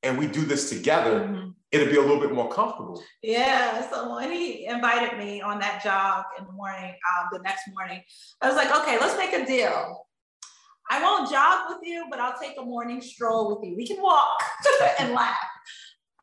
and 0.02 0.16
we 0.16 0.28
do 0.28 0.42
this 0.42 0.70
together, 0.70 1.20
mm-hmm. 1.20 1.48
it'll 1.72 1.88
be 1.88 1.96
a 1.96 2.00
little 2.00 2.20
bit 2.20 2.32
more 2.32 2.48
comfortable." 2.48 3.02
Yeah. 3.22 3.88
So 3.90 4.14
when 4.14 4.30
he 4.30 4.66
invited 4.66 5.18
me 5.18 5.40
on 5.40 5.58
that 5.58 5.82
jog 5.82 6.24
in 6.38 6.44
the 6.44 6.52
morning, 6.52 6.94
um, 7.18 7.28
the 7.32 7.40
next 7.40 7.62
morning, 7.74 8.00
I 8.40 8.46
was 8.46 8.56
like, 8.56 8.70
"Okay, 8.82 8.98
let's 9.00 9.18
make 9.18 9.32
a 9.32 9.44
deal. 9.44 10.05
I 10.90 11.02
won't 11.02 11.30
jog 11.30 11.68
with 11.68 11.86
you, 11.86 12.06
but 12.10 12.20
I'll 12.20 12.38
take 12.40 12.56
a 12.58 12.64
morning 12.64 13.00
stroll 13.00 13.54
with 13.54 13.68
you. 13.68 13.76
We 13.76 13.86
can 13.86 14.00
walk 14.00 14.42
and 14.98 15.12
laugh." 15.12 15.36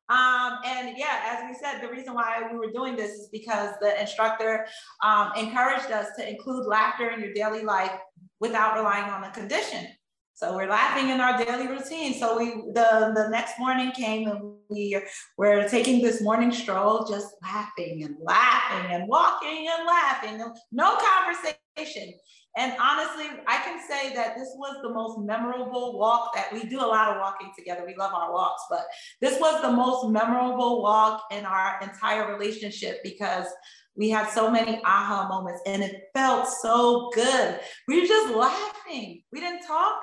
Um, 0.10 0.60
and 0.66 0.98
yeah, 0.98 1.22
as 1.26 1.44
we 1.48 1.56
said, 1.56 1.82
the 1.82 1.88
reason 1.88 2.14
why 2.14 2.48
we 2.52 2.58
were 2.58 2.72
doing 2.72 2.96
this 2.96 3.12
is 3.12 3.30
because 3.32 3.74
the 3.82 4.00
instructor 4.00 4.68
um, 5.04 5.32
encouraged 5.38 5.92
us 5.92 6.08
to 6.18 6.30
include 6.30 6.68
laughter 6.68 7.10
in 7.10 7.22
your 7.22 7.34
daily 7.34 7.64
life 7.64 7.92
without 8.40 8.76
relying 8.76 9.10
on 9.10 9.24
a 9.24 9.32
condition. 9.32 9.88
So 10.36 10.56
we're 10.56 10.70
laughing 10.70 11.10
in 11.10 11.22
our 11.22 11.38
daily 11.44 11.68
routine. 11.68 12.16
So 12.16 12.38
we 12.38 12.50
the 12.74 13.12
the 13.16 13.30
next 13.30 13.60
morning 13.60 13.92
came 13.92 14.28
and 14.28 14.56
we 14.70 15.00
were 15.38 15.68
taking 15.70 16.02
this 16.02 16.22
morning 16.22 16.52
stroll, 16.52 17.06
just 17.06 17.36
laughing 17.44 18.04
and 18.04 18.16
laughing 18.22 18.92
and 18.92 19.08
walking 19.08 19.68
and 19.70 19.86
laughing. 19.86 20.54
No 20.72 20.98
conversation. 20.98 22.14
And 22.56 22.74
honestly, 22.80 23.26
I 23.48 23.58
can 23.58 23.80
say 23.88 24.14
that 24.14 24.36
this 24.36 24.50
was 24.58 24.78
the 24.84 24.90
most 24.90 25.20
memorable 25.26 25.98
walk 25.98 26.36
that 26.36 26.54
we 26.54 26.64
do 26.64 26.80
a 26.80 26.86
lot 26.86 27.10
of 27.10 27.18
walking 27.20 27.52
together. 27.58 27.84
We 27.86 27.96
love 27.96 28.14
our 28.14 28.32
walks, 28.32 28.64
but 28.70 28.86
this 29.22 29.40
was 29.40 29.62
the 29.62 29.72
most 29.72 30.12
memorable 30.12 30.84
walk 30.84 31.24
in 31.32 31.46
our 31.46 31.80
entire 31.82 32.32
relationship 32.32 33.02
because 33.04 33.48
we 33.96 34.10
had 34.10 34.30
so 34.30 34.50
many 34.50 34.82
aha 34.86 35.28
moments 35.28 35.62
and 35.66 35.84
it 35.84 36.10
felt 36.14 36.48
so 36.48 37.10
good. 37.14 37.60
We 37.88 38.02
were 38.02 38.08
just 38.08 38.36
laughing. 38.36 39.24
We 39.32 39.40
didn't 39.40 39.66
talk, 39.66 40.02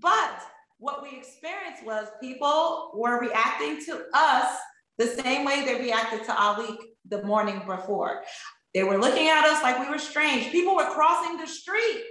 but 0.00 0.42
what 0.78 1.02
we 1.02 1.16
experienced 1.16 1.84
was 1.84 2.08
people 2.20 2.92
were 2.94 3.20
reacting 3.20 3.84
to 3.86 4.04
us 4.12 4.58
the 4.98 5.06
same 5.06 5.44
way 5.44 5.64
they 5.64 5.80
reacted 5.80 6.24
to 6.24 6.40
Ali 6.40 6.76
the 7.08 7.22
morning 7.22 7.62
before. 7.66 8.22
They 8.74 8.84
were 8.84 8.98
looking 8.98 9.28
at 9.28 9.44
us 9.44 9.62
like 9.62 9.78
we 9.78 9.88
were 9.88 9.98
strange. 9.98 10.50
People 10.52 10.76
were 10.76 10.90
crossing 10.90 11.38
the 11.38 11.46
street. 11.46 12.02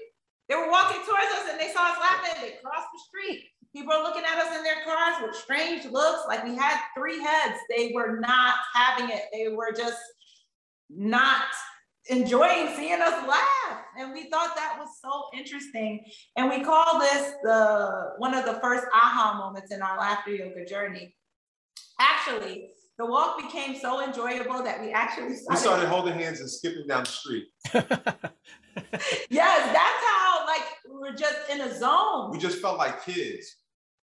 They 0.49 0.55
were 0.55 0.69
walking 0.69 1.01
towards 1.01 1.31
us 1.33 1.49
and 1.51 1.59
they 1.59 1.71
saw 1.73 1.91
us 1.91 1.97
laughing. 1.99 2.41
They 2.41 2.57
crossed 2.63 2.87
the 2.93 3.01
street. 3.07 3.45
People 3.75 3.97
were 3.97 4.03
looking 4.03 4.23
at 4.23 4.39
us 4.39 4.55
in 4.55 4.63
their 4.63 4.83
cars 4.85 5.15
with 5.21 5.35
strange 5.35 5.85
looks, 5.85 6.21
like 6.27 6.43
we 6.43 6.55
had 6.55 6.79
three 6.97 7.21
heads. 7.21 7.59
They 7.69 7.91
were 7.93 8.19
not 8.19 8.55
having 8.73 9.09
it. 9.09 9.23
They 9.33 9.49
were 9.49 9.73
just 9.75 9.99
not 10.89 11.43
enjoying 12.07 12.75
seeing 12.75 13.01
us 13.01 13.27
laugh. 13.27 13.83
And 13.97 14.13
we 14.13 14.29
thought 14.29 14.55
that 14.55 14.77
was 14.79 14.89
so 15.01 15.25
interesting. 15.37 16.05
And 16.35 16.49
we 16.49 16.63
call 16.63 16.99
this 16.99 17.33
the 17.43 18.13
one 18.17 18.33
of 18.33 18.45
the 18.45 18.59
first 18.61 18.85
aha 18.93 19.37
moments 19.37 19.71
in 19.71 19.81
our 19.81 19.97
laughter 19.97 20.31
yoga 20.31 20.65
journey. 20.65 21.15
Actually, 21.99 22.71
the 22.97 23.05
walk 23.05 23.37
became 23.37 23.77
so 23.77 24.03
enjoyable 24.03 24.63
that 24.63 24.81
we 24.81 24.91
actually 24.91 25.35
started, 25.35 25.49
we 25.49 25.55
started 25.57 25.89
holding 25.89 26.13
hands 26.13 26.39
and 26.39 26.49
skipping 26.49 26.87
down 26.87 27.03
the 27.03 27.09
street. 27.09 27.45
yes, 27.73 29.73
that's 29.73 30.05
how 30.05 30.45
like 30.45 30.63
we 30.89 30.99
were 30.99 31.15
just 31.15 31.49
in 31.49 31.61
a 31.61 31.77
zone. 31.77 32.31
We 32.31 32.37
just 32.37 32.61
felt 32.61 32.77
like 32.77 33.03
kids. 33.03 33.57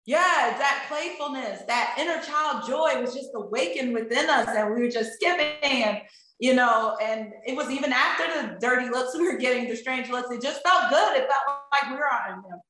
Yeah, 0.05 0.23
that 0.23 0.85
playfulness, 0.89 1.63
that 1.67 1.97
inner 1.99 2.23
child 2.23 2.65
joy 2.65 3.01
was 3.01 3.13
just 3.13 3.31
awakened 3.35 3.93
within 3.93 4.31
us, 4.31 4.47
and 4.49 4.73
we 4.73 4.83
were 4.83 4.91
just 4.91 5.15
skipping 5.15 5.83
and 5.83 5.99
you 6.39 6.55
know, 6.55 6.97
and 7.03 7.33
it 7.47 7.57
was 7.57 7.71
even 7.71 7.93
after 7.93 8.25
the 8.27 8.59
dirty 8.61 8.91
looks 8.91 9.17
we 9.17 9.27
were 9.33 9.39
getting, 9.39 9.69
the 9.69 9.77
strange 9.77 10.11
looks. 10.11 10.31
It 10.31 10.43
just 10.43 10.63
felt 10.63 10.91
good. 10.91 11.17
It 11.17 11.29
felt 11.29 11.59
like 11.73 11.91
we 11.91 11.97
were 11.97 12.09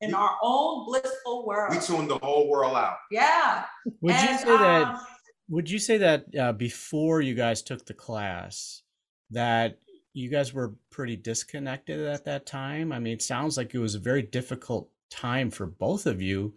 in, 0.01 0.09
in 0.09 0.15
our 0.15 0.37
own 0.43 0.87
blissful 0.87 1.47
world. 1.47 1.75
We 1.75 1.81
tuned 1.81 2.11
the 2.11 2.19
whole 2.19 2.49
world 2.49 2.77
out. 2.77 2.99
Yeah. 3.11 3.65
Would 4.01 4.15
and, 4.15 4.31
you 4.31 4.39
say 4.39 4.55
um, 4.55 4.61
that? 4.61 5.01
Would 5.49 5.71
you 5.71 5.79
say 5.79 5.99
that 5.99 6.25
uh, 6.39 6.53
before 6.53 7.21
you 7.21 7.35
guys 7.35 7.63
took 7.63 7.87
the 7.87 7.95
class, 7.95 8.83
that 9.31 9.79
you 10.13 10.31
guys 10.31 10.53
were 10.53 10.75
pretty 10.91 11.17
disconnected 11.17 12.01
at 12.01 12.25
that 12.25 12.47
time? 12.47 12.93
I 12.93 12.99
mean, 12.99 13.15
it 13.15 13.23
sounds 13.23 13.57
like 13.57 13.75
it 13.75 13.79
was 13.79 13.95
a 13.95 14.01
very 14.01 14.23
difficult 14.23 14.91
time 15.11 15.51
for 15.51 15.67
both 15.67 16.07
of 16.07 16.21
you 16.21 16.55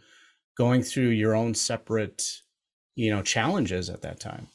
going 0.58 0.82
through 0.82 1.10
your 1.10 1.36
own 1.36 1.54
separate, 1.54 2.42
you 2.96 3.12
know, 3.12 3.22
challenges 3.22 3.90
at 3.90 4.02
that 4.02 4.20
time. 4.20 4.48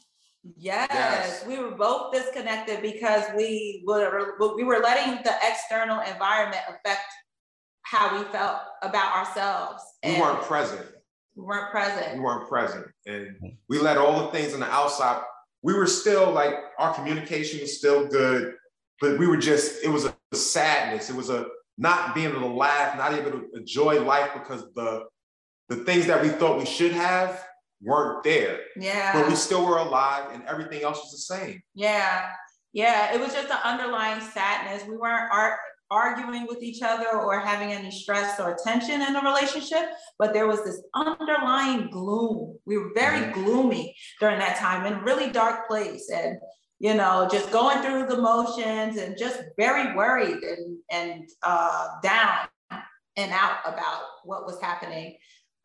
Yes, 0.57 0.89
yes, 0.93 1.47
we 1.47 1.59
were 1.59 1.71
both 1.71 2.13
disconnected 2.13 2.83
because 2.83 3.25
we 3.37 3.83
were 3.87 4.37
we 4.57 4.65
were 4.65 4.81
letting 4.81 5.23
the 5.23 5.35
external 5.43 6.01
environment 6.01 6.63
affect 6.69 7.07
how 7.83 8.19
we 8.19 8.25
felt 8.25 8.59
about 8.83 9.15
ourselves. 9.15 9.83
We 10.05 10.21
weren't 10.21 10.43
present 10.43 10.87
we 11.37 11.43
weren't 11.43 11.71
present. 11.71 12.15
We 12.15 12.21
weren't 12.21 12.49
present. 12.49 12.87
And 13.07 13.37
we 13.69 13.79
let 13.79 13.97
all 13.97 14.25
the 14.25 14.29
things 14.29 14.55
on 14.55 14.61
the 14.61 14.71
outside, 14.71 15.23
we 15.63 15.75
were 15.75 15.87
still 15.87 16.31
like, 16.31 16.55
our 16.79 16.95
communication 16.95 17.61
was 17.61 17.77
still 17.77 18.07
good, 18.07 18.55
but 19.01 19.19
we 19.19 19.27
were 19.27 19.37
just, 19.37 19.83
it 19.83 19.89
was 19.89 20.05
a, 20.05 20.15
a 20.33 20.37
sadness. 20.37 21.11
It 21.11 21.17
was 21.17 21.31
a 21.31 21.47
not 21.77 22.15
being 22.15 22.31
able 22.31 22.41
to 22.41 22.47
laugh, 22.47 22.97
not 22.97 23.15
able 23.15 23.33
to 23.33 23.49
enjoy 23.55 24.01
life 24.03 24.31
because 24.35 24.65
the 24.75 25.05
the 25.71 25.77
things 25.77 26.07
that 26.07 26.23
we 26.23 26.29
thought 26.29 26.59
we 26.59 26.67
should 26.67 26.93
have 26.93 27.43
weren't 27.85 28.25
there. 28.25 28.61
Yeah. 28.77 29.13
But 29.13 29.29
we 29.29 29.35
still 29.35 29.67
were 29.67 29.79
alive 29.79 30.31
and 30.33 30.43
everything 30.45 30.83
else 30.83 30.99
was 30.99 31.13
the 31.13 31.37
same. 31.37 31.63
Yeah. 31.75 32.31
Yeah. 32.73 33.15
It 33.15 33.21
was 33.21 33.33
just 33.33 33.51
an 33.51 33.59
underlying 33.65 34.21
sadness. 34.21 34.87
We 34.89 34.97
weren't 34.97 35.33
art 35.33 35.59
arguing 35.91 36.47
with 36.47 36.63
each 36.63 36.83
other 36.83 37.09
or 37.11 37.39
having 37.39 37.73
any 37.73 37.91
stress 37.91 38.41
or 38.41 38.57
tension 38.65 39.03
in 39.03 39.13
the 39.13 39.21
relationship, 39.21 39.91
but 40.19 40.33
there 40.33 40.49
was 40.49 40.65
this 40.65 40.83
underlying 40.95 41.89
gloom. 41.91 42.59
We 42.65 42.79
were 42.79 42.91
very 42.95 43.21
mm-hmm. 43.21 43.45
gloomy 43.45 43.95
during 44.19 44.39
that 44.39 44.57
time 44.57 44.87
in 44.87 44.95
a 44.95 45.05
really 45.05 45.31
dark 45.31 45.69
place 45.69 46.11
and 46.11 46.39
you 46.81 46.93
know, 46.93 47.29
just 47.31 47.51
going 47.51 47.79
through 47.83 48.09
the 48.09 48.21
motions 48.21 48.99
and 48.99 49.17
just 49.17 49.41
very 49.57 49.95
worried 49.97 50.43
and 50.43 50.79
and 50.91 51.29
uh, 51.43 51.89
down 52.03 52.49
and 53.17 53.33
out 53.33 53.59
about 53.65 54.03
what 54.25 54.45
was 54.45 54.61
happening. 54.61 55.17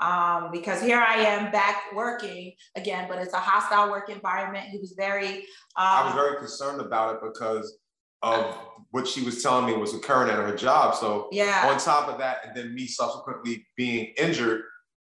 Um, 0.02 0.50
because 0.52 0.82
here 0.82 1.00
I 1.00 1.16
am 1.16 1.52
back 1.52 1.94
working 1.94 2.54
again, 2.76 3.08
but 3.10 3.20
it's 3.20 3.34
a 3.34 3.40
hostile 3.40 3.90
work 3.90 4.10
environment. 4.10 4.66
He 4.70 4.78
was 4.78 4.94
very. 4.98 5.40
Uh, 5.76 6.04
I 6.04 6.06
was 6.06 6.14
very 6.14 6.38
concerned 6.38 6.80
about 6.80 7.16
it 7.16 7.22
because 7.22 7.78
of 8.22 8.56
what 8.92 9.08
she 9.08 9.24
was 9.24 9.42
telling 9.44 9.66
me 9.66 9.74
was 9.74 9.94
occurring 9.94 10.30
at 10.30 10.38
her 10.38 10.56
job. 10.56 10.96
So 10.96 11.28
yeah. 11.32 11.70
on 11.70 11.78
top 11.80 12.10
of 12.10 12.18
that, 12.20 12.46
and 12.46 12.56
then 12.56 12.74
me 12.74 12.88
subsequently 12.88 13.66
being 13.76 14.14
injured, 14.18 14.64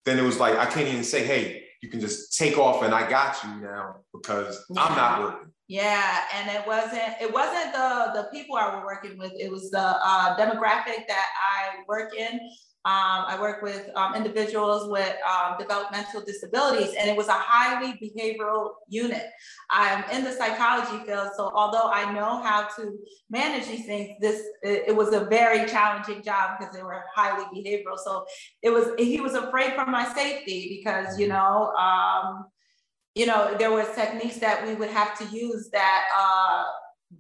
then 0.05 0.19
it 0.19 0.23
was 0.23 0.39
like 0.39 0.57
I 0.57 0.67
can't 0.67 0.89
even 0.89 1.05
say, 1.05 1.25
hey, 1.25 1.65
you 1.83 1.91
can 1.91 2.01
just 2.01 2.37
take 2.37 2.59
off 2.59 2.83
and 2.83 2.95
I 2.95 3.09
got 3.09 3.43
you 3.45 3.61
now 3.61 3.97
because 4.13 4.65
yeah. 4.71 4.85
I'm 4.85 4.97
not 4.97 5.21
working. 5.21 5.53
Yeah, 5.69 6.21
and 6.33 6.49
it 6.51 6.67
wasn't 6.67 7.21
it 7.21 7.33
wasn't 7.33 7.73
the 7.73 8.13
the 8.15 8.29
people 8.33 8.57
I 8.57 8.77
were 8.77 8.85
working 8.85 9.19
with. 9.19 9.33
It 9.37 9.51
was 9.51 9.71
the 9.71 9.81
uh, 9.81 10.37
demographic 10.37 11.09
that 11.09 11.27
I 11.43 11.83
work 11.89 12.15
in. 12.17 12.39
Um, 12.87 13.25
I 13.27 13.37
work 13.41 13.63
with 13.63 13.91
um, 13.97 14.15
individuals 14.15 14.89
with 14.89 15.13
um, 15.29 15.57
developmental 15.59 16.21
disabilities, 16.25 16.95
and 16.97 17.11
it 17.11 17.17
was 17.17 17.27
a 17.27 17.33
highly 17.33 17.99
behavioral 18.01 18.75
unit. 18.89 19.25
I'm 19.71 20.09
in 20.11 20.23
the 20.23 20.31
psychology 20.31 21.05
field, 21.05 21.31
so 21.37 21.51
although 21.53 21.91
I 21.91 22.13
know 22.13 22.41
how 22.45 22.69
to 22.77 22.97
manage 23.29 23.67
these 23.67 23.87
things, 23.87 24.11
this 24.21 24.41
it, 24.63 24.95
was 24.95 25.13
a 25.13 25.25
very 25.25 25.69
challenging 25.69 26.23
job 26.23 26.59
because 26.61 26.73
they 26.77 26.83
were 26.85 27.03
highly 27.13 27.45
behavioral. 27.47 27.99
So 27.99 28.25
it 28.63 28.71
was 28.71 28.93
he 28.99 29.21
was 29.21 29.35
afraid 29.35 29.73
for 29.75 29.87
my 29.87 30.07
safety 30.15 30.79
because 30.79 31.19
you 31.19 31.27
know 31.27 31.73
um, 31.73 32.47
you 33.17 33.27
know 33.27 33.57
there 33.59 33.73
was 33.73 33.89
techniques 33.97 34.37
that 34.37 34.65
we 34.65 34.77
would 34.77 34.91
have 34.91 35.19
to 35.19 35.25
use 35.37 35.71
that. 35.73 36.05
Uh, 36.17 36.63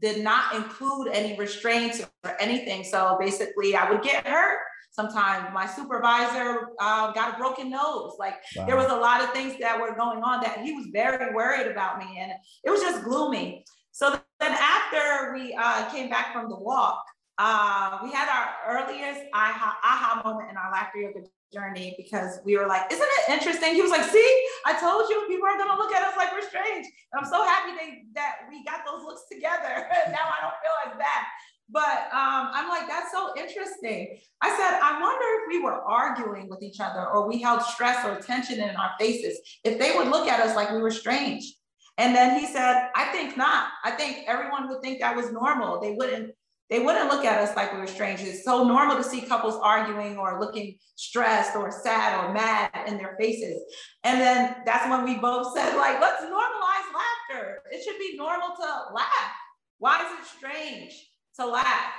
did 0.00 0.22
not 0.22 0.54
include 0.54 1.08
any 1.12 1.36
restraints 1.38 2.04
or 2.24 2.40
anything. 2.40 2.84
So 2.84 3.16
basically, 3.20 3.76
I 3.76 3.90
would 3.90 4.02
get 4.02 4.26
hurt 4.26 4.58
Sometimes 4.96 5.52
my 5.52 5.66
supervisor 5.66 6.70
uh, 6.80 7.12
got 7.12 7.34
a 7.34 7.36
broken 7.38 7.68
nose. 7.68 8.16
Like 8.18 8.36
wow. 8.56 8.64
there 8.64 8.76
was 8.76 8.90
a 8.90 8.96
lot 8.96 9.22
of 9.22 9.30
things 9.34 9.54
that 9.60 9.78
were 9.78 9.94
going 9.94 10.22
on 10.22 10.40
that 10.40 10.60
he 10.60 10.72
was 10.72 10.86
very 10.90 11.34
worried 11.34 11.70
about 11.70 11.98
me, 11.98 12.18
and 12.18 12.32
it 12.64 12.70
was 12.70 12.80
just 12.80 13.04
gloomy. 13.04 13.62
So 13.92 14.18
then 14.40 14.56
after 14.58 15.34
we 15.34 15.54
uh, 15.54 15.90
came 15.90 16.08
back 16.08 16.32
from 16.32 16.48
the 16.48 16.56
walk, 16.56 17.04
uh, 17.36 17.98
we 18.02 18.10
had 18.10 18.26
our 18.30 18.80
earliest 18.80 19.20
aha, 19.34 19.76
aha 19.84 20.22
moment 20.24 20.50
in 20.50 20.56
our 20.56 20.72
laughter 20.72 20.98
yoga 20.98 21.20
journey 21.52 21.94
because 21.96 22.38
we 22.44 22.56
were 22.56 22.66
like, 22.66 22.90
isn't 22.92 23.08
it 23.20 23.32
interesting? 23.32 23.74
He 23.74 23.82
was 23.82 23.90
like, 23.90 24.04
see, 24.04 24.46
I 24.66 24.78
told 24.78 25.08
you 25.08 25.24
people 25.28 25.46
are 25.46 25.58
gonna 25.58 25.76
look 25.76 25.94
at 25.94 26.06
us 26.06 26.16
like 26.16 26.32
we're 26.32 26.46
strange. 26.46 26.86
And 27.12 27.20
I'm 27.20 27.30
so 27.30 27.42
happy 27.44 27.72
they, 27.78 28.02
that 28.14 28.46
we 28.50 28.64
got 28.64 28.80
those 28.86 29.04
looks 29.04 29.24
together. 29.30 29.88
now 30.10 30.26
I 30.26 30.42
don't 30.42 30.58
feel 30.62 30.92
as 30.92 30.98
bad. 30.98 31.24
But 31.68 32.06
um, 32.14 32.50
I'm 32.54 32.68
like, 32.68 32.88
that's 32.88 33.10
so 33.10 33.32
interesting. 33.36 34.18
I 34.40 34.50
said, 34.50 34.78
I 34.80 35.00
wonder 35.00 35.24
if 35.42 35.48
we 35.48 35.62
were 35.64 35.82
arguing 35.82 36.48
with 36.48 36.62
each 36.62 36.78
other 36.78 37.08
or 37.08 37.26
we 37.26 37.42
held 37.42 37.62
stress 37.62 38.04
or 38.06 38.20
tension 38.20 38.60
in 38.60 38.76
our 38.76 38.92
faces, 39.00 39.40
if 39.64 39.78
they 39.78 39.96
would 39.96 40.08
look 40.08 40.28
at 40.28 40.40
us 40.40 40.54
like 40.54 40.70
we 40.70 40.78
were 40.78 40.92
strange. 40.92 41.54
And 41.98 42.14
then 42.14 42.38
he 42.38 42.46
said, 42.46 42.90
I 42.94 43.06
think 43.06 43.36
not. 43.36 43.68
I 43.84 43.90
think 43.92 44.24
everyone 44.28 44.68
would 44.68 44.82
think 44.82 45.00
that 45.00 45.16
was 45.16 45.32
normal. 45.32 45.80
They 45.80 45.92
wouldn't 45.92 46.32
they 46.68 46.80
wouldn't 46.80 47.10
look 47.10 47.24
at 47.24 47.40
us 47.40 47.54
like 47.54 47.72
we 47.72 47.78
were 47.78 47.86
strangers. 47.86 48.28
It's 48.28 48.44
so 48.44 48.64
normal 48.64 48.96
to 48.96 49.04
see 49.04 49.20
couples 49.20 49.58
arguing 49.62 50.16
or 50.18 50.40
looking 50.40 50.76
stressed 50.96 51.54
or 51.54 51.70
sad 51.70 52.24
or 52.24 52.32
mad 52.32 52.70
in 52.88 52.96
their 52.96 53.16
faces. 53.20 53.62
And 54.02 54.20
then 54.20 54.56
that's 54.64 54.90
when 54.90 55.04
we 55.04 55.16
both 55.16 55.54
said, 55.54 55.76
like, 55.76 56.00
let's 56.00 56.22
normalize 56.22 56.88
laughter. 56.94 57.62
It 57.70 57.84
should 57.84 57.98
be 57.98 58.16
normal 58.16 58.48
to 58.56 58.94
laugh. 58.94 59.32
Why 59.78 60.04
is 60.04 60.18
it 60.18 60.36
strange 60.36 60.92
to 61.38 61.46
laugh? 61.46 61.92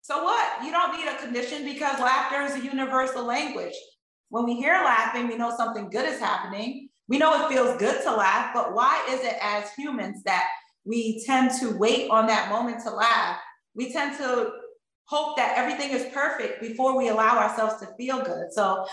So 0.00 0.24
what? 0.24 0.64
You 0.64 0.70
don't 0.70 0.96
need 0.96 1.06
a 1.06 1.18
condition 1.18 1.64
because 1.64 2.00
laughter 2.00 2.40
is 2.40 2.54
a 2.54 2.64
universal 2.64 3.24
language. 3.24 3.74
When 4.30 4.44
we 4.44 4.54
hear 4.54 4.74
laughing, 4.74 5.28
we 5.28 5.36
know 5.36 5.54
something 5.54 5.90
good 5.90 6.08
is 6.08 6.20
happening. 6.20 6.88
We 7.08 7.18
know 7.18 7.44
it 7.44 7.52
feels 7.52 7.76
good 7.76 8.02
to 8.04 8.14
laugh, 8.14 8.54
but 8.54 8.72
why 8.72 9.04
is 9.10 9.20
it 9.20 9.36
as 9.42 9.70
humans 9.74 10.22
that 10.24 10.48
we 10.84 11.22
tend 11.26 11.50
to 11.60 11.76
wait 11.76 12.08
on 12.08 12.26
that 12.28 12.48
moment 12.48 12.82
to 12.84 12.90
laugh 12.90 13.36
we 13.74 13.92
tend 13.92 14.16
to 14.18 14.52
hope 15.04 15.36
that 15.36 15.56
everything 15.56 15.90
is 15.90 16.12
perfect 16.12 16.60
before 16.60 16.96
we 16.96 17.08
allow 17.08 17.38
ourselves 17.38 17.80
to 17.80 17.86
feel 17.96 18.22
good. 18.22 18.52
So 18.52 18.86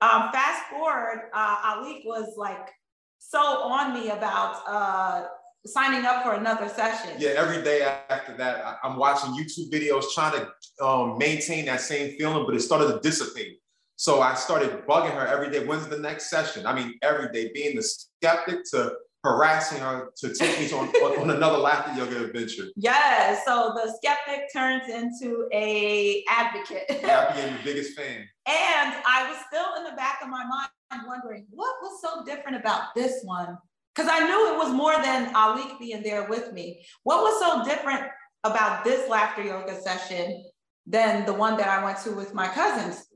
um, 0.00 0.30
fast 0.32 0.70
forward, 0.70 1.30
uh, 1.32 1.56
Alik 1.74 2.04
was 2.04 2.34
like 2.36 2.70
so 3.18 3.38
on 3.38 3.94
me 3.94 4.10
about 4.10 4.62
uh, 4.68 5.24
signing 5.66 6.04
up 6.04 6.22
for 6.22 6.34
another 6.34 6.68
session. 6.68 7.10
Yeah, 7.18 7.30
every 7.30 7.62
day 7.62 7.82
after 8.10 8.36
that, 8.36 8.64
I, 8.64 8.86
am 8.86 8.96
watching 8.96 9.30
YouTube 9.32 9.72
videos 9.72 10.12
trying 10.14 10.44
to 10.78 10.84
um, 10.84 11.18
maintain 11.18 11.64
that 11.66 11.80
same 11.80 12.16
feeling, 12.16 12.44
but 12.46 12.54
it 12.54 12.60
started 12.60 12.88
to 12.88 13.00
dissipate. 13.00 13.58
So 13.96 14.20
I 14.20 14.34
started 14.34 14.84
bugging 14.86 15.14
her 15.14 15.26
every 15.26 15.50
day. 15.50 15.64
When's 15.64 15.86
the 15.88 15.98
next 15.98 16.28
session? 16.28 16.66
I 16.66 16.74
mean, 16.74 16.94
every 17.02 17.32
day, 17.32 17.50
being 17.54 17.76
the 17.76 17.82
skeptic 17.82 18.64
to 18.72 18.92
harassing 19.24 19.80
her 19.80 20.10
to 20.16 20.34
take 20.34 20.60
me 20.60 20.68
to 20.68 20.76
on, 20.76 20.88
on, 21.18 21.30
another 21.30 21.56
laughter 21.56 21.92
yoga 21.98 22.26
adventure. 22.26 22.66
Yes. 22.76 23.42
So 23.46 23.72
the 23.74 23.92
skeptic 23.96 24.52
turns 24.52 24.88
into 24.88 25.48
a 25.52 26.22
advocate. 26.28 26.84
yeah, 27.02 27.28
I 27.30 27.34
became 27.34 27.56
the 27.56 27.64
biggest 27.64 27.96
fan. 27.96 28.28
And 28.46 28.94
I 29.06 29.26
was 29.28 29.38
still 29.48 29.76
in 29.78 29.84
the 29.84 29.96
back 29.96 30.20
of 30.22 30.28
my 30.28 30.44
mind 30.44 30.68
wondering 31.06 31.46
what 31.50 31.74
was 31.82 32.00
so 32.00 32.24
different 32.24 32.56
about 32.58 32.94
this 32.94 33.20
one? 33.24 33.56
Because 33.94 34.10
I 34.12 34.26
knew 34.26 34.52
it 34.52 34.58
was 34.58 34.72
more 34.72 34.94
than 34.96 35.32
Alik 35.34 35.78
being 35.78 36.02
there 36.02 36.28
with 36.28 36.52
me. 36.52 36.84
What 37.04 37.22
was 37.22 37.40
so 37.40 37.64
different 37.64 38.04
about 38.44 38.84
this 38.84 39.08
laughter 39.08 39.42
yoga 39.42 39.80
session 39.80 40.44
than 40.86 41.24
the 41.24 41.32
one 41.32 41.56
that 41.56 41.68
I 41.68 41.82
went 41.82 41.98
to 42.00 42.12
with 42.12 42.34
my 42.34 42.48
cousins 42.48 43.06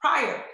prior? 0.00 0.44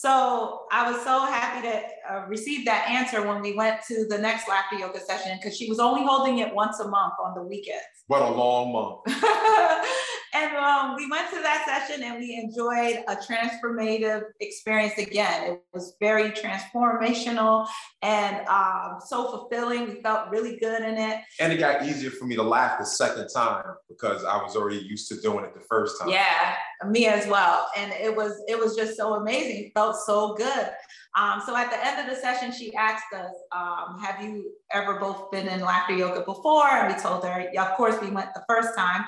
So 0.00 0.62
I 0.72 0.90
was 0.90 1.02
so 1.02 1.26
happy 1.26 1.68
to 1.68 1.82
uh, 2.10 2.26
receive 2.26 2.64
that 2.64 2.88
answer 2.88 3.20
when 3.20 3.42
we 3.42 3.54
went 3.54 3.82
to 3.88 4.06
the 4.08 4.16
next 4.16 4.48
laughter 4.48 4.76
yoga 4.76 4.98
session 4.98 5.36
because 5.36 5.54
she 5.54 5.68
was 5.68 5.78
only 5.78 6.02
holding 6.06 6.38
it 6.38 6.54
once 6.54 6.80
a 6.80 6.88
month 6.88 7.12
on 7.22 7.34
the 7.34 7.42
weekends. 7.42 7.84
What 8.06 8.22
a 8.22 8.30
long 8.30 8.72
month. 8.72 9.22
and 10.32 10.56
um, 10.56 10.96
we 10.96 11.10
went 11.10 11.28
to 11.30 11.40
that 11.42 11.64
session 11.66 12.04
and 12.04 12.18
we 12.18 12.36
enjoyed 12.36 13.04
a 13.08 13.16
transformative 13.16 14.22
experience 14.40 14.96
again. 14.98 15.52
It 15.52 15.62
was 15.72 15.96
very 15.98 16.30
transformational 16.30 17.66
and 18.02 18.46
um, 18.46 18.98
so 19.04 19.30
fulfilling. 19.30 19.88
We 19.88 20.02
felt 20.02 20.30
really 20.30 20.56
good 20.58 20.82
in 20.82 20.96
it. 20.98 21.20
And 21.40 21.52
it 21.52 21.58
got 21.58 21.84
easier 21.84 22.10
for 22.10 22.26
me 22.26 22.36
to 22.36 22.42
laugh 22.42 22.78
the 22.78 22.86
second 22.86 23.28
time 23.28 23.64
because 23.88 24.24
I 24.24 24.36
was 24.36 24.54
already 24.56 24.78
used 24.78 25.08
to 25.08 25.20
doing 25.20 25.44
it 25.44 25.54
the 25.54 25.64
first 25.68 25.98
time. 26.00 26.10
Yeah, 26.10 26.54
me 26.86 27.06
as 27.06 27.26
well. 27.26 27.68
And 27.76 27.92
it 27.92 28.14
was 28.14 28.40
it 28.46 28.58
was 28.58 28.76
just 28.76 28.96
so 28.96 29.14
amazing. 29.14 29.64
It 29.64 29.72
felt 29.74 29.96
so 29.96 30.34
good. 30.34 30.70
Um, 31.16 31.42
so 31.44 31.56
at 31.56 31.70
the 31.70 31.84
end 31.84 32.08
of 32.08 32.14
the 32.14 32.20
session, 32.20 32.52
she 32.52 32.72
asked 32.76 33.12
us, 33.12 33.32
um, 33.50 33.98
have 34.00 34.22
you 34.22 34.52
ever 34.72 35.00
both 35.00 35.32
been 35.32 35.48
in 35.48 35.60
laughter 35.60 35.94
yoga 35.94 36.20
before? 36.20 36.68
And 36.68 36.94
we 36.94 37.00
told 37.00 37.24
her, 37.24 37.48
yeah, 37.52 37.68
of 37.68 37.76
course 37.76 38.00
we 38.00 38.10
went 38.10 38.32
the 38.32 38.44
first 38.48 38.76
time 38.76 39.06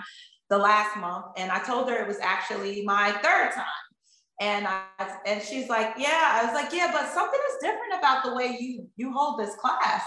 the 0.52 0.58
last 0.58 0.98
month. 0.98 1.24
And 1.38 1.50
I 1.50 1.60
told 1.60 1.88
her 1.88 1.96
it 1.96 2.06
was 2.06 2.18
actually 2.20 2.84
my 2.84 3.10
third 3.22 3.52
time. 3.54 3.64
And 4.38 4.66
I 4.68 4.84
and 5.26 5.42
she's 5.42 5.70
like, 5.70 5.94
yeah. 5.96 6.38
I 6.38 6.44
was 6.44 6.52
like, 6.52 6.74
yeah, 6.74 6.90
but 6.92 7.08
something 7.08 7.40
is 7.50 7.56
different 7.62 7.94
about 7.98 8.22
the 8.22 8.34
way 8.34 8.58
you 8.60 8.86
you 8.96 9.12
hold 9.12 9.40
this 9.40 9.54
class. 9.56 10.02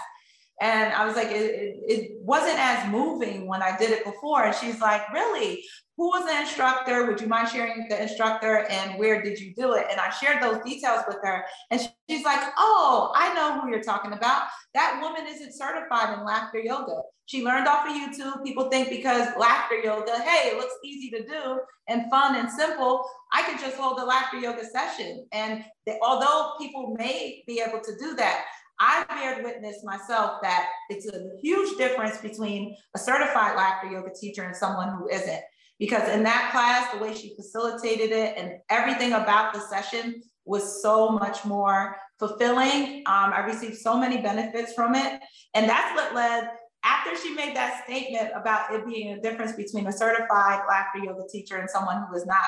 And 0.62 0.94
I 0.94 1.06
was 1.06 1.16
like, 1.16 1.28
it, 1.28 1.76
it, 1.88 2.12
wasn't 2.22 2.58
as 2.58 2.92
moving 2.92 3.46
when 3.46 3.62
I 3.62 3.78
did 3.78 3.92
it 3.92 4.04
before. 4.04 4.46
And 4.46 4.56
she's 4.56 4.82
like, 4.82 5.14
really? 5.14 5.64
Who 5.98 6.08
was 6.08 6.26
the 6.26 6.40
instructor? 6.40 7.06
Would 7.06 7.22
you 7.22 7.28
mind 7.28 7.50
sharing 7.50 7.88
the 7.88 8.02
instructor 8.02 8.66
and 8.70 8.98
where 8.98 9.22
did 9.22 9.40
you 9.40 9.54
do 9.54 9.74
it? 9.74 9.86
And 9.92 10.00
I 10.00 10.10
shared 10.10 10.42
those 10.42 10.64
details 10.64 11.02
with 11.08 11.18
her. 11.22 11.46
And 11.70 11.80
she's 12.10 12.26
like, 12.26 12.42
oh, 12.58 13.12
I 13.16 13.34
know 13.36 13.62
who 13.62 13.70
you're 13.70 13.84
talking 13.84 14.14
about. 14.14 14.48
That 14.74 15.00
woman 15.04 15.28
isn't 15.28 15.54
certified 15.54 16.18
in 16.18 16.26
laughter 16.26 16.60
yoga. 16.60 17.02
She 17.28 17.44
learned 17.44 17.68
off 17.68 17.88
of 17.88 17.94
YouTube. 17.94 18.44
People 18.44 18.70
think 18.70 18.90
because 18.90 19.30
laughter 19.38 19.80
yoga, 19.80 20.20
hey, 20.20 20.50
it 20.50 20.58
looks 20.58 20.74
easy 20.84 21.12
to 21.12 21.24
do 21.28 21.60
and 21.88 22.10
fun 22.10 22.36
and 22.36 22.50
simple, 22.50 23.06
I 23.32 23.44
could 23.44 23.60
just 23.60 23.78
hold 23.78 24.00
a 24.00 24.06
laughter 24.06 24.38
yoga 24.38 24.66
session. 24.66 25.28
And 25.32 25.64
they, 25.86 26.00
although 26.02 26.54
people 26.60 26.96
may 26.98 27.44
be 27.48 27.62
able 27.66 27.82
to 27.82 27.92
do 28.00 28.16
that, 28.16 28.46
I 28.80 29.06
bear 29.08 29.44
witness 29.44 29.84
myself 29.84 30.42
that 30.42 30.70
it's 30.90 31.08
a 31.08 31.30
huge 31.42 31.78
difference 31.78 32.18
between 32.18 32.76
a 32.96 33.00
certified 33.00 33.56
laughter 33.56 33.88
yoga 33.88 34.12
teacher 34.20 34.44
and 34.44 34.56
someone 34.56 34.98
who 34.98 35.08
isn't. 35.10 35.42
Because 35.80 36.08
in 36.10 36.24
that 36.24 36.52
class, 36.52 36.94
the 36.94 37.00
way 37.00 37.14
she 37.14 37.36
facilitated 37.36 38.12
it 38.12 38.38
and 38.38 38.54
everything 38.70 39.14
about 39.14 39.54
the 39.54 39.60
session 39.60 40.22
was 40.46 40.82
so 40.82 41.10
much 41.10 41.44
more 41.44 41.98
fulfilling. 42.20 43.04
Um, 43.06 43.34
I 43.34 43.44
received 43.46 43.78
so 43.78 43.98
many 43.98 44.22
benefits 44.22 44.74
from 44.74 44.96
it. 44.96 45.22
And 45.54 45.70
that's 45.70 45.96
what 45.96 46.16
led, 46.16 46.50
after 46.86 47.18
she 47.18 47.34
made 47.34 47.56
that 47.56 47.84
statement 47.84 48.32
about 48.36 48.74
it 48.74 48.86
being 48.86 49.14
a 49.14 49.22
difference 49.22 49.54
between 49.54 49.88
a 49.88 49.92
certified 49.92 50.62
laughter 50.70 51.00
yoga 51.04 51.24
teacher 51.32 51.58
and 51.58 51.70
someone 51.70 52.06
who 52.08 52.16
is 52.16 52.26
not, 52.26 52.46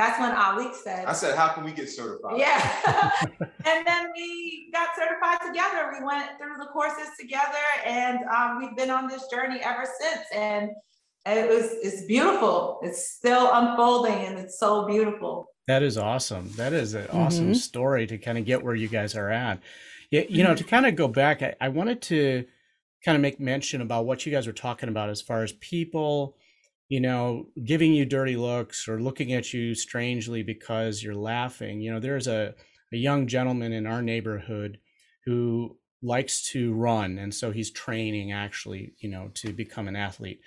that's 0.00 0.18
when 0.18 0.32
Alik 0.34 0.74
said, 0.74 1.04
I 1.04 1.12
said, 1.12 1.36
how 1.36 1.48
can 1.48 1.62
we 1.62 1.72
get 1.72 1.90
certified? 1.90 2.38
Yeah. 2.38 3.20
and 3.66 3.86
then 3.86 4.10
we 4.16 4.70
got 4.72 4.88
certified 4.96 5.40
together. 5.46 5.92
We 5.92 6.02
went 6.02 6.26
through 6.38 6.56
the 6.58 6.70
courses 6.72 7.08
together 7.18 7.44
and 7.84 8.20
um, 8.34 8.58
we've 8.58 8.74
been 8.74 8.88
on 8.88 9.08
this 9.08 9.26
journey 9.26 9.60
ever 9.62 9.84
since. 10.00 10.22
And 10.34 10.70
it 11.26 11.50
was, 11.50 11.72
it's 11.82 12.06
beautiful. 12.06 12.80
It's 12.82 13.10
still 13.10 13.50
unfolding 13.52 14.14
and 14.14 14.38
it's 14.38 14.58
so 14.58 14.86
beautiful. 14.86 15.48
That 15.66 15.82
is 15.82 15.98
awesome. 15.98 16.50
That 16.56 16.72
is 16.72 16.94
an 16.94 17.08
awesome 17.12 17.46
mm-hmm. 17.46 17.54
story 17.54 18.06
to 18.06 18.16
kind 18.16 18.38
of 18.38 18.46
get 18.46 18.64
where 18.64 18.74
you 18.74 18.88
guys 18.88 19.14
are 19.14 19.28
at. 19.28 19.60
Yeah, 20.10 20.22
you 20.30 20.42
know, 20.42 20.54
to 20.54 20.64
kind 20.64 20.86
of 20.86 20.96
go 20.96 21.08
back, 21.08 21.42
I, 21.42 21.54
I 21.60 21.68
wanted 21.68 22.00
to 22.02 22.46
kind 23.04 23.16
of 23.16 23.20
make 23.22 23.38
mention 23.38 23.82
about 23.82 24.06
what 24.06 24.24
you 24.24 24.32
guys 24.32 24.46
were 24.46 24.54
talking 24.54 24.88
about 24.88 25.10
as 25.10 25.20
far 25.20 25.44
as 25.44 25.52
people 25.52 26.36
you 26.90 27.00
know, 27.00 27.46
giving 27.64 27.94
you 27.94 28.04
dirty 28.04 28.36
looks 28.36 28.88
or 28.88 29.00
looking 29.00 29.32
at 29.32 29.54
you 29.54 29.76
strangely 29.76 30.42
because 30.42 31.02
you're 31.02 31.14
laughing. 31.14 31.80
You 31.80 31.92
know, 31.92 32.00
there's 32.00 32.26
a, 32.26 32.52
a 32.92 32.96
young 32.96 33.28
gentleman 33.28 33.72
in 33.72 33.86
our 33.86 34.02
neighborhood 34.02 34.78
who 35.24 35.78
likes 36.02 36.50
to 36.50 36.74
run. 36.74 37.16
And 37.16 37.32
so 37.32 37.52
he's 37.52 37.70
training 37.70 38.32
actually, 38.32 38.94
you 38.98 39.08
know, 39.08 39.30
to 39.34 39.52
become 39.52 39.86
an 39.86 39.94
athlete. 39.94 40.40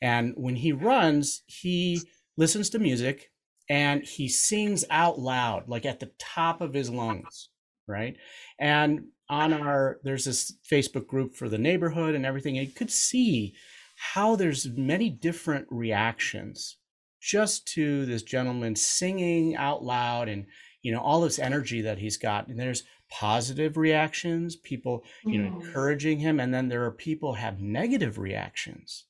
And 0.00 0.32
when 0.36 0.56
he 0.56 0.72
runs, 0.72 1.42
he 1.46 2.00
listens 2.38 2.70
to 2.70 2.78
music 2.78 3.30
and 3.68 4.02
he 4.02 4.26
sings 4.26 4.86
out 4.88 5.18
loud, 5.18 5.68
like 5.68 5.84
at 5.84 6.00
the 6.00 6.12
top 6.18 6.62
of 6.62 6.72
his 6.72 6.88
lungs, 6.88 7.50
right? 7.86 8.16
And 8.58 9.08
on 9.28 9.52
our, 9.52 9.98
there's 10.02 10.24
this 10.24 10.56
Facebook 10.66 11.06
group 11.06 11.34
for 11.34 11.50
the 11.50 11.58
neighborhood 11.58 12.14
and 12.14 12.24
everything. 12.24 12.56
And 12.56 12.66
you 12.66 12.72
could 12.72 12.90
see 12.90 13.54
how 14.00 14.34
there's 14.34 14.66
many 14.66 15.10
different 15.10 15.66
reactions 15.70 16.78
just 17.20 17.68
to 17.68 18.06
this 18.06 18.22
gentleman 18.22 18.74
singing 18.74 19.54
out 19.56 19.84
loud 19.84 20.26
and 20.26 20.46
you 20.80 20.90
know 20.90 21.00
all 21.00 21.20
this 21.20 21.38
energy 21.38 21.82
that 21.82 21.98
he's 21.98 22.16
got 22.16 22.48
and 22.48 22.58
there's 22.58 22.84
positive 23.10 23.76
reactions 23.76 24.56
people 24.56 25.04
you 25.24 25.38
know 25.38 25.50
mm. 25.50 25.62
encouraging 25.62 26.18
him 26.18 26.40
and 26.40 26.54
then 26.54 26.68
there 26.68 26.82
are 26.84 26.90
people 26.90 27.34
have 27.34 27.60
negative 27.60 28.18
reactions 28.18 29.04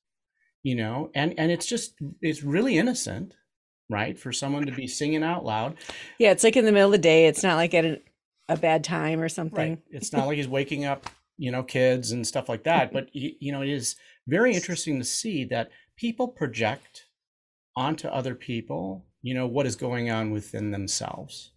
you 0.65 0.75
know 0.75 1.09
and 1.15 1.35
and 1.39 1.53
it's 1.53 1.67
just 1.67 1.95
it's 2.21 2.43
really 2.43 2.77
innocent 2.77 3.37
right 3.89 4.19
for 4.19 4.33
someone 4.33 4.67
to 4.67 4.73
be 4.73 4.89
singing 4.89 5.23
out 5.23 5.45
loud 5.45 5.77
yeah 6.19 6.33
it's 6.33 6.43
like 6.43 6.57
in 6.57 6.65
the 6.65 6.73
middle 6.73 6.89
of 6.89 6.93
the 6.93 6.99
day 6.99 7.27
it's 7.27 7.45
not 7.45 7.55
like 7.55 7.75
at 7.75 7.85
a, 7.85 8.01
a 8.49 8.57
bad 8.57 8.83
time 8.83 9.21
or 9.21 9.29
something 9.29 9.71
right. 9.71 9.83
it's 9.91 10.13
not 10.13 10.27
like 10.27 10.37
he's 10.37 10.49
waking 10.49 10.85
up 10.85 11.09
you 11.37 11.53
know 11.53 11.63
kids 11.63 12.11
and 12.11 12.27
stuff 12.27 12.49
like 12.49 12.65
that 12.65 12.93
but 12.93 13.09
you 13.13 13.53
know 13.53 13.63
it 13.63 13.69
is 13.69 13.95
very 14.31 14.55
interesting 14.55 14.99
to 14.99 15.05
see 15.05 15.45
that 15.47 15.71
people 15.97 16.29
project 16.29 17.07
onto 17.77 18.09
other 18.09 18.35
people, 18.35 19.05
you 19.23 19.35
know, 19.35 19.47
what 19.47 19.67
is 19.67 19.77
going 19.77 20.11
on 20.11 20.31
within 20.31 20.71
themselves. 20.71 21.53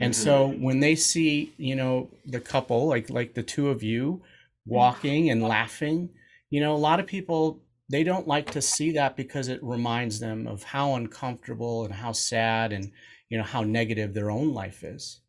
And 0.00 0.12
mm-hmm. 0.12 0.22
so 0.22 0.48
when 0.48 0.80
they 0.80 0.94
see, 0.94 1.52
you 1.56 1.76
know, 1.76 2.10
the 2.26 2.40
couple, 2.40 2.86
like 2.86 3.10
like 3.10 3.34
the 3.34 3.42
two 3.42 3.70
of 3.70 3.82
you 3.82 4.22
walking 4.66 5.30
and 5.30 5.42
laughing, 5.42 6.10
you 6.50 6.60
know, 6.60 6.74
a 6.74 6.76
lot 6.76 7.00
of 7.00 7.06
people 7.06 7.64
they 7.90 8.02
don't 8.02 8.26
like 8.26 8.50
to 8.50 8.62
see 8.62 8.92
that 8.92 9.16
because 9.16 9.48
it 9.48 9.62
reminds 9.62 10.18
them 10.18 10.46
of 10.46 10.62
how 10.62 10.94
uncomfortable 10.94 11.84
and 11.84 11.94
how 11.94 12.12
sad 12.12 12.72
and 12.72 12.90
you 13.28 13.38
know 13.38 13.44
how 13.44 13.62
negative 13.62 14.14
their 14.14 14.30
own 14.30 14.54
life 14.54 14.82
is 14.82 15.20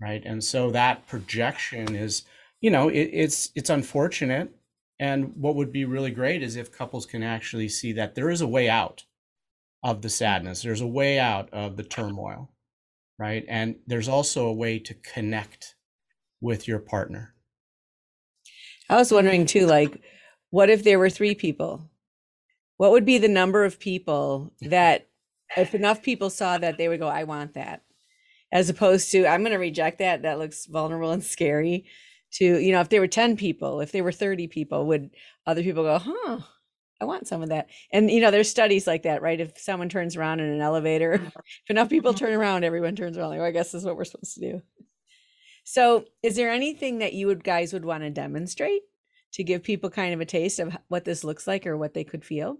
right 0.00 0.22
and 0.24 0.42
so 0.42 0.70
that 0.70 1.06
projection 1.06 1.94
is 1.94 2.24
you 2.60 2.70
know 2.70 2.88
it, 2.88 3.10
it's 3.12 3.50
it's 3.54 3.70
unfortunate 3.70 4.55
and 4.98 5.36
what 5.36 5.56
would 5.56 5.72
be 5.72 5.84
really 5.84 6.10
great 6.10 6.42
is 6.42 6.56
if 6.56 6.72
couples 6.72 7.06
can 7.06 7.22
actually 7.22 7.68
see 7.68 7.92
that 7.92 8.14
there 8.14 8.30
is 8.30 8.40
a 8.40 8.48
way 8.48 8.68
out 8.68 9.04
of 9.82 10.02
the 10.02 10.08
sadness. 10.08 10.62
There's 10.62 10.80
a 10.80 10.86
way 10.86 11.18
out 11.18 11.50
of 11.52 11.76
the 11.76 11.82
turmoil 11.82 12.50
right? 13.18 13.44
And 13.48 13.76
there's 13.86 14.08
also 14.08 14.46
a 14.46 14.52
way 14.52 14.78
to 14.80 14.94
connect 14.94 15.74
with 16.40 16.68
your 16.68 16.78
partner. 16.78 17.34
I 18.88 18.96
was 18.96 19.12
wondering 19.12 19.46
too 19.46 19.66
like 19.66 20.00
what 20.50 20.70
if 20.70 20.84
there 20.84 20.98
were 20.98 21.10
three 21.10 21.34
people? 21.34 21.90
What 22.76 22.92
would 22.92 23.04
be 23.04 23.18
the 23.18 23.28
number 23.28 23.64
of 23.64 23.80
people 23.80 24.52
that 24.60 25.08
if 25.56 25.74
enough 25.74 26.02
people 26.02 26.30
saw 26.30 26.58
that 26.58 26.76
they 26.76 26.88
would 26.88 26.98
go 26.98 27.06
i 27.06 27.22
want 27.22 27.54
that 27.54 27.82
as 28.50 28.68
opposed 28.68 29.12
to 29.12 29.26
i'm 29.26 29.42
going 29.42 29.52
to 29.52 29.58
reject 29.58 29.98
that. 29.98 30.22
That 30.22 30.38
looks 30.38 30.66
vulnerable 30.66 31.12
and 31.12 31.24
scary 31.24 31.86
to 32.36 32.58
you 32.58 32.72
know 32.72 32.80
if 32.80 32.88
there 32.88 33.00
were 33.00 33.06
10 33.06 33.36
people 33.36 33.80
if 33.80 33.92
there 33.92 34.04
were 34.04 34.12
30 34.12 34.48
people 34.48 34.86
would 34.86 35.10
other 35.46 35.62
people 35.62 35.82
go 35.82 35.98
huh 35.98 36.38
i 37.00 37.04
want 37.04 37.28
some 37.28 37.42
of 37.42 37.50
that. 37.50 37.68
And 37.92 38.10
you 38.10 38.20
know 38.20 38.30
there's 38.30 38.50
studies 38.50 38.86
like 38.86 39.02
that 39.02 39.22
right? 39.22 39.40
If 39.40 39.58
someone 39.58 39.88
turns 39.88 40.16
around 40.16 40.40
in 40.40 40.48
an 40.48 40.60
elevator 40.60 41.12
if 41.14 41.70
enough 41.70 41.88
people 41.88 42.14
turn 42.14 42.32
around 42.32 42.64
everyone 42.64 42.96
turns 42.96 43.16
around 43.16 43.30
like, 43.30 43.38
well, 43.38 43.48
i 43.48 43.52
guess 43.52 43.72
this 43.72 43.82
is 43.82 43.86
what 43.86 43.96
we're 43.96 44.04
supposed 44.04 44.34
to 44.34 44.40
do. 44.40 44.62
So 45.64 46.04
is 46.22 46.36
there 46.36 46.50
anything 46.50 46.98
that 46.98 47.12
you 47.12 47.26
would 47.26 47.42
guys 47.42 47.72
would 47.72 47.84
want 47.84 48.04
to 48.04 48.10
demonstrate 48.10 48.82
to 49.32 49.42
give 49.42 49.62
people 49.62 49.90
kind 49.90 50.14
of 50.14 50.20
a 50.20 50.24
taste 50.24 50.60
of 50.60 50.76
what 50.88 51.04
this 51.04 51.24
looks 51.24 51.46
like 51.46 51.66
or 51.66 51.76
what 51.76 51.92
they 51.92 52.04
could 52.04 52.24
feel? 52.24 52.56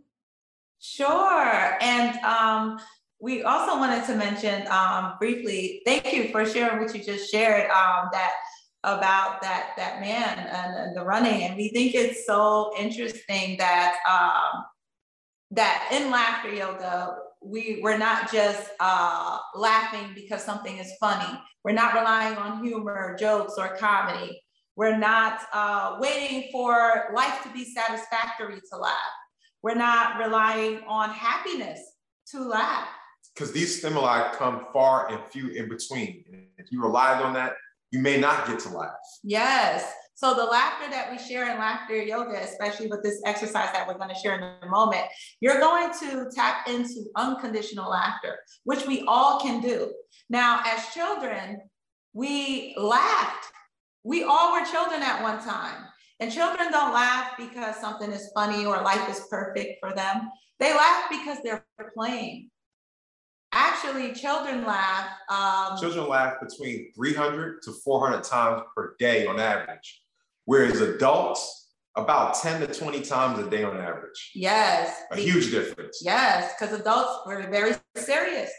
Sure. 0.80 1.78
And 1.80 2.16
um, 2.18 2.80
we 3.20 3.42
also 3.44 3.78
wanted 3.78 4.04
to 4.06 4.16
mention 4.16 4.66
um, 4.68 5.14
briefly, 5.18 5.82
thank 5.86 6.12
you 6.12 6.28
for 6.28 6.44
sharing 6.44 6.80
what 6.80 6.94
you 6.94 7.02
just 7.02 7.30
shared 7.30 7.70
um, 7.70 8.08
that 8.12 8.32
about 8.86 9.42
that 9.42 9.72
that 9.76 10.00
man 10.00 10.38
and, 10.38 10.76
and, 10.76 10.96
the 10.96 11.04
running. 11.04 11.42
And 11.42 11.56
we 11.56 11.68
think 11.68 11.94
it's 11.94 12.24
so 12.24 12.72
interesting 12.78 13.58
that 13.58 13.96
um, 14.08 14.64
that 15.50 15.88
in 15.92 16.10
laughter 16.10 16.54
yoga, 16.54 17.16
we 17.42 17.80
we're 17.82 17.98
not 17.98 18.32
just 18.32 18.70
uh, 18.80 19.38
laughing 19.54 20.12
because 20.14 20.42
something 20.42 20.78
is 20.78 20.92
funny. 20.98 21.38
We're 21.64 21.72
not 21.72 21.94
relying 21.94 22.36
on 22.36 22.64
humor, 22.64 23.16
jokes, 23.18 23.54
or 23.58 23.76
comedy. 23.76 24.40
We're 24.76 24.96
not 24.96 25.40
uh, 25.52 25.96
waiting 26.00 26.48
for 26.52 27.10
life 27.14 27.42
to 27.42 27.48
be 27.50 27.64
satisfactory 27.64 28.60
to 28.72 28.78
laugh 28.78 29.12
we're 29.66 29.74
not 29.74 30.18
relying 30.18 30.78
on 30.86 31.10
happiness 31.10 31.80
to 32.30 32.40
laugh. 32.40 32.86
Because 33.34 33.50
these 33.50 33.80
stimuli 33.80 34.32
come 34.34 34.66
far 34.72 35.10
and 35.10 35.20
few 35.24 35.48
in 35.48 35.68
between. 35.68 36.22
If 36.56 36.70
you 36.70 36.80
relied 36.80 37.20
on 37.20 37.34
that, 37.34 37.54
you 37.90 38.00
may 38.00 38.18
not 38.18 38.46
get 38.46 38.58
to 38.60 38.68
laugh. 38.70 38.90
Yes. 39.22 39.90
So 40.14 40.32
the 40.32 40.44
laughter 40.44 40.90
that 40.90 41.10
we 41.10 41.18
share 41.18 41.50
in 41.50 41.58
laughter 41.58 42.02
yoga, 42.02 42.40
especially 42.42 42.86
with 42.86 43.02
this 43.02 43.20
exercise 43.26 43.68
that 43.72 43.86
we're 43.86 43.98
going 43.98 44.08
to 44.08 44.14
share 44.14 44.34
in 44.34 44.42
a 44.42 44.70
moment, 44.70 45.04
you're 45.40 45.60
going 45.60 45.92
to 46.00 46.30
tap 46.34 46.66
into 46.66 47.04
unconditional 47.16 47.90
laughter, 47.90 48.38
which 48.64 48.86
we 48.86 49.04
all 49.06 49.40
can 49.40 49.60
do. 49.60 49.92
Now, 50.30 50.60
as 50.64 50.88
children, 50.94 51.60
we 52.14 52.74
laughed. 52.78 53.44
We 54.04 54.24
all 54.24 54.52
were 54.52 54.64
children 54.64 55.02
at 55.02 55.22
one 55.22 55.44
time. 55.44 55.84
And 56.18 56.32
children 56.32 56.72
don't 56.72 56.94
laugh 56.94 57.32
because 57.36 57.76
something 57.76 58.10
is 58.10 58.30
funny 58.34 58.64
or 58.64 58.80
life 58.80 59.10
is 59.10 59.26
perfect 59.28 59.80
for 59.80 59.94
them. 59.94 60.30
They 60.58 60.72
laugh 60.72 61.04
because 61.10 61.38
they're 61.44 61.66
playing. 61.94 62.48
Actually, 63.52 64.12
children 64.12 64.64
laugh. 64.64 65.08
Um, 65.28 65.78
children 65.78 66.08
laugh 66.08 66.34
between 66.40 66.92
300 66.94 67.62
to 67.62 67.72
400 67.72 68.24
times 68.24 68.62
per 68.74 68.96
day 68.98 69.26
on 69.26 69.40
average, 69.40 70.02
whereas 70.44 70.80
adults, 70.80 71.74
about 71.96 72.34
10 72.34 72.60
to 72.60 72.74
20 72.74 73.00
times 73.02 73.38
a 73.38 73.48
day 73.48 73.64
on 73.64 73.76
average. 73.78 74.32
Yes. 74.34 74.94
A 75.12 75.16
huge 75.16 75.50
difference. 75.50 76.00
Yes, 76.04 76.52
because 76.58 76.78
adults, 76.78 77.20
we're 77.26 77.48
very 77.50 77.72
serious. 77.96 78.50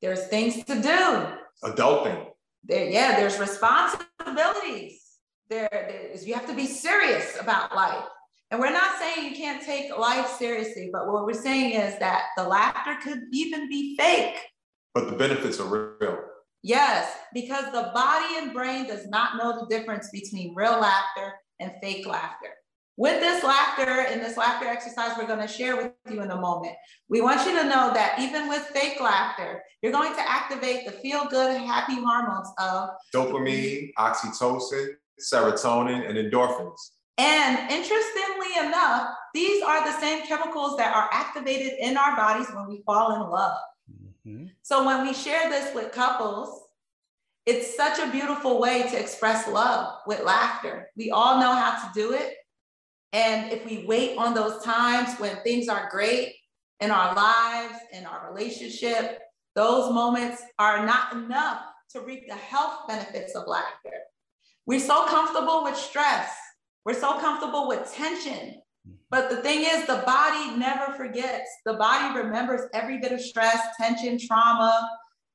There's 0.00 0.26
things 0.28 0.64
to 0.64 0.80
do. 0.80 1.26
Adulting. 1.68 2.28
There, 2.64 2.88
yeah, 2.88 3.16
there's 3.16 3.38
responsibilities 3.38 5.10
there, 5.50 5.68
there 5.72 6.10
is 6.12 6.26
you 6.26 6.34
have 6.34 6.46
to 6.46 6.54
be 6.54 6.66
serious 6.66 7.36
about 7.38 7.74
life. 7.74 8.04
And 8.50 8.60
we're 8.60 8.72
not 8.72 8.98
saying 8.98 9.30
you 9.30 9.36
can't 9.36 9.62
take 9.62 9.96
life 9.96 10.26
seriously, 10.26 10.90
but 10.92 11.06
what 11.06 11.24
we're 11.24 11.34
saying 11.34 11.74
is 11.74 11.98
that 12.00 12.24
the 12.36 12.42
laughter 12.42 12.96
could 13.02 13.20
even 13.32 13.68
be 13.68 13.96
fake. 13.96 14.38
But 14.92 15.08
the 15.08 15.16
benefits 15.16 15.60
are 15.60 15.96
real. 16.00 16.18
Yes, 16.62 17.16
because 17.32 17.66
the 17.66 17.90
body 17.94 18.38
and 18.38 18.52
brain 18.52 18.86
does 18.86 19.06
not 19.06 19.36
know 19.36 19.60
the 19.60 19.74
difference 19.74 20.10
between 20.10 20.54
real 20.54 20.80
laughter 20.80 21.34
and 21.60 21.72
fake 21.80 22.06
laughter. 22.06 22.48
With 22.96 23.20
this 23.20 23.42
laughter 23.42 23.88
and 23.88 24.20
this 24.20 24.36
laughter 24.36 24.66
exercise 24.66 25.12
we're 25.16 25.26
going 25.26 25.40
to 25.40 25.48
share 25.48 25.76
with 25.76 25.92
you 26.10 26.20
in 26.20 26.30
a 26.30 26.36
moment, 26.36 26.74
we 27.08 27.22
want 27.22 27.46
you 27.46 27.56
to 27.56 27.66
know 27.66 27.94
that 27.94 28.18
even 28.20 28.48
with 28.48 28.62
fake 28.74 29.00
laughter, 29.00 29.62
you're 29.80 29.92
going 29.92 30.12
to 30.12 30.30
activate 30.30 30.84
the 30.84 30.92
feel 30.92 31.26
good, 31.30 31.56
happy 31.62 31.94
hormones 31.94 32.50
of 32.58 32.90
dopamine, 33.14 33.90
oxytocin, 33.96 34.88
serotonin, 35.18 36.06
and 36.06 36.18
endorphins. 36.18 36.76
And 37.20 37.70
interestingly 37.70 38.66
enough, 38.66 39.10
these 39.34 39.62
are 39.62 39.84
the 39.84 40.00
same 40.00 40.26
chemicals 40.26 40.78
that 40.78 40.94
are 40.96 41.10
activated 41.12 41.74
in 41.78 41.98
our 41.98 42.16
bodies 42.16 42.46
when 42.54 42.66
we 42.66 42.82
fall 42.86 43.14
in 43.14 43.30
love. 43.30 43.60
Mm-hmm. 44.26 44.46
So 44.62 44.86
when 44.86 45.06
we 45.06 45.12
share 45.12 45.50
this 45.50 45.74
with 45.74 45.92
couples, 45.92 46.62
it's 47.44 47.76
such 47.76 47.98
a 47.98 48.10
beautiful 48.10 48.58
way 48.58 48.84
to 48.84 48.98
express 48.98 49.46
love 49.46 49.98
with 50.06 50.24
laughter. 50.24 50.88
We 50.96 51.10
all 51.10 51.38
know 51.38 51.52
how 51.52 51.86
to 51.86 51.90
do 51.94 52.14
it. 52.14 52.36
And 53.12 53.52
if 53.52 53.66
we 53.66 53.84
wait 53.86 54.16
on 54.16 54.32
those 54.32 54.64
times 54.64 55.18
when 55.18 55.42
things 55.42 55.68
are 55.68 55.90
great 55.90 56.32
in 56.80 56.90
our 56.90 57.14
lives, 57.14 57.74
in 57.92 58.06
our 58.06 58.32
relationship, 58.32 59.18
those 59.54 59.92
moments 59.92 60.42
are 60.58 60.86
not 60.86 61.12
enough 61.12 61.60
to 61.90 62.00
reap 62.00 62.26
the 62.28 62.34
health 62.36 62.88
benefits 62.88 63.34
of 63.34 63.46
laughter. 63.46 63.92
We're 64.64 64.80
so 64.80 65.04
comfortable 65.04 65.64
with 65.64 65.76
stress. 65.76 66.30
We're 66.84 66.94
so 66.94 67.18
comfortable 67.18 67.68
with 67.68 67.92
tension. 67.92 68.60
Mm-hmm. 68.86 68.92
But 69.10 69.30
the 69.30 69.36
thing 69.36 69.60
is, 69.62 69.86
the 69.86 70.02
body 70.06 70.56
never 70.56 70.92
forgets. 70.94 71.48
The 71.66 71.74
body 71.74 72.18
remembers 72.18 72.62
every 72.72 72.98
bit 72.98 73.12
of 73.12 73.20
stress, 73.20 73.58
tension, 73.78 74.18
trauma, 74.18 74.88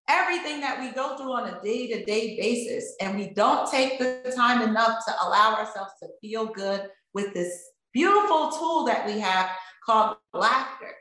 everything 0.08 0.60
that 0.62 0.80
we 0.80 0.92
go 0.92 1.18
through 1.18 1.34
on 1.34 1.50
a 1.50 1.62
day 1.62 1.88
to 1.88 2.04
day 2.06 2.38
basis. 2.40 2.96
And 3.02 3.18
we 3.18 3.30
don't 3.34 3.70
take 3.70 4.00
the 4.00 4.34
time 4.36 4.62
enough 4.62 5.06
to 5.06 5.14
allow 5.24 5.56
ourselves 5.56 5.92
to 6.02 6.10
feel 6.22 6.48
good 6.48 6.90
with 7.14 7.34
this 7.34 7.72
beautiful 7.94 8.52
tool 8.52 8.86
that 8.86 9.06
we 9.06 9.20
have 9.20 9.50
called 9.86 10.18
laughter. 10.34 10.94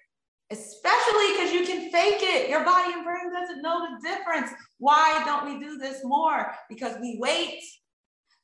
Especially 0.51 1.33
because 1.33 1.53
you 1.53 1.67
can 1.67 1.91
fake 1.91 2.21
it. 2.21 2.51
Your 2.51 2.65
body 2.65 2.93
and 2.93 3.05
brain 3.05 3.33
doesn't 3.33 3.63
know 3.63 3.81
the 3.81 4.09
difference. 4.09 4.51
Why 4.79 5.23
don't 5.25 5.47
we 5.47 5.65
do 5.65 5.79
this 5.79 6.01
more? 6.05 6.55
Because 6.69 6.97
we 7.01 7.17
wait 7.19 7.61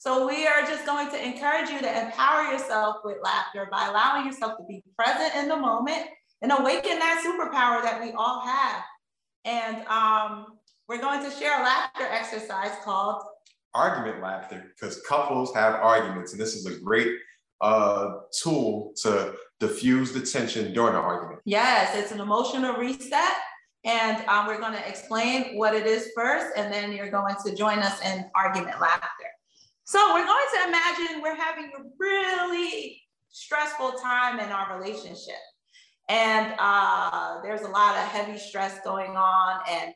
so 0.01 0.27
we 0.27 0.47
are 0.47 0.63
just 0.63 0.87
going 0.87 1.11
to 1.11 1.23
encourage 1.23 1.69
you 1.69 1.79
to 1.79 2.07
empower 2.07 2.51
yourself 2.51 2.97
with 3.05 3.19
laughter 3.23 3.69
by 3.71 3.87
allowing 3.87 4.25
yourself 4.25 4.57
to 4.57 4.65
be 4.67 4.83
present 4.99 5.35
in 5.35 5.47
the 5.47 5.57
moment 5.57 6.07
and 6.41 6.51
awaken 6.53 6.99
that 6.99 7.23
superpower 7.23 7.83
that 7.83 8.01
we 8.03 8.13
all 8.13 8.41
have. 8.41 8.83
And 9.45 9.87
um, 9.89 10.59
we're 10.89 11.03
going 11.03 11.23
to 11.23 11.31
share 11.37 11.61
a 11.61 11.63
laughter 11.63 12.05
exercise 12.05 12.71
called 12.83 13.23
argument 13.75 14.23
laughter 14.23 14.73
because 14.75 15.03
couples 15.03 15.55
have 15.55 15.75
arguments, 15.75 16.33
and 16.33 16.41
this 16.41 16.55
is 16.55 16.65
a 16.65 16.81
great 16.81 17.19
uh, 17.61 18.21
tool 18.43 18.95
to 19.03 19.35
diffuse 19.59 20.13
the 20.13 20.23
tension 20.23 20.73
during 20.73 20.95
an 20.95 21.03
argument. 21.03 21.43
Yes, 21.45 21.95
it's 21.95 22.11
an 22.11 22.21
emotional 22.21 22.75
reset. 22.77 23.35
And 23.85 24.27
um, 24.29 24.47
we're 24.47 24.61
going 24.61 24.73
to 24.73 24.89
explain 24.89 25.59
what 25.59 25.75
it 25.75 25.87
is 25.87 26.11
first, 26.15 26.57
and 26.57 26.73
then 26.73 26.93
you're 26.93 27.11
going 27.11 27.35
to 27.45 27.55
join 27.55 27.81
us 27.81 28.01
in 28.01 28.31
argument 28.35 28.81
laughter. 28.81 29.27
So 29.91 30.15
we're 30.15 30.25
going 30.25 30.47
to 30.55 30.69
imagine 30.69 31.21
we're 31.21 31.35
having 31.35 31.73
a 31.77 31.83
really 31.99 33.03
stressful 33.29 33.95
time 34.01 34.39
in 34.39 34.51
our 34.51 34.79
relationship. 34.79 35.35
And 36.09 36.55
uh, 36.61 37.43
there's 37.43 37.63
a 37.63 37.69
lot 37.69 37.97
of 37.97 38.05
heavy 38.05 38.39
stress 38.39 38.79
going 38.85 39.17
on. 39.17 39.61
And 39.69 39.93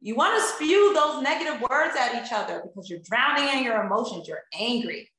you 0.00 0.14
want 0.14 0.34
to 0.40 0.48
spew 0.54 0.94
those 0.94 1.22
negative 1.22 1.60
words 1.68 1.94
at 1.94 2.24
each 2.24 2.32
other 2.32 2.62
because 2.62 2.88
you're 2.88 3.00
drowning 3.00 3.54
in 3.54 3.62
your 3.62 3.84
emotions, 3.84 4.26
you're 4.26 4.44
angry. 4.58 5.10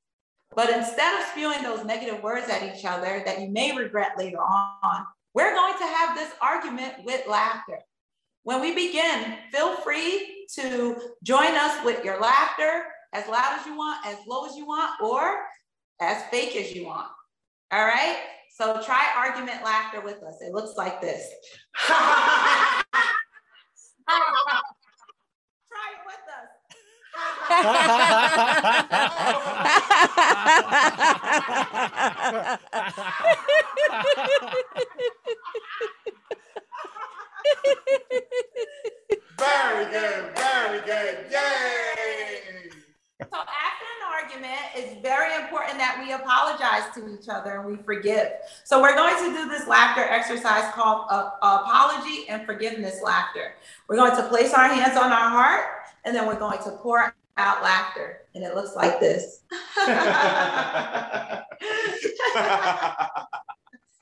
But 0.56 0.72
instead 0.72 1.20
of 1.20 1.28
spewing 1.28 1.62
those 1.62 1.86
negative 1.86 2.24
words 2.24 2.50
at 2.50 2.64
each 2.64 2.84
other 2.84 3.22
that 3.28 3.42
you 3.42 3.50
may 3.50 3.78
regret 3.78 4.14
later 4.18 4.40
on, 4.40 5.06
we're 5.36 5.54
going 5.54 5.78
to 5.78 5.86
have 5.86 6.18
this 6.18 6.32
argument 6.42 6.96
with 7.04 7.28
laughter. 7.28 7.78
When 8.42 8.60
we 8.60 8.74
begin, 8.74 9.36
feel 9.52 9.76
free 9.76 10.48
to 10.56 11.00
join 11.22 11.54
us 11.54 11.86
with 11.86 12.04
your 12.04 12.20
laughter 12.20 12.86
as 13.16 13.28
loud 13.30 13.58
as 13.60 13.66
you 13.66 13.78
want, 13.78 14.06
as 14.06 14.18
low 14.28 14.46
as 14.46 14.56
you 14.58 14.66
want, 14.66 14.92
or 15.02 15.46
as 16.02 16.24
fake 16.30 16.56
as 16.58 16.76
you 16.76 16.86
want. 16.86 17.08
All 17.72 17.86
right. 17.86 18.18
So 18.58 18.82
try 18.82 19.06
argument 19.18 19.64
laughter 19.64 20.02
with 20.02 20.22
us. 20.24 20.36
It 20.42 20.54
looks 20.54 20.78
like 20.78 21.02
this. 21.02 21.30
try 21.88 22.82
it 25.92 26.04
with 26.06 26.16
us. 26.30 26.56
very 39.38 39.86
good, 39.92 40.36
very 40.36 40.82
good. 40.86 41.26
Yay! 41.32 42.70
So 43.20 43.42
after 43.42 43.86
an 43.96 44.04
argument, 44.12 44.62
it's 44.76 45.02
very 45.02 45.36
important 45.36 45.78
that 45.78 45.95
we 46.06 46.14
apologize 46.14 46.84
to 46.94 47.08
each 47.14 47.28
other 47.30 47.60
and 47.60 47.66
we 47.66 47.78
forgive. 47.84 48.28
So 48.64 48.82
we're 48.82 48.96
going 48.96 49.16
to 49.18 49.38
do 49.38 49.50
this 49.50 49.68
laughter 49.68 50.04
exercise 50.04 50.72
called 50.74 51.08
uh, 51.10 51.32
apology 51.42 52.30
and 52.30 52.46
forgiveness 52.46 53.02
laughter. 53.02 53.56
We're 53.88 53.96
going 53.96 54.16
to 54.16 54.28
place 54.30 54.54
our 54.54 54.68
hands 54.68 54.98
on 54.98 55.12
our 55.12 55.30
heart 55.30 55.66
and 56.04 56.16
then 56.16 56.28
we're 56.28 56.40
going 56.40 56.62
to 56.64 56.72
pour 56.72 57.16
out 57.38 57.64
laughter. 57.64 58.22
And 58.36 58.44
it 58.44 58.54
looks 58.54 58.76
like 58.76 59.00
this. 59.00 59.42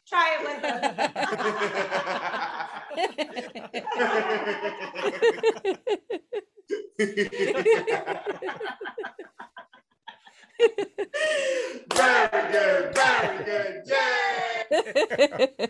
Try 0.06 0.38
it 0.38 0.43
with 0.43 0.62
very 11.93 12.51
good, 12.51 12.95
very 12.95 13.43
good. 13.43 13.84
Yay! 13.86 15.67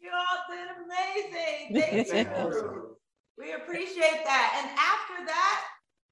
You 0.00 0.10
all 0.16 0.40
did 0.50 0.68
amazing. 0.84 2.06
Thank 2.10 2.28
you. 2.34 2.96
We 3.38 3.52
appreciate 3.52 4.24
that. 4.24 4.60
And 4.60 4.70
after 4.78 5.26
that, 5.26 5.64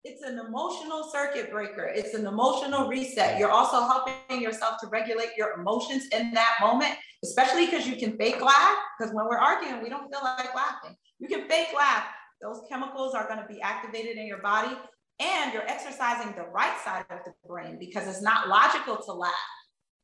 it's 0.05 0.23
an 0.23 0.39
emotional 0.39 1.11
circuit 1.13 1.51
breaker. 1.51 1.85
It's 1.85 2.15
an 2.15 2.27
emotional 2.27 2.89
reset. 2.89 3.39
You're 3.39 3.51
also 3.51 3.81
helping 3.83 4.41
yourself 4.41 4.79
to 4.81 4.87
regulate 4.87 5.31
your 5.37 5.61
emotions 5.61 6.07
in 6.13 6.33
that 6.33 6.57
moment, 6.61 6.95
especially 7.25 7.67
because 7.67 7.87
you 7.87 7.97
can 7.97 8.17
fake 8.17 8.41
laugh. 8.41 8.79
Because 8.99 9.13
when 9.13 9.27
we're 9.27 9.39
arguing, 9.39 9.83
we 9.83 9.91
don't 9.91 10.11
feel 10.11 10.23
like 10.23 10.55
laughing. 10.55 10.97
You 11.19 11.29
can 11.29 11.49
fake 11.49 11.69
laugh. 11.77 12.05
Those 12.41 12.63
chemicals 12.69 13.15
are 13.15 13.27
going 13.27 13.41
to 13.41 13.47
be 13.47 13.61
activated 13.61 14.17
in 14.17 14.27
your 14.27 14.41
body, 14.41 14.75
and 15.21 15.53
you're 15.53 15.67
exercising 15.69 16.33
the 16.37 16.47
right 16.53 16.77
side 16.85 17.05
of 17.11 17.19
the 17.25 17.33
brain 17.47 17.77
because 17.79 18.07
it's 18.07 18.23
not 18.23 18.49
logical 18.49 18.97
to 18.97 19.13
laugh. 19.13 19.33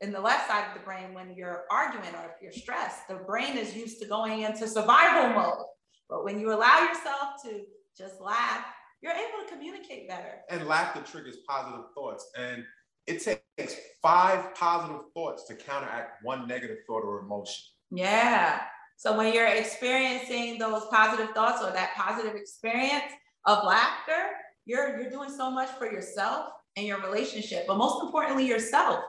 In 0.01 0.13
the 0.13 0.21
left 0.21 0.49
side 0.49 0.67
of 0.69 0.75
the 0.75 0.85
brain, 0.85 1.15
when 1.15 1.35
you're 1.35 1.65
arguing 1.71 2.15
or 2.15 2.35
if 2.35 2.43
you're 2.43 2.53
stressed, 2.53 3.07
the 3.09 3.15
brain 3.15 3.57
is 3.57 3.77
used 3.77 4.01
to 4.01 4.09
going 4.09 4.43
into 4.43 4.67
survival 4.67 5.35
mode. 5.41 5.67
But 6.11 6.25
when 6.25 6.41
you 6.41 6.53
allow 6.53 6.81
yourself 6.81 7.43
to 7.45 7.63
just 7.97 8.21
laugh, 8.21 8.65
you're 9.03 9.13
able 9.13 9.47
to 9.47 9.51
communicate 9.51 10.09
better. 10.09 10.41
And 10.51 10.67
laughter 10.67 11.01
triggers 11.01 11.37
positive 11.49 11.85
thoughts. 11.95 12.29
And 12.37 12.65
it 13.07 13.23
takes 13.23 13.77
five 14.03 14.55
positive 14.55 15.03
thoughts 15.15 15.45
to 15.49 15.55
counteract 15.55 16.25
one 16.25 16.49
negative 16.49 16.79
thought 16.87 17.05
or 17.05 17.21
emotion. 17.21 17.65
Yeah. 17.91 18.61
So 18.97 19.17
when 19.17 19.33
you're 19.33 19.47
experiencing 19.47 20.59
those 20.59 20.87
positive 20.91 21.31
thoughts 21.35 21.63
or 21.63 21.71
that 21.73 21.95
positive 21.97 22.35
experience 22.35 23.13
of 23.47 23.65
laughter, 23.65 24.31
you're 24.65 25.01
you're 25.01 25.11
doing 25.11 25.31
so 25.31 25.51
much 25.51 25.71
for 25.71 25.91
yourself 25.91 26.49
and 26.77 26.87
your 26.87 27.01
relationship, 27.01 27.67
but 27.67 27.77
most 27.77 28.03
importantly 28.03 28.47
yourself. 28.47 29.01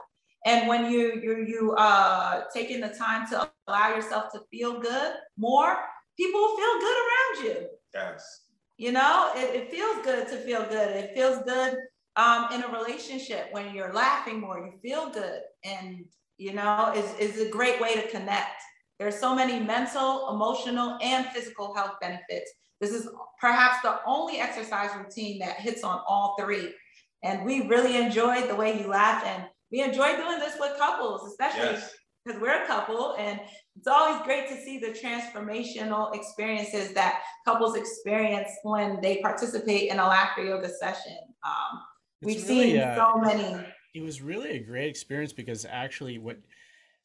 And 0.44 0.68
when 0.68 0.90
you 0.90 1.20
you 1.22 1.44
you 1.46 1.72
uh 1.72 2.44
taking 2.52 2.80
the 2.80 2.90
time 2.90 3.26
to 3.30 3.50
allow 3.66 3.94
yourself 3.94 4.32
to 4.32 4.40
feel 4.50 4.80
good 4.80 5.14
more, 5.36 5.76
people 6.16 6.40
will 6.40 6.56
feel 6.56 6.80
good 6.80 6.96
around 7.04 7.44
you. 7.44 7.66
Yes. 7.94 8.42
You 8.78 8.92
know, 8.92 9.32
it, 9.34 9.54
it 9.54 9.70
feels 9.70 10.04
good 10.04 10.28
to 10.28 10.36
feel 10.36 10.62
good. 10.68 10.90
It 10.96 11.14
feels 11.14 11.42
good 11.44 11.78
um, 12.16 12.48
in 12.52 12.62
a 12.62 12.68
relationship 12.68 13.48
when 13.52 13.74
you're 13.74 13.92
laughing 13.92 14.40
more, 14.40 14.58
you 14.58 14.78
feel 14.82 15.10
good. 15.10 15.40
And, 15.64 16.04
you 16.38 16.52
know, 16.52 16.92
is 16.94 17.14
is 17.18 17.40
a 17.40 17.50
great 17.50 17.80
way 17.80 17.94
to 17.94 18.08
connect. 18.08 18.62
There's 18.98 19.18
so 19.18 19.34
many 19.34 19.60
mental, 19.60 20.30
emotional, 20.34 20.98
and 21.02 21.26
physical 21.26 21.74
health 21.74 21.96
benefits. 22.00 22.50
This 22.80 22.90
is 22.90 23.08
perhaps 23.40 23.82
the 23.82 23.98
only 24.06 24.38
exercise 24.38 24.90
routine 24.96 25.38
that 25.40 25.56
hits 25.56 25.84
on 25.84 26.00
all 26.06 26.36
three. 26.38 26.72
And 27.22 27.44
we 27.44 27.66
really 27.66 27.96
enjoyed 27.96 28.48
the 28.48 28.54
way 28.54 28.80
you 28.80 28.88
laughed. 28.88 29.26
And 29.26 29.44
we 29.70 29.82
enjoy 29.82 30.16
doing 30.16 30.38
this 30.38 30.56
with 30.58 30.78
couples, 30.78 31.28
especially 31.30 31.72
Yes. 31.74 31.94
because 32.24 32.40
we're 32.40 32.62
a 32.62 32.66
couple. 32.66 33.14
And 33.18 33.40
it's 33.76 33.86
always 33.86 34.22
great 34.24 34.48
to 34.48 34.56
see 34.62 34.78
the 34.78 34.88
transformational 34.88 36.14
experiences 36.14 36.92
that 36.94 37.22
couples 37.44 37.76
experience 37.76 38.50
when 38.62 39.00
they 39.02 39.18
participate 39.18 39.90
in 39.90 39.98
a 39.98 40.06
laughter 40.06 40.44
yoga 40.44 40.68
session. 40.68 41.16
Um, 41.44 41.80
we've 42.22 42.42
really, 42.48 42.72
seen 42.72 42.80
uh, 42.80 42.96
so 42.96 43.18
many. 43.20 43.64
it 43.94 44.02
was 44.02 44.22
really 44.22 44.52
a 44.52 44.58
great 44.58 44.88
experience 44.88 45.32
because 45.32 45.64
actually 45.64 46.18
what 46.18 46.38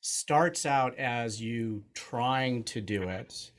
starts 0.02 0.66
out 0.66 0.96
as 0.98 1.42
you 1.42 1.84
trying 1.94 2.64
to 2.64 2.82
do 2.82 3.04
it 3.04 3.52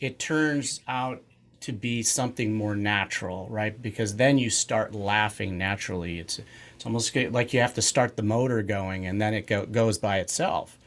it 0.00 0.18
turns 0.18 0.80
out 0.88 1.22
to 1.60 1.72
be 1.72 2.02
something 2.02 2.54
more 2.54 2.74
natural 2.74 3.46
right 3.50 3.82
because 3.82 4.16
then 4.16 4.38
you 4.38 4.48
start 4.50 4.94
laughing 4.94 5.58
naturally 5.58 6.18
it's 6.18 6.40
it's 6.74 6.86
almost 6.86 7.14
like 7.14 7.52
you 7.52 7.60
have 7.60 7.74
to 7.74 7.82
start 7.82 8.16
the 8.16 8.22
motor 8.22 8.62
going 8.62 9.06
and 9.06 9.20
then 9.20 9.34
it 9.34 9.46
go, 9.46 9.66
goes 9.66 9.98
by 9.98 10.18
itself 10.18 10.78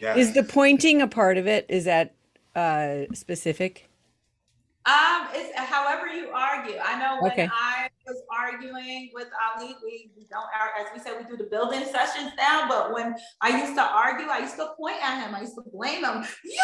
Yes. 0.00 0.16
Is 0.16 0.32
the 0.34 0.42
pointing 0.42 1.00
a 1.00 1.06
part 1.06 1.38
of 1.38 1.46
it? 1.46 1.66
Is 1.68 1.84
that 1.84 2.14
uh, 2.54 3.02
specific? 3.12 3.88
Um, 4.84 5.28
it's 5.32 5.56
however 5.56 6.08
you 6.08 6.28
argue. 6.34 6.78
I 6.82 6.98
know 6.98 7.22
when 7.22 7.32
Okay. 7.32 7.48
I 7.50 7.88
was 8.12 8.22
arguing 8.30 9.10
with 9.14 9.28
Ali, 9.56 9.76
we, 9.82 10.10
we 10.16 10.26
don't, 10.30 10.46
as 10.78 10.86
we 10.94 11.00
said, 11.02 11.14
we 11.18 11.24
do 11.30 11.36
the 11.36 11.48
building 11.48 11.84
sessions 11.84 12.32
now, 12.36 12.68
but 12.68 12.92
when 12.92 13.14
I 13.40 13.60
used 13.60 13.74
to 13.74 13.82
argue, 13.82 14.26
I 14.26 14.40
used 14.40 14.56
to 14.56 14.72
point 14.78 14.96
at 15.02 15.26
him. 15.26 15.34
I 15.34 15.40
used 15.40 15.54
to 15.54 15.64
blame 15.72 16.04
him. 16.04 16.24
You 16.44 16.58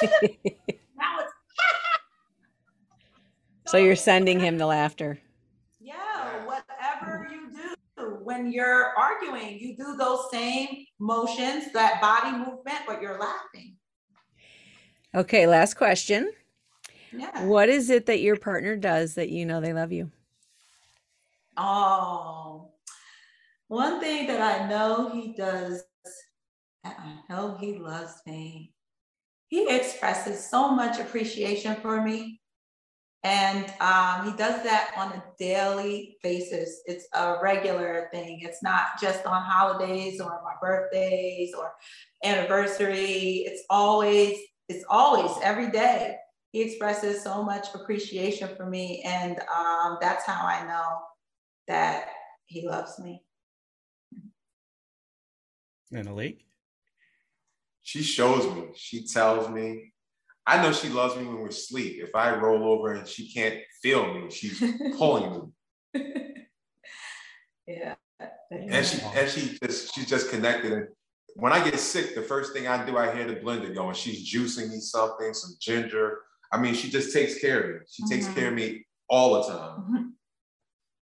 did 0.00 0.10
this. 0.20 0.30
now 0.98 1.18
it's 1.20 1.32
So 3.66 3.76
you're 3.78 3.96
sending 3.96 4.40
him 4.40 4.58
the 4.58 4.66
laughter. 4.66 5.18
Yeah, 5.80 6.46
whatever 6.46 7.28
you 7.30 7.50
do 7.50 7.74
when 8.22 8.50
you're 8.50 8.92
arguing, 8.98 9.58
you 9.58 9.76
do 9.76 9.96
those 9.96 10.30
same 10.32 10.86
motions, 10.98 11.72
that 11.72 12.00
body 12.00 12.36
movement, 12.36 12.78
but 12.86 13.00
you're 13.02 13.18
laughing. 13.18 13.76
Okay, 15.14 15.46
last 15.46 15.74
question. 15.74 16.32
Yeah. 17.16 17.44
What 17.44 17.68
is 17.68 17.90
it 17.90 18.06
that 18.06 18.20
your 18.20 18.36
partner 18.36 18.76
does 18.76 19.14
that 19.14 19.28
you 19.28 19.46
know 19.46 19.60
they 19.60 19.72
love 19.72 19.92
you? 19.92 20.10
Oh, 21.56 22.72
one 23.68 24.00
thing 24.00 24.26
that 24.26 24.40
I 24.40 24.68
know 24.68 25.10
he 25.10 25.34
does, 25.34 25.84
that 26.82 26.96
I 26.98 27.32
know 27.32 27.56
he 27.58 27.78
loves 27.78 28.14
me. 28.26 28.72
He 29.48 29.68
expresses 29.68 30.48
so 30.50 30.70
much 30.70 30.98
appreciation 30.98 31.76
for 31.76 32.02
me. 32.02 32.40
And 33.22 33.64
um, 33.80 34.30
he 34.30 34.36
does 34.36 34.62
that 34.64 34.92
on 34.98 35.12
a 35.12 35.24
daily 35.38 36.18
basis. 36.22 36.82
It's 36.84 37.06
a 37.14 37.36
regular 37.42 38.08
thing. 38.12 38.40
It's 38.42 38.62
not 38.62 39.00
just 39.00 39.24
on 39.24 39.42
holidays 39.42 40.20
or 40.20 40.42
my 40.44 40.54
birthdays 40.60 41.54
or 41.54 41.72
anniversary. 42.22 43.44
It's 43.46 43.62
always, 43.70 44.38
it's 44.68 44.84
always 44.90 45.30
every 45.42 45.70
day. 45.70 46.16
He 46.52 46.60
expresses 46.62 47.22
so 47.22 47.42
much 47.42 47.68
appreciation 47.74 48.54
for 48.56 48.66
me. 48.66 49.02
And 49.06 49.38
um, 49.40 49.96
that's 50.02 50.26
how 50.26 50.46
I 50.46 50.66
know 50.66 50.98
that 51.68 52.06
he 52.46 52.66
loves 52.66 52.98
me. 52.98 53.22
in 55.90 56.06
a 56.08 56.14
league 56.14 56.42
She 57.82 58.02
shows 58.02 58.46
me. 58.54 58.68
She 58.74 59.06
tells 59.06 59.48
me. 59.48 59.92
I 60.46 60.62
know 60.62 60.72
she 60.72 60.88
loves 60.88 61.16
me 61.16 61.24
when 61.26 61.38
we're 61.38 61.48
asleep. 61.48 62.02
If 62.02 62.14
I 62.14 62.34
roll 62.36 62.64
over 62.72 62.92
and 62.94 63.06
she 63.08 63.32
can't 63.32 63.60
feel 63.82 64.12
me, 64.12 64.30
she's 64.30 64.62
pulling 64.98 65.50
me. 65.94 66.02
yeah. 67.66 67.94
And 68.50 68.84
she 68.86 69.00
and 69.14 69.28
she 69.30 69.58
just 69.62 69.94
she's 69.94 70.08
just 70.08 70.30
connected. 70.30 70.72
And 70.72 70.88
when 71.36 71.52
I 71.52 71.62
get 71.64 71.78
sick, 71.78 72.14
the 72.14 72.22
first 72.22 72.52
thing 72.52 72.66
I 72.68 72.84
do, 72.84 72.96
I 72.98 73.14
hear 73.14 73.26
the 73.26 73.36
blender 73.36 73.74
going. 73.74 73.94
She's 73.94 74.30
juicing 74.32 74.70
me 74.70 74.80
something, 74.80 75.32
some 75.34 75.54
ginger. 75.60 76.20
I 76.52 76.58
mean, 76.60 76.74
she 76.74 76.90
just 76.90 77.12
takes 77.12 77.38
care 77.40 77.60
of 77.60 77.70
me. 77.80 77.86
She 77.90 78.02
takes 78.06 78.26
Mhm. 78.26 78.34
care 78.34 78.48
of 78.48 78.54
me 78.54 78.86
all 79.08 79.34
the 79.34 79.48
time. 79.48 80.13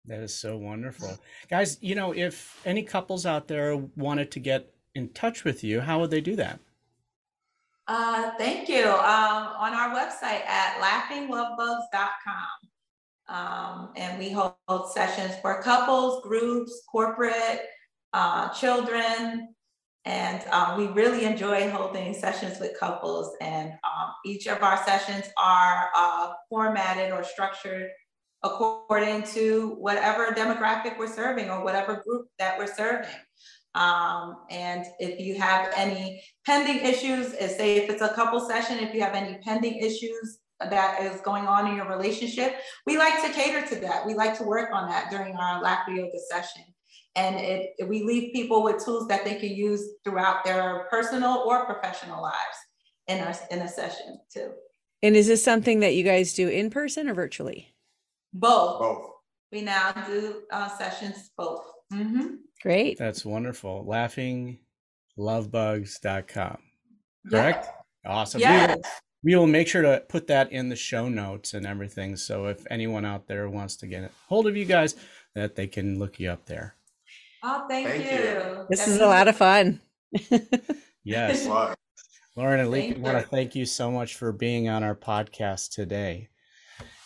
That 0.07 0.20
is 0.20 0.34
so 0.34 0.57
wonderful. 0.57 1.18
Guys, 1.51 1.78
you 1.80 1.94
know, 1.94 2.12
if 2.12 2.61
any 2.64 2.82
couples 2.82 3.26
out 3.26 3.48
there 3.48 3.76
wanted 3.96 4.30
to 4.32 4.40
get 4.40 4.72
in 4.94 5.09
touch 5.11 5.44
with 5.44 5.62
you, 5.62 5.80
how 5.80 6.01
would 6.01 6.11
they 6.11 6.20
do 6.20 6.36
that? 6.36 6.61
Uh, 7.86 8.30
thank 8.38 8.68
you. 8.68 8.84
Um, 8.84 9.48
on 9.59 9.74
our 9.74 9.94
website 9.94 10.46
at 10.46 10.80
laughinglovebugs.com. 10.80 12.46
Um, 13.28 13.90
and 13.96 14.18
we 14.18 14.30
hold 14.30 14.55
sessions 14.92 15.34
for 15.40 15.62
couples, 15.62 16.22
groups, 16.22 16.82
corporate, 16.90 17.62
uh, 18.12 18.48
children. 18.51 19.55
And 20.05 20.42
um, 20.51 20.78
we 20.78 20.86
really 20.88 21.24
enjoy 21.24 21.70
holding 21.70 22.14
sessions 22.14 22.59
with 22.59 22.78
couples. 22.78 23.36
And 23.40 23.72
um, 23.84 24.12
each 24.24 24.46
of 24.46 24.62
our 24.62 24.82
sessions 24.84 25.26
are 25.36 25.90
uh, 25.96 26.32
formatted 26.48 27.12
or 27.12 27.22
structured 27.22 27.90
according 28.43 29.22
to 29.22 29.76
whatever 29.78 30.32
demographic 30.32 30.99
we're 30.99 31.12
serving 31.12 31.51
or 31.51 31.62
whatever 31.62 32.03
group 32.07 32.26
that 32.38 32.59
we're 32.59 32.72
serving. 32.72 33.11
Um, 33.74 34.36
and 34.51 34.84
if 34.99 35.20
you 35.20 35.38
have 35.38 35.72
any 35.76 36.22
pending 36.45 36.84
issues, 36.84 37.32
say 37.32 37.76
if 37.76 37.91
it's 37.91 38.03
a 38.03 38.09
couple 38.14 38.41
session, 38.41 38.78
if 38.78 38.95
you 38.95 39.03
have 39.03 39.14
any 39.14 39.38
pending 39.45 39.76
issues 39.76 40.38
that 40.59 41.03
is 41.03 41.20
going 41.20 41.47
on 41.47 41.68
in 41.68 41.76
your 41.76 41.88
relationship, 41.88 42.57
we 42.86 42.99
like 42.99 43.22
to 43.22 43.30
cater 43.32 43.66
to 43.66 43.80
that. 43.80 44.07
We 44.07 44.14
like 44.14 44.36
to 44.38 44.45
work 44.45 44.70
on 44.72 44.88
that 44.88 45.11
during 45.11 45.36
our 45.36 45.62
laughter 45.62 45.93
yoga 45.93 46.18
session. 46.30 46.62
And 47.16 47.36
it, 47.36 47.70
we 47.86 48.03
leave 48.05 48.32
people 48.32 48.62
with 48.62 48.84
tools 48.84 49.09
that 49.09 49.24
they 49.24 49.34
can 49.34 49.51
use 49.51 49.84
throughout 50.05 50.45
their 50.45 50.86
personal 50.91 51.43
or 51.47 51.64
professional 51.66 52.22
lives 52.22 52.36
in 53.09 53.18
a, 53.18 53.34
in 53.51 53.61
a 53.61 53.68
session 53.68 54.20
too. 54.32 54.53
And 55.03 55.16
is 55.16 55.26
this 55.26 55.43
something 55.43 55.80
that 55.80 55.95
you 55.95 56.05
guys 56.05 56.34
do 56.34 56.49
in 56.49 56.70
person 56.70 57.09
or 57.09 57.14
virtually? 57.14 57.74
Both. 58.33 58.81
Both. 58.81 59.11
We 59.53 59.61
now 59.62 59.93
do 60.07 60.43
uh, 60.51 60.68
sessions 60.68 61.31
both. 61.37 61.64
Mm-hmm. 61.93 62.35
Great. 62.62 62.99
That's 62.99 63.24
wonderful. 63.24 63.85
Laughinglovebugs.com. 63.89 66.59
Correct? 67.31 67.64
Yes. 67.66 67.74
Awesome. 68.07 68.41
Yes. 68.41 68.68
We, 68.68 68.74
will, 68.74 68.83
we 69.24 69.37
will 69.37 69.47
make 69.47 69.68
sure 69.68 69.83
to 69.83 70.03
put 70.09 70.26
that 70.28 70.53
in 70.53 70.68
the 70.68 70.76
show 70.76 71.09
notes 71.09 71.55
and 71.55 71.66
everything. 71.66 72.16
So 72.16 72.47
if 72.47 72.64
anyone 72.70 73.05
out 73.05 73.26
there 73.26 73.49
wants 73.49 73.76
to 73.76 73.87
get 73.87 74.05
a 74.05 74.11
hold 74.28 74.47
of 74.47 74.57
you 74.57 74.64
guys, 74.64 74.95
that 75.35 75.57
they 75.57 75.66
can 75.66 75.99
look 75.99 76.20
you 76.20 76.31
up 76.31 76.47
there. 76.47 76.74
Oh, 77.43 77.66
thank, 77.68 77.89
Thank 77.89 78.05
you. 78.05 78.11
you. 78.11 78.66
This 78.68 78.85
That 78.85 78.91
is 78.91 79.01
a 79.01 79.07
lot 79.07 79.28
of 79.28 79.37
fun. 79.37 79.81
Yes. 81.03 81.47
Lauren 82.37 82.61
and 82.61 82.70
Lee, 82.70 82.95
I 82.95 82.99
want 82.99 83.16
to 83.18 83.24
thank 83.24 83.55
you 83.55 83.64
so 83.64 83.91
much 83.91 84.16
for 84.16 84.33
being 84.33 84.68
on 84.68 84.85
our 84.85 84.95
podcast 84.95 85.70
today. 85.70 86.28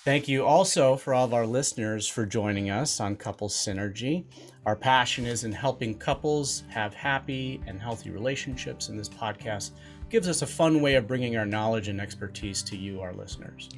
Thank 0.04 0.28
you 0.28 0.44
also 0.44 0.96
for 0.96 1.14
all 1.14 1.24
of 1.24 1.32
our 1.32 1.46
listeners 1.46 2.06
for 2.06 2.26
joining 2.26 2.68
us 2.68 3.00
on 3.00 3.16
Couple 3.16 3.48
Synergy. 3.48 4.26
Our 4.66 4.76
passion 4.76 5.24
is 5.24 5.44
in 5.44 5.52
helping 5.52 5.96
couples 5.96 6.64
have 6.68 6.92
happy 6.92 7.62
and 7.66 7.80
healthy 7.80 8.10
relationships, 8.10 8.90
and 8.90 8.98
this 8.98 9.08
podcast 9.08 9.70
gives 10.10 10.28
us 10.28 10.42
a 10.42 10.46
fun 10.46 10.82
way 10.82 10.96
of 10.96 11.06
bringing 11.06 11.38
our 11.38 11.46
knowledge 11.46 11.88
and 11.88 12.02
expertise 12.02 12.62
to 12.64 12.76
you, 12.76 13.00
our 13.00 13.14
listeners. 13.14 13.70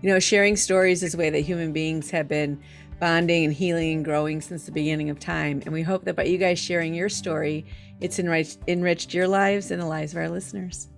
You 0.00 0.10
know, 0.10 0.20
sharing 0.20 0.54
stories 0.54 1.02
is 1.02 1.16
a 1.16 1.18
way 1.18 1.30
that 1.30 1.40
human 1.40 1.72
beings 1.72 2.08
have 2.10 2.28
been 2.28 2.62
bonding 3.00 3.46
and 3.46 3.52
healing 3.52 3.94
and 3.96 4.04
growing 4.04 4.40
since 4.40 4.66
the 4.66 4.70
beginning 4.70 5.10
of 5.10 5.18
time. 5.18 5.60
And 5.64 5.72
we 5.72 5.82
hope 5.82 6.04
that 6.04 6.14
by 6.14 6.22
you 6.22 6.38
guys 6.38 6.60
sharing 6.60 6.94
your 6.94 7.08
story, 7.08 7.66
it's 7.98 8.20
enriched, 8.20 8.58
enriched 8.68 9.12
your 9.12 9.26
lives 9.26 9.72
and 9.72 9.82
the 9.82 9.86
lives 9.86 10.12
of 10.12 10.18
our 10.18 10.28
listeners. 10.28 10.88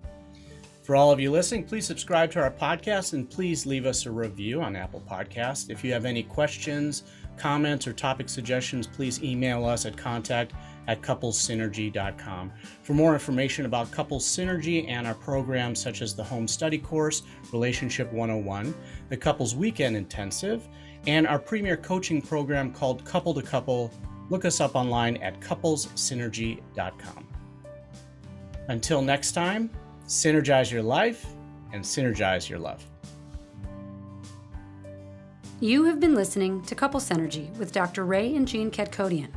For 0.86 0.94
all 0.94 1.10
of 1.10 1.18
you 1.18 1.32
listening, 1.32 1.64
please 1.64 1.84
subscribe 1.84 2.30
to 2.30 2.40
our 2.40 2.52
podcast 2.52 3.12
and 3.12 3.28
please 3.28 3.66
leave 3.66 3.86
us 3.86 4.06
a 4.06 4.10
review 4.12 4.62
on 4.62 4.76
Apple 4.76 5.02
Podcast. 5.10 5.68
If 5.68 5.82
you 5.82 5.92
have 5.92 6.04
any 6.04 6.22
questions, 6.22 7.02
comments, 7.36 7.88
or 7.88 7.92
topic 7.92 8.28
suggestions, 8.28 8.86
please 8.86 9.20
email 9.20 9.64
us 9.64 9.84
at 9.84 9.96
contact 9.96 10.52
at 10.86 11.02
couplessynergy.com. 11.02 12.52
For 12.84 12.94
more 12.94 13.14
information 13.14 13.66
about 13.66 13.90
Couples 13.90 14.24
Synergy 14.24 14.88
and 14.88 15.08
our 15.08 15.16
programs 15.16 15.80
such 15.80 16.02
as 16.02 16.14
the 16.14 16.22
Home 16.22 16.46
Study 16.46 16.78
Course, 16.78 17.24
Relationship 17.52 18.12
101, 18.12 18.72
the 19.08 19.16
Couples 19.16 19.56
Weekend 19.56 19.96
Intensive, 19.96 20.68
and 21.08 21.26
our 21.26 21.40
premier 21.40 21.76
coaching 21.76 22.22
program 22.22 22.72
called 22.72 23.04
Couple 23.04 23.34
to 23.34 23.42
Couple, 23.42 23.92
look 24.30 24.44
us 24.44 24.60
up 24.60 24.76
online 24.76 25.16
at 25.16 25.40
couplessynergy.com. 25.40 27.26
Until 28.68 29.02
next 29.02 29.32
time, 29.32 29.68
synergize 30.06 30.70
your 30.70 30.82
life 30.82 31.26
and 31.72 31.82
synergize 31.82 32.48
your 32.48 32.58
love. 32.58 32.84
You 35.60 35.84
have 35.84 36.00
been 36.00 36.14
listening 36.14 36.62
to 36.62 36.74
Couple 36.74 37.00
Synergy 37.00 37.54
with 37.56 37.72
Dr. 37.72 38.04
Ray 38.04 38.36
and 38.36 38.46
Jean 38.46 38.70
Ketkodian. 38.70 39.30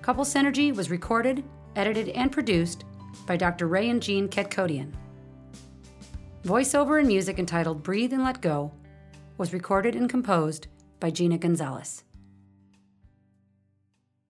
Couple 0.00 0.24
Synergy 0.24 0.74
was 0.74 0.90
recorded, 0.90 1.42
edited, 1.74 2.10
and 2.10 2.30
produced 2.30 2.84
by 3.26 3.36
Dr. 3.36 3.66
Ray 3.66 3.90
and 3.90 4.00
Jean 4.00 4.28
Ketkodian. 4.28 4.92
Voiceover 6.44 7.00
and 7.00 7.08
music 7.08 7.40
entitled 7.40 7.82
Breathe 7.82 8.12
and 8.12 8.22
Let 8.22 8.40
Go 8.40 8.72
was 9.36 9.52
recorded 9.52 9.96
and 9.96 10.08
composed 10.08 10.68
by 11.00 11.10
Gina 11.10 11.38
Gonzalez. 11.38 12.04